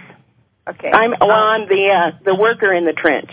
Okay. 0.68 0.92
I'm 0.92 1.14
well, 1.20 1.32
Um, 1.32 1.68
the 1.68 1.90
uh, 1.90 2.12
the 2.24 2.36
worker 2.36 2.72
in 2.74 2.86
the 2.86 2.94
trench, 2.94 3.30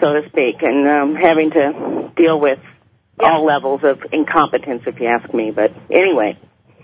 so 0.00 0.20
to 0.20 0.28
speak, 0.28 0.62
and 0.62 0.86
um, 0.88 1.14
having 1.14 1.50
to 1.50 2.10
deal 2.16 2.38
with 2.38 2.58
all 3.18 3.44
levels 3.44 3.80
of 3.84 4.00
incompetence, 4.12 4.82
if 4.86 5.00
you 5.00 5.06
ask 5.06 5.32
me. 5.32 5.50
But 5.50 5.72
anyway, 5.90 6.38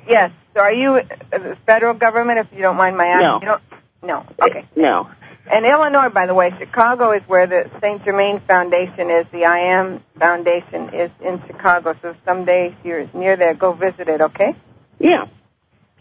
yes, 0.08 0.30
So 0.54 0.60
are 0.60 0.72
you 0.72 0.96
uh, 0.96 1.04
the 1.32 1.56
federal 1.66 1.94
government, 1.94 2.38
if 2.40 2.46
you 2.52 2.62
don't 2.62 2.76
mind 2.76 2.96
my 2.96 3.06
asking? 3.06 3.20
No. 3.26 3.40
You 3.40 3.46
don't, 3.46 3.62
no. 4.02 4.26
Okay. 4.42 4.66
No. 4.76 5.10
And 5.50 5.66
Illinois, 5.66 6.10
by 6.10 6.26
the 6.26 6.34
way, 6.34 6.52
Chicago 6.58 7.12
is 7.12 7.22
where 7.26 7.46
the 7.46 7.70
St. 7.80 8.04
Germain 8.04 8.40
Foundation 8.46 9.10
is. 9.10 9.26
The 9.32 9.44
I 9.44 9.58
Am 9.78 10.02
Foundation 10.18 10.94
is 10.94 11.10
in 11.20 11.42
Chicago. 11.46 11.94
So 12.02 12.14
someday 12.24 12.68
if 12.68 12.84
you're 12.84 13.10
near 13.14 13.36
there, 13.36 13.54
go 13.54 13.72
visit 13.72 14.08
it, 14.08 14.20
okay? 14.20 14.54
Yeah. 14.98 15.26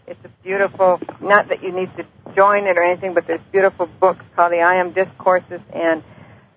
It's 0.06 0.24
a 0.24 0.30
beautiful, 0.42 1.00
not 1.20 1.48
that 1.48 1.62
you 1.62 1.72
need 1.72 1.90
to 1.96 2.06
join 2.34 2.66
it 2.66 2.76
or 2.76 2.82
anything, 2.82 3.14
but 3.14 3.26
there's 3.26 3.40
beautiful 3.50 3.86
books 3.86 4.24
called 4.36 4.52
the 4.52 4.60
I 4.60 4.76
Am 4.76 4.92
Discourses 4.92 5.60
and 5.72 6.02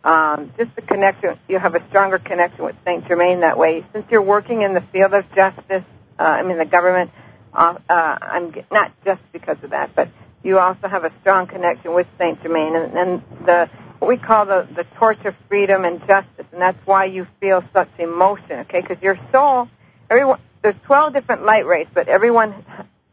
um, 0.04 0.52
just 0.58 0.76
the 0.76 0.82
connection, 0.82 1.40
you 1.48 1.60
have 1.60 1.76
a 1.76 1.88
stronger 1.90 2.20
connection 2.20 2.66
with 2.66 2.76
St. 2.86 3.08
Germain 3.08 3.40
that 3.40 3.58
way. 3.58 3.86
Since 3.94 4.06
you're 4.12 4.22
working 4.22 4.62
in 4.62 4.74
the 4.74 4.84
field 4.92 5.14
of 5.14 5.24
justice, 5.34 5.84
uh, 6.20 6.24
I 6.24 6.44
mean 6.44 6.58
the 6.58 6.66
government, 6.66 7.12
uh, 7.54 7.76
uh, 7.90 8.18
I'm 8.22 8.54
not 8.72 8.92
just 9.06 9.22
because 9.32 9.58
of 9.64 9.70
that, 9.70 9.96
but 9.96 10.10
you 10.44 10.60
also 10.60 10.88
have 10.88 11.04
a 11.06 11.12
strong 11.22 11.48
connection 11.48 11.94
with 11.94 12.08
Saint 12.18 12.42
Germain, 12.44 12.76
and, 12.76 12.94
and 12.98 13.24
the 13.46 13.70
what 14.00 14.08
we 14.10 14.18
call 14.18 14.46
the 14.46 14.68
the 14.76 14.86
torch 14.98 15.24
of 15.26 15.34
freedom 15.48 15.86
and 15.86 16.00
justice, 16.02 16.46
and 16.52 16.62
that's 16.62 16.78
why 16.86 17.06
you 17.06 17.26
feel 17.40 17.64
such 17.74 17.90
emotion. 18.00 18.60
Okay, 18.62 18.82
because 18.82 19.02
your 19.02 19.18
soul, 19.32 19.70
everyone, 20.10 20.40
there's 20.62 20.76
12 20.86 21.14
different 21.14 21.44
light 21.46 21.66
rays, 21.66 21.88
but 21.94 22.08
everyone 22.08 22.66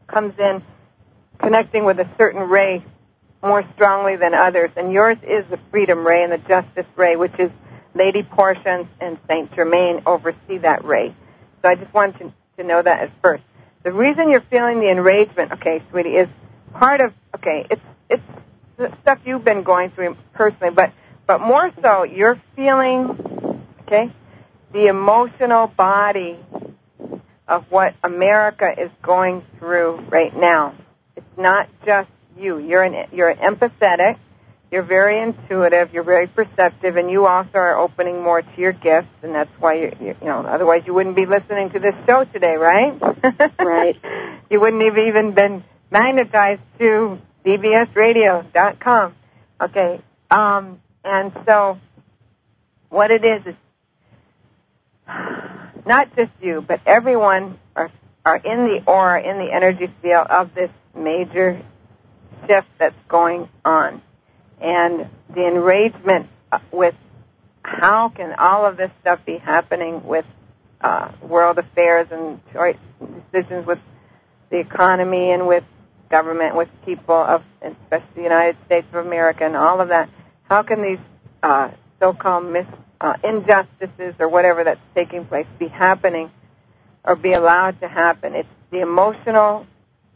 comes 0.07 0.33
in 0.37 0.61
connecting 1.39 1.85
with 1.85 1.99
a 1.99 2.09
certain 2.17 2.41
ray 2.41 2.83
more 3.41 3.63
strongly 3.73 4.15
than 4.15 4.33
others, 4.33 4.69
and 4.75 4.91
yours 4.91 5.17
is 5.23 5.45
the 5.49 5.59
freedom 5.71 6.05
ray 6.05 6.23
and 6.23 6.31
the 6.31 6.37
justice 6.37 6.85
ray, 6.95 7.15
which 7.15 7.33
is 7.39 7.49
Lady 7.95 8.23
Portia 8.23 8.87
and 8.99 9.17
Saint 9.27 9.53
Germain 9.55 10.03
oversee 10.05 10.59
that 10.61 10.85
ray. 10.85 11.15
So 11.61 11.69
I 11.69 11.75
just 11.75 11.93
wanted 11.93 12.19
to, 12.19 12.33
to 12.57 12.63
know 12.63 12.81
that 12.81 13.01
at 13.01 13.11
first. 13.21 13.43
The 13.83 13.91
reason 13.91 14.29
you're 14.29 14.45
feeling 14.49 14.79
the 14.79 14.91
enragement, 14.91 15.53
okay, 15.53 15.81
sweetie, 15.89 16.15
is 16.15 16.29
part 16.73 17.01
of 17.01 17.13
okay, 17.35 17.65
it's 17.69 17.81
it's 18.09 18.23
the 18.77 18.91
stuff 19.01 19.19
you've 19.25 19.43
been 19.43 19.63
going 19.63 19.91
through 19.91 20.17
personally, 20.33 20.73
but 20.73 20.91
but 21.27 21.39
more 21.39 21.71
so, 21.81 22.03
you're 22.03 22.41
feeling 22.55 23.63
okay 23.81 24.11
the 24.73 24.87
emotional 24.87 25.67
body 25.67 26.39
of 27.47 27.65
what 27.69 27.93
America 28.03 28.73
is 28.77 28.89
going 29.01 29.43
through 29.59 29.99
right 30.09 30.35
now. 30.35 30.73
It's 31.15 31.37
not 31.37 31.67
just 31.85 32.09
you. 32.37 32.57
You're 32.57 32.83
an 32.83 33.07
you're 33.11 33.33
empathetic. 33.33 34.17
You're 34.71 34.83
very 34.83 35.21
intuitive. 35.21 35.93
You're 35.93 36.03
very 36.05 36.27
perceptive, 36.27 36.95
and 36.95 37.11
you 37.11 37.25
also 37.25 37.55
are 37.55 37.77
opening 37.77 38.23
more 38.23 38.41
to 38.41 38.51
your 38.57 38.71
gifts, 38.71 39.09
and 39.21 39.35
that's 39.35 39.51
why 39.59 39.73
you 39.73 39.91
you, 39.99 40.15
you 40.21 40.27
know. 40.27 40.39
Otherwise, 40.39 40.83
you 40.85 40.93
wouldn't 40.93 41.17
be 41.17 41.25
listening 41.25 41.71
to 41.71 41.79
this 41.79 41.95
show 42.07 42.23
today, 42.25 42.55
right? 42.55 42.99
Right. 43.59 43.97
you 44.49 44.59
wouldn't 44.59 44.83
have 44.83 44.97
even 44.97 45.33
been 45.33 45.63
magnetized 45.91 46.61
to 46.79 47.19
bbsradio.com. 47.45 49.15
Okay. 49.59 50.01
Um, 50.29 50.81
and 51.03 51.31
so 51.45 51.77
what 52.89 53.11
it 53.11 53.25
is 53.25 53.45
is 53.45 53.55
not 55.85 56.15
just 56.15 56.31
you, 56.41 56.63
but 56.65 56.81
everyone 56.85 57.59
are, 57.75 57.91
are 58.25 58.37
in 58.37 58.65
the 58.65 58.83
aura, 58.85 59.21
in 59.21 59.37
the 59.37 59.51
energy 59.51 59.91
field 60.01 60.27
of 60.27 60.53
this 60.55 60.71
major 60.95 61.61
shift 62.47 62.67
that's 62.79 62.95
going 63.07 63.49
on. 63.65 64.01
And 64.61 65.09
the 65.33 65.47
enragement 65.47 66.29
with 66.71 66.95
how 67.63 68.09
can 68.09 68.33
all 68.33 68.65
of 68.65 68.77
this 68.77 68.91
stuff 69.01 69.19
be 69.25 69.37
happening 69.37 70.05
with 70.05 70.25
uh, 70.81 71.11
world 71.21 71.57
affairs 71.57 72.07
and 72.11 72.39
choice 72.53 72.77
decisions 73.31 73.65
with 73.65 73.79
the 74.49 74.57
economy 74.57 75.31
and 75.31 75.47
with 75.47 75.63
government, 76.11 76.55
with 76.55 76.69
people 76.85 77.15
of, 77.15 77.41
especially 77.61 78.15
the 78.15 78.23
United 78.23 78.57
States 78.65 78.85
of 78.93 79.05
America 79.05 79.45
and 79.45 79.55
all 79.55 79.81
of 79.81 79.87
that. 79.87 80.09
How 80.43 80.61
can 80.63 80.83
these 80.83 80.99
uh, 81.41 81.69
so-called 81.99 82.45
mis, 82.45 82.67
uh, 82.99 83.13
injustices 83.23 84.15
or 84.19 84.29
whatever 84.29 84.63
that's 84.63 84.81
taking 84.93 85.25
place 85.25 85.47
be 85.57 85.67
happening 85.67 86.29
or 87.03 87.15
be 87.15 87.33
allowed 87.33 87.79
to 87.81 87.87
happen? 87.87 88.35
It's 88.35 88.49
the 88.69 88.81
emotional, 88.81 89.65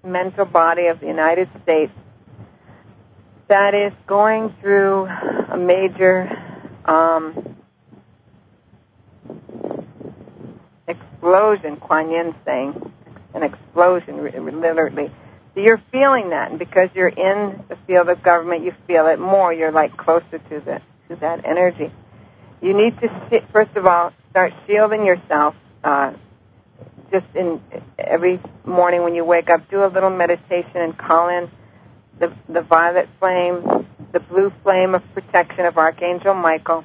mental 0.03 0.45
body 0.45 0.87
of 0.87 0.99
the 0.99 1.07
United 1.07 1.49
States 1.63 1.91
that 3.47 3.73
is 3.73 3.93
going 4.07 4.53
through 4.59 5.05
a 5.05 5.57
major 5.57 6.29
um, 6.85 7.55
explosion. 10.87 11.77
Kuan 11.77 12.11
Yin 12.11 12.35
saying 12.45 12.91
an 13.33 13.43
explosion, 13.43 14.23
literally. 14.61 15.11
So 15.55 15.61
you're 15.61 15.81
feeling 15.89 16.31
that, 16.31 16.51
and 16.51 16.59
because 16.59 16.89
you're 16.93 17.07
in 17.07 17.63
the 17.69 17.77
field 17.87 18.09
of 18.09 18.21
government, 18.21 18.65
you 18.65 18.73
feel 18.87 19.07
it 19.07 19.19
more. 19.19 19.53
You're 19.53 19.71
like 19.71 19.95
closer 19.95 20.37
to 20.37 20.59
the 20.59 20.81
to 21.07 21.15
that 21.21 21.45
energy. 21.45 21.91
You 22.61 22.73
need 22.73 22.99
to 22.99 23.27
sit, 23.29 23.43
first 23.53 23.75
of 23.77 23.85
all 23.85 24.11
start 24.31 24.53
shielding 24.67 25.05
yourself. 25.05 25.55
Uh, 25.81 26.13
just 27.11 27.25
in 27.35 27.61
every 27.97 28.41
morning 28.65 29.03
when 29.03 29.15
you 29.15 29.23
wake 29.23 29.49
up, 29.49 29.69
do 29.69 29.85
a 29.85 29.87
little 29.87 30.09
meditation 30.09 30.75
and 30.75 30.97
call 30.97 31.29
in 31.29 31.49
the 32.19 32.33
the 32.49 32.61
violet 32.61 33.07
flame, 33.19 33.87
the 34.11 34.19
blue 34.19 34.51
flame 34.61 34.93
of 34.93 35.03
protection 35.13 35.65
of 35.65 35.77
Archangel 35.77 36.33
Michael, 36.33 36.83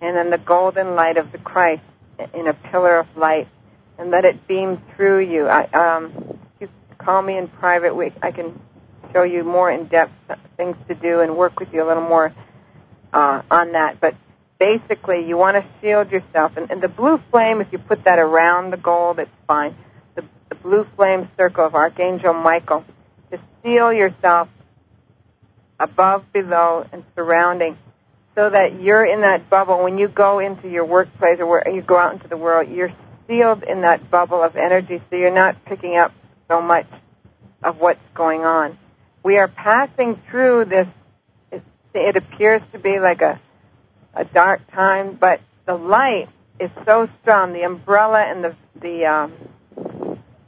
and 0.00 0.16
then 0.16 0.30
the 0.30 0.38
golden 0.38 0.94
light 0.94 1.18
of 1.18 1.32
the 1.32 1.38
Christ 1.38 1.82
in 2.32 2.46
a 2.46 2.54
pillar 2.54 2.98
of 2.98 3.06
light, 3.14 3.48
and 3.98 4.10
let 4.10 4.24
it 4.24 4.46
beam 4.48 4.80
through 4.96 5.20
you. 5.20 5.48
I, 5.48 5.64
um, 5.66 6.39
call 7.04 7.22
me 7.22 7.36
in 7.36 7.48
private. 7.48 7.94
We, 7.94 8.12
I 8.22 8.30
can 8.30 8.60
show 9.12 9.22
you 9.22 9.44
more 9.44 9.70
in 9.70 9.86
depth 9.86 10.12
things 10.56 10.76
to 10.88 10.94
do 10.94 11.20
and 11.20 11.36
work 11.36 11.58
with 11.58 11.72
you 11.72 11.82
a 11.82 11.86
little 11.86 12.06
more 12.06 12.32
uh, 13.12 13.42
on 13.50 13.72
that. 13.72 14.00
But 14.00 14.14
basically, 14.58 15.26
you 15.26 15.36
want 15.36 15.56
to 15.56 15.66
shield 15.80 16.10
yourself. 16.10 16.52
And, 16.56 16.70
and 16.70 16.82
the 16.82 16.88
blue 16.88 17.20
flame, 17.30 17.60
if 17.60 17.68
you 17.72 17.78
put 17.78 18.04
that 18.04 18.18
around 18.18 18.70
the 18.70 18.76
gold, 18.76 19.18
it's 19.18 19.30
fine. 19.46 19.74
The, 20.14 20.24
the 20.48 20.54
blue 20.54 20.86
flame 20.96 21.28
circle 21.36 21.66
of 21.66 21.74
Archangel 21.74 22.34
Michael 22.34 22.84
to 23.30 23.40
seal 23.62 23.92
yourself 23.92 24.48
above, 25.78 26.30
below, 26.32 26.86
and 26.92 27.04
surrounding 27.16 27.76
so 28.34 28.50
that 28.50 28.80
you're 28.80 29.04
in 29.04 29.22
that 29.22 29.50
bubble. 29.50 29.82
When 29.82 29.98
you 29.98 30.08
go 30.08 30.38
into 30.38 30.68
your 30.68 30.84
workplace 30.84 31.40
or 31.40 31.46
where 31.46 31.68
you 31.68 31.82
go 31.82 31.98
out 31.98 32.12
into 32.12 32.28
the 32.28 32.36
world, 32.36 32.68
you're 32.68 32.92
sealed 33.26 33.62
in 33.62 33.80
that 33.82 34.10
bubble 34.10 34.42
of 34.42 34.56
energy 34.56 35.00
so 35.08 35.16
you're 35.16 35.34
not 35.34 35.64
picking 35.64 35.96
up 35.96 36.12
so 36.50 36.60
much 36.60 36.86
of 37.62 37.78
what's 37.78 38.00
going 38.14 38.42
on. 38.42 38.76
We 39.22 39.38
are 39.38 39.48
passing 39.48 40.20
through 40.30 40.66
this. 40.66 40.86
It, 41.52 41.62
it 41.94 42.16
appears 42.16 42.62
to 42.72 42.78
be 42.78 42.98
like 42.98 43.22
a 43.22 43.40
a 44.14 44.24
dark 44.24 44.60
time, 44.72 45.16
but 45.20 45.40
the 45.66 45.74
light 45.74 46.28
is 46.58 46.70
so 46.84 47.08
strong. 47.22 47.52
The 47.52 47.62
umbrella 47.62 48.22
and 48.22 48.44
the 48.44 48.56
the 48.80 49.06
um, 49.06 49.32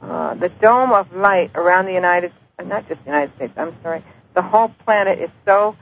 uh, 0.01 0.35
the 0.35 0.49
dome 0.49 0.91
of 0.91 1.13
light 1.13 1.51
around 1.55 1.85
the 1.85 1.93
United, 1.93 2.33
uh, 2.59 2.63
not 2.63 2.87
just 2.89 2.99
the 3.01 3.11
United 3.11 3.35
States. 3.35 3.53
I'm 3.55 3.75
sorry. 3.81 4.03
The 4.35 4.41
whole 4.41 4.69
planet 4.83 5.19
is 5.19 5.29
so 5.45 5.77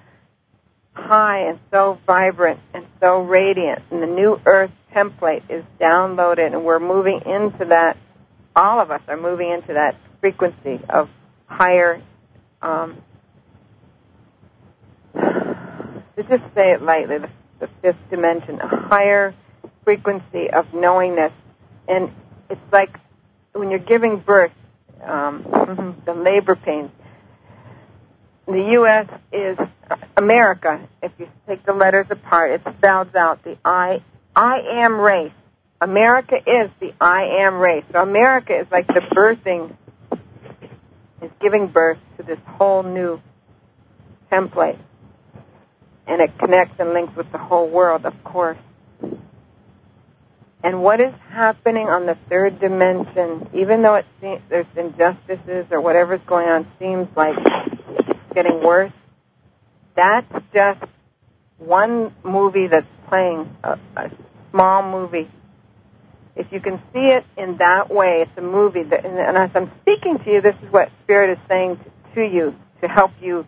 high 0.94 1.48
and 1.48 1.60
so 1.72 1.98
vibrant 2.06 2.60
and 2.74 2.86
so 3.00 3.24
radiant, 3.24 3.82
and 3.90 4.04
the 4.04 4.08
new 4.08 4.40
Earth 4.46 4.72
template 4.94 5.50
is 5.50 5.64
downloaded, 5.80 6.54
and 6.54 6.66
we're 6.66 6.80
moving 6.80 7.22
into 7.26 7.66
that. 7.70 7.98
All 8.54 8.82
of 8.82 8.92
us 8.92 9.02
are 9.08 9.16
moving 9.16 9.50
into 9.50 9.74
that 9.74 9.96
frequency 10.22 10.80
of 10.90 11.10
higher. 11.48 12.02
Um, 12.62 12.98
to 15.14 16.24
just 16.30 16.44
say 16.56 16.72
it 16.72 16.82
lightly, 16.82 17.18
the, 17.18 17.30
the 17.60 17.70
fifth 17.82 17.98
dimension, 18.10 18.60
a 18.62 18.68
higher 18.68 19.34
frequency 19.84 20.50
of 20.50 20.74
knowingness, 20.74 21.34
and 21.88 22.12
it's 22.50 22.62
like 22.72 22.96
when 23.54 23.70
you're 23.70 23.80
giving 23.80 24.20
birth, 24.20 24.52
um, 25.04 26.02
the 26.06 26.14
labor 26.14 26.56
pains. 26.56 26.92
The 28.48 28.70
U.S. 28.74 29.08
is 29.32 29.58
America. 30.18 30.88
If 31.02 31.12
you 31.18 31.28
take 31.48 31.66
the 31.66 31.74
letters 31.74 32.08
apart, 32.10 32.52
it 32.52 32.62
spells 32.78 33.14
out 33.16 33.44
the 33.44 33.58
I 33.64 34.04
I 34.36 34.60
am 34.84 35.00
race. 35.00 35.32
America 35.80 36.36
is 36.36 36.70
the 36.80 36.94
I 37.00 37.42
am 37.42 37.56
race. 37.56 37.84
So 37.92 38.02
America 38.02 38.60
is 38.60 38.68
like 38.72 38.88
the 38.88 39.02
birthing 39.16 39.76
is 41.22 41.32
giving 41.40 41.68
birth 41.68 42.00
to 42.18 42.24
this 42.24 42.40
whole 42.46 42.84
new 42.84 43.22
template. 44.32 44.80
And 46.08 46.22
it 46.22 46.38
connects 46.40 46.76
and 46.80 46.94
links 46.94 47.16
with 47.16 47.32
the 47.32 47.38
whole 47.38 47.70
world, 47.70 48.06
of 48.06 48.14
course. 48.24 48.58
And 50.64 50.84
what 50.84 51.00
is 51.00 51.14
happening 51.30 51.88
on 51.88 52.06
the 52.06 52.18
third 52.30 52.60
dimension, 52.60 53.50
even 53.54 53.82
though 53.82 53.96
it 53.96 54.06
seems 54.20 54.42
there's 54.50 54.68
injustices 54.76 55.66
or 55.72 55.82
whatever's 55.82 56.22
going 56.28 56.48
on 56.48 56.68
seems 56.78 57.08
like 57.16 57.36
it's 57.38 58.20
getting 58.36 58.64
worse, 58.64 58.92
that's 59.96 60.32
just 60.54 60.84
one 61.58 62.14
movie 62.24 62.68
that's 62.68 62.86
playing, 63.08 63.56
a, 63.64 63.80
a 63.98 64.12
small 64.52 64.84
movie. 64.84 65.30
If 66.42 66.52
you 66.52 66.60
can 66.60 66.82
see 66.92 67.08
it 67.10 67.24
in 67.38 67.58
that 67.58 67.90
way, 67.90 68.24
it's 68.24 68.38
a 68.38 68.42
movie. 68.42 68.84
That, 68.84 69.06
and 69.06 69.38
as 69.38 69.52
I'm 69.54 69.72
speaking 69.82 70.18
to 70.20 70.32
you, 70.32 70.42
this 70.42 70.56
is 70.64 70.72
what 70.72 70.90
Spirit 71.04 71.38
is 71.38 71.38
saying 71.48 71.80
to 72.16 72.22
you 72.22 72.56
to 72.82 72.88
help 72.88 73.12
you 73.22 73.46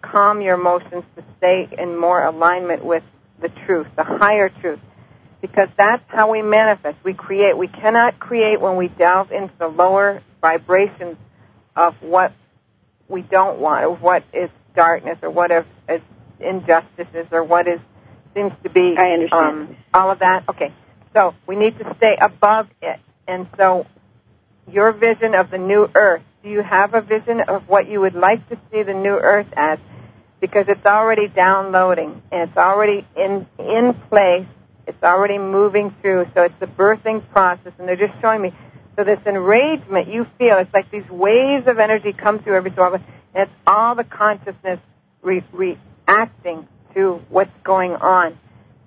calm 0.00 0.40
your 0.40 0.54
emotions 0.54 1.02
to 1.16 1.24
stay 1.38 1.68
in 1.76 1.98
more 1.98 2.22
alignment 2.22 2.84
with 2.84 3.02
the 3.42 3.48
truth, 3.66 3.88
the 3.96 4.04
higher 4.04 4.48
truth. 4.48 4.78
Because 5.40 5.68
that's 5.76 6.04
how 6.08 6.30
we 6.30 6.40
manifest. 6.40 6.96
We 7.04 7.14
create. 7.14 7.58
We 7.58 7.68
cannot 7.68 8.18
create 8.18 8.60
when 8.60 8.76
we 8.76 8.88
delve 8.88 9.32
into 9.32 9.52
the 9.58 9.68
lower 9.68 10.22
vibrations 10.40 11.16
of 11.74 11.94
what 12.00 12.32
we 13.08 13.22
don't 13.22 13.58
want, 13.58 13.84
or 13.84 13.94
what 13.94 14.24
is 14.32 14.50
darkness, 14.74 15.18
or 15.22 15.30
what 15.30 15.50
is 15.50 16.00
injustices, 16.40 17.26
or 17.32 17.44
what 17.44 17.68
is 17.68 17.80
seems 18.34 18.52
to 18.62 18.70
be 18.70 18.94
I 18.96 19.12
understand. 19.12 19.68
Um, 19.68 19.76
all 19.92 20.10
of 20.10 20.20
that. 20.20 20.44
Okay, 20.48 20.72
so 21.16 21.34
we 21.46 21.56
need 21.56 21.78
to 21.78 21.94
stay 21.96 22.14
above 22.20 22.68
it. 22.82 23.00
And 23.26 23.48
so, 23.56 23.86
your 24.70 24.92
vision 24.92 25.34
of 25.34 25.50
the 25.50 25.56
new 25.56 25.88
earth. 25.94 26.22
Do 26.42 26.50
you 26.50 26.62
have 26.62 26.92
a 26.92 27.00
vision 27.00 27.40
of 27.40 27.66
what 27.68 27.88
you 27.88 28.00
would 28.00 28.14
like 28.14 28.46
to 28.50 28.58
see 28.70 28.82
the 28.82 28.92
new 28.92 29.14
earth 29.14 29.46
as? 29.56 29.78
Because 30.40 30.66
it's 30.68 30.84
already 30.84 31.28
downloading 31.28 32.22
and 32.30 32.42
it's 32.42 32.56
already 32.58 33.06
in 33.16 33.46
in 33.58 33.94
place. 34.10 34.46
It's 34.86 35.02
already 35.02 35.38
moving 35.38 35.94
through. 36.02 36.26
So 36.34 36.42
it's 36.42 36.54
the 36.60 36.66
birthing 36.66 37.28
process, 37.30 37.72
and 37.78 37.88
they're 37.88 37.96
just 37.96 38.20
showing 38.20 38.42
me. 38.42 38.52
So 38.96 39.04
this 39.04 39.18
enragement 39.26 40.08
you 40.08 40.26
feel, 40.38 40.58
it's 40.58 40.72
like 40.72 40.90
these 40.90 41.08
waves 41.08 41.66
of 41.66 41.78
energy 41.78 42.12
come 42.12 42.42
through 42.42 42.56
every 42.56 42.72
so 42.76 42.82
often, 42.82 43.04
and 43.34 43.48
it's 43.48 43.58
all 43.66 43.94
the 43.94 44.04
consciousness 44.04 44.80
re- 45.22 45.44
reacting 45.52 46.68
to 46.94 47.20
what's 47.30 47.50
going 47.64 47.92
on. 47.92 48.38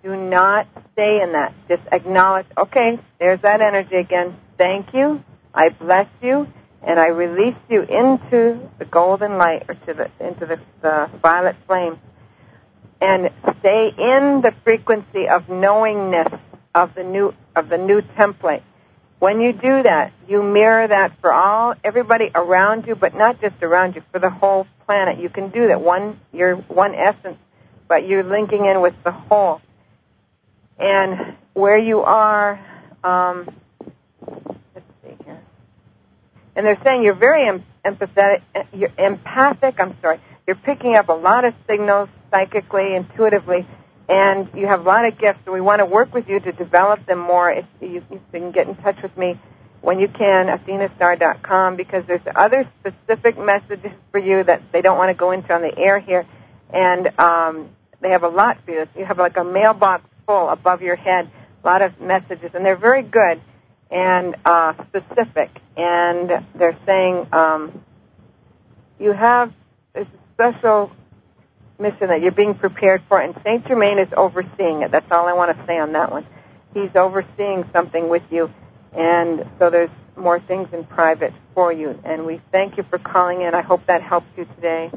Do 0.03 0.15
not 0.15 0.67
stay 0.93 1.21
in 1.21 1.33
that. 1.33 1.53
Just 1.67 1.81
acknowledge, 1.91 2.45
okay, 2.57 2.99
there's 3.19 3.41
that 3.41 3.61
energy 3.61 3.95
again. 3.95 4.37
Thank 4.57 4.93
you. 4.93 5.23
I 5.53 5.69
bless 5.69 6.07
you. 6.21 6.47
And 6.81 6.97
I 6.97 7.07
release 7.07 7.57
you 7.69 7.81
into 7.81 8.69
the 8.79 8.85
golden 8.85 9.37
light 9.37 9.65
or 9.67 9.75
to 9.75 9.93
the, 9.93 10.09
into 10.25 10.45
the, 10.45 10.59
the 10.81 11.09
violet 11.21 11.57
flame. 11.67 11.99
And 13.01 13.29
stay 13.59 13.89
in 13.97 14.41
the 14.41 14.53
frequency 14.63 15.27
of 15.27 15.49
knowingness 15.49 16.29
of 16.73 16.95
the 16.95 17.03
new, 17.03 17.33
of 17.55 17.67
the 17.67 17.77
new 17.77 18.01
template. 18.01 18.63
When 19.19 19.41
you 19.41 19.51
do 19.51 19.83
that, 19.83 20.13
you 20.29 20.41
mirror 20.41 20.87
that 20.87 21.19
for 21.19 21.33
all, 21.33 21.73
everybody 21.83 22.31
around 22.33 22.87
you, 22.87 22.95
but 22.95 23.13
not 23.13 23.41
just 23.41 23.61
around 23.61 23.95
you, 23.95 24.03
for 24.13 24.19
the 24.19 24.29
whole 24.29 24.65
planet. 24.85 25.19
You 25.19 25.29
can 25.29 25.49
do 25.49 25.67
that. 25.67 25.81
One, 25.81 26.21
you're 26.31 26.55
one 26.55 26.95
essence, 26.95 27.37
but 27.89 28.07
you're 28.07 28.23
linking 28.23 28.65
in 28.65 28.81
with 28.81 28.93
the 29.03 29.11
whole 29.11 29.59
and 30.79 31.35
where 31.53 31.77
you 31.77 32.01
are. 32.01 32.59
Um, 33.03 33.53
let's 34.27 34.85
see 35.03 35.15
here. 35.23 35.41
And 36.55 36.65
they're 36.65 36.81
saying 36.83 37.03
you're 37.03 37.13
very 37.13 37.47
em- 37.47 37.63
empathetic. 37.85 38.41
You're 38.73 38.91
empathic. 38.97 39.79
I'm 39.79 39.95
sorry. 40.01 40.19
You're 40.47 40.55
picking 40.55 40.95
up 40.95 41.09
a 41.09 41.13
lot 41.13 41.45
of 41.45 41.53
signals 41.67 42.09
psychically, 42.31 42.95
intuitively, 42.95 43.67
and 44.07 44.49
you 44.55 44.67
have 44.67 44.81
a 44.81 44.83
lot 44.83 45.05
of 45.05 45.19
gifts. 45.19 45.39
So 45.45 45.51
we 45.51 45.61
want 45.61 45.79
to 45.79 45.85
work 45.85 46.13
with 46.13 46.27
you 46.27 46.39
to 46.39 46.51
develop 46.51 47.05
them 47.05 47.19
more. 47.19 47.51
If 47.51 47.65
you, 47.81 48.03
you 48.09 48.21
can 48.31 48.51
get 48.51 48.67
in 48.67 48.75
touch 48.77 48.97
with 49.03 49.15
me 49.17 49.39
when 49.81 49.99
you 49.99 50.07
can, 50.07 50.47
athenastar.com, 50.47 51.75
because 51.75 52.03
there's 52.05 52.21
other 52.35 52.69
specific 52.79 53.37
messages 53.37 53.91
for 54.11 54.19
you 54.19 54.43
that 54.43 54.61
they 54.73 54.81
don't 54.81 54.97
want 54.97 55.09
to 55.09 55.13
go 55.13 55.31
into 55.31 55.53
on 55.53 55.61
the 55.61 55.77
air 55.77 55.99
here, 55.99 56.25
and 56.73 57.07
um, 57.19 57.69
they 58.01 58.09
have 58.09 58.23
a 58.23 58.27
lot 58.27 58.57
for 58.65 58.71
you. 58.71 58.87
You 58.97 59.05
have 59.05 59.17
like 59.17 59.37
a 59.37 59.43
mailbox 59.43 60.03
full 60.29 60.49
above 60.49 60.83
your 60.83 60.95
head, 60.95 61.27
a 61.63 61.67
lot 61.67 61.81
of 61.81 61.99
messages, 61.99 62.51
and 62.53 62.63
they're 62.63 62.77
very 62.77 63.01
good 63.01 63.41
and 63.89 64.35
uh, 64.45 64.73
specific. 64.87 65.49
And 65.75 66.45
they're 66.53 66.77
saying 66.85 67.27
um, 67.33 67.83
you 68.99 69.11
have 69.11 69.51
this 69.95 70.05
special 70.35 70.91
mission 71.79 72.09
that 72.09 72.21
you're 72.21 72.31
being 72.31 72.53
prepared 72.53 73.01
for, 73.09 73.19
and 73.19 73.33
Saint 73.43 73.65
Germain 73.67 73.97
is 73.97 74.09
overseeing 74.15 74.83
it. 74.83 74.91
That's 74.91 75.11
all 75.11 75.27
I 75.27 75.33
want 75.33 75.57
to 75.57 75.65
say 75.65 75.79
on 75.79 75.93
that 75.93 76.11
one. 76.11 76.27
He's 76.75 76.95
overseeing 76.95 77.67
something 77.73 78.07
with 78.07 78.23
you, 78.29 78.51
and 78.95 79.49
so 79.57 79.71
there's 79.71 79.89
more 80.15 80.39
things 80.39 80.67
in 80.73 80.83
private 80.83 81.33
for 81.55 81.73
you. 81.73 81.99
And 82.03 82.27
we 82.27 82.39
thank 82.51 82.77
you 82.77 82.83
for 82.87 82.99
calling 82.99 83.41
in. 83.41 83.55
I 83.55 83.61
hope 83.61 83.87
that 83.87 84.03
helps 84.03 84.27
you 84.37 84.45
today. 84.55 84.91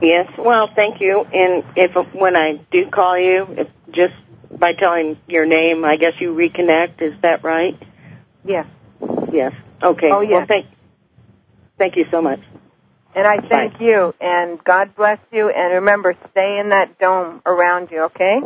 Yes. 0.00 0.30
Well, 0.38 0.68
thank 0.74 1.00
you. 1.00 1.24
And 1.24 1.64
if 1.76 2.14
when 2.14 2.36
I 2.36 2.60
do 2.70 2.88
call 2.90 3.18
you, 3.18 3.46
if 3.50 3.68
just 3.90 4.14
by 4.58 4.72
telling 4.72 5.18
your 5.26 5.46
name, 5.46 5.84
I 5.84 5.96
guess 5.96 6.14
you 6.20 6.34
reconnect. 6.34 7.02
Is 7.02 7.14
that 7.22 7.42
right? 7.44 7.80
Yes. 8.44 8.66
Yes. 9.32 9.52
Okay. 9.82 10.10
Oh, 10.10 10.20
yes. 10.20 10.30
Well, 10.32 10.46
thank 10.46 10.66
thank 11.78 11.96
you 11.96 12.06
so 12.10 12.22
much. 12.22 12.40
And 13.14 13.26
I 13.26 13.40
thank 13.48 13.74
Bye. 13.74 13.84
you, 13.84 14.14
and 14.20 14.62
God 14.62 14.94
bless 14.94 15.18
you. 15.32 15.48
And 15.48 15.74
remember, 15.74 16.14
stay 16.30 16.58
in 16.60 16.68
that 16.68 16.98
dome 16.98 17.42
around 17.46 17.90
you, 17.90 18.02
okay? 18.02 18.40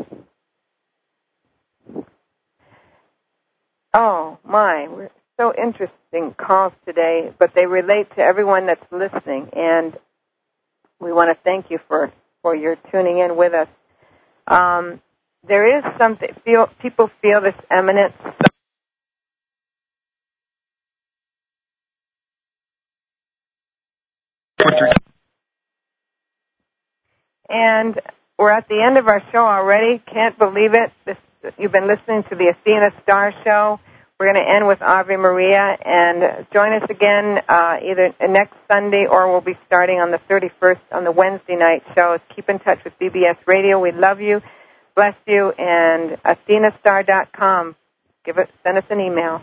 Oh, 3.92 4.38
my. 4.44 4.88
We're 4.88 5.11
so 5.38 5.53
interesting 5.55 6.34
calls 6.38 6.72
today, 6.86 7.32
but 7.38 7.53
they 7.55 7.66
relate 7.66 8.09
to 8.16 8.22
everyone 8.22 8.66
that's 8.66 8.84
listening. 8.90 9.50
And 9.53 9.96
we 11.03 11.12
want 11.12 11.30
to 11.30 11.42
thank 11.42 11.70
you 11.70 11.78
for, 11.88 12.12
for 12.42 12.55
your 12.55 12.76
tuning 12.90 13.18
in 13.18 13.36
with 13.36 13.53
us. 13.53 13.68
Um, 14.46 15.00
there 15.46 15.78
is 15.78 15.84
something, 15.98 16.28
feel, 16.44 16.68
people 16.80 17.11
feel 17.20 17.40
this 17.40 17.55
eminence. 17.70 18.14
And 27.48 28.00
we're 28.38 28.50
at 28.50 28.68
the 28.68 28.80
end 28.82 28.96
of 28.96 29.09
our 29.09 29.22
show 29.32 29.44
already. 29.44 30.00
Can't 30.11 30.38
believe 30.38 30.74
it. 30.74 30.92
This, 31.05 31.16
you've 31.59 31.72
been 31.72 31.88
listening 31.88 32.22
to 32.30 32.36
the 32.36 32.48
Athena 32.48 32.90
Star 33.03 33.34
Show. 33.44 33.80
We're 34.23 34.33
going 34.33 34.47
to 34.47 34.53
end 34.53 34.68
with 34.68 34.81
Ave 34.81 35.16
Maria 35.16 35.77
and 35.85 36.47
join 36.53 36.81
us 36.81 36.89
again 36.89 37.43
uh, 37.49 37.79
either 37.83 38.14
next 38.29 38.55
Sunday 38.68 39.05
or 39.05 39.29
we'll 39.29 39.41
be 39.41 39.59
starting 39.66 39.99
on 39.99 40.12
the 40.12 40.20
31st 40.31 40.79
on 40.93 41.03
the 41.03 41.11
Wednesday 41.11 41.57
night 41.57 41.83
shows. 41.93 42.20
Keep 42.37 42.49
in 42.49 42.61
touch 42.61 42.79
with 42.85 42.97
BBS 43.01 43.37
Radio. 43.47 43.81
We 43.81 43.91
love 43.91 44.20
you, 44.20 44.41
bless 44.95 45.16
you, 45.27 45.51
and 45.51 46.18
athenastar.com. 46.23 47.75
Give 48.25 48.39
it, 48.39 48.49
send 48.62 48.79
us 48.79 48.85
an 48.91 49.01
email. 49.01 49.43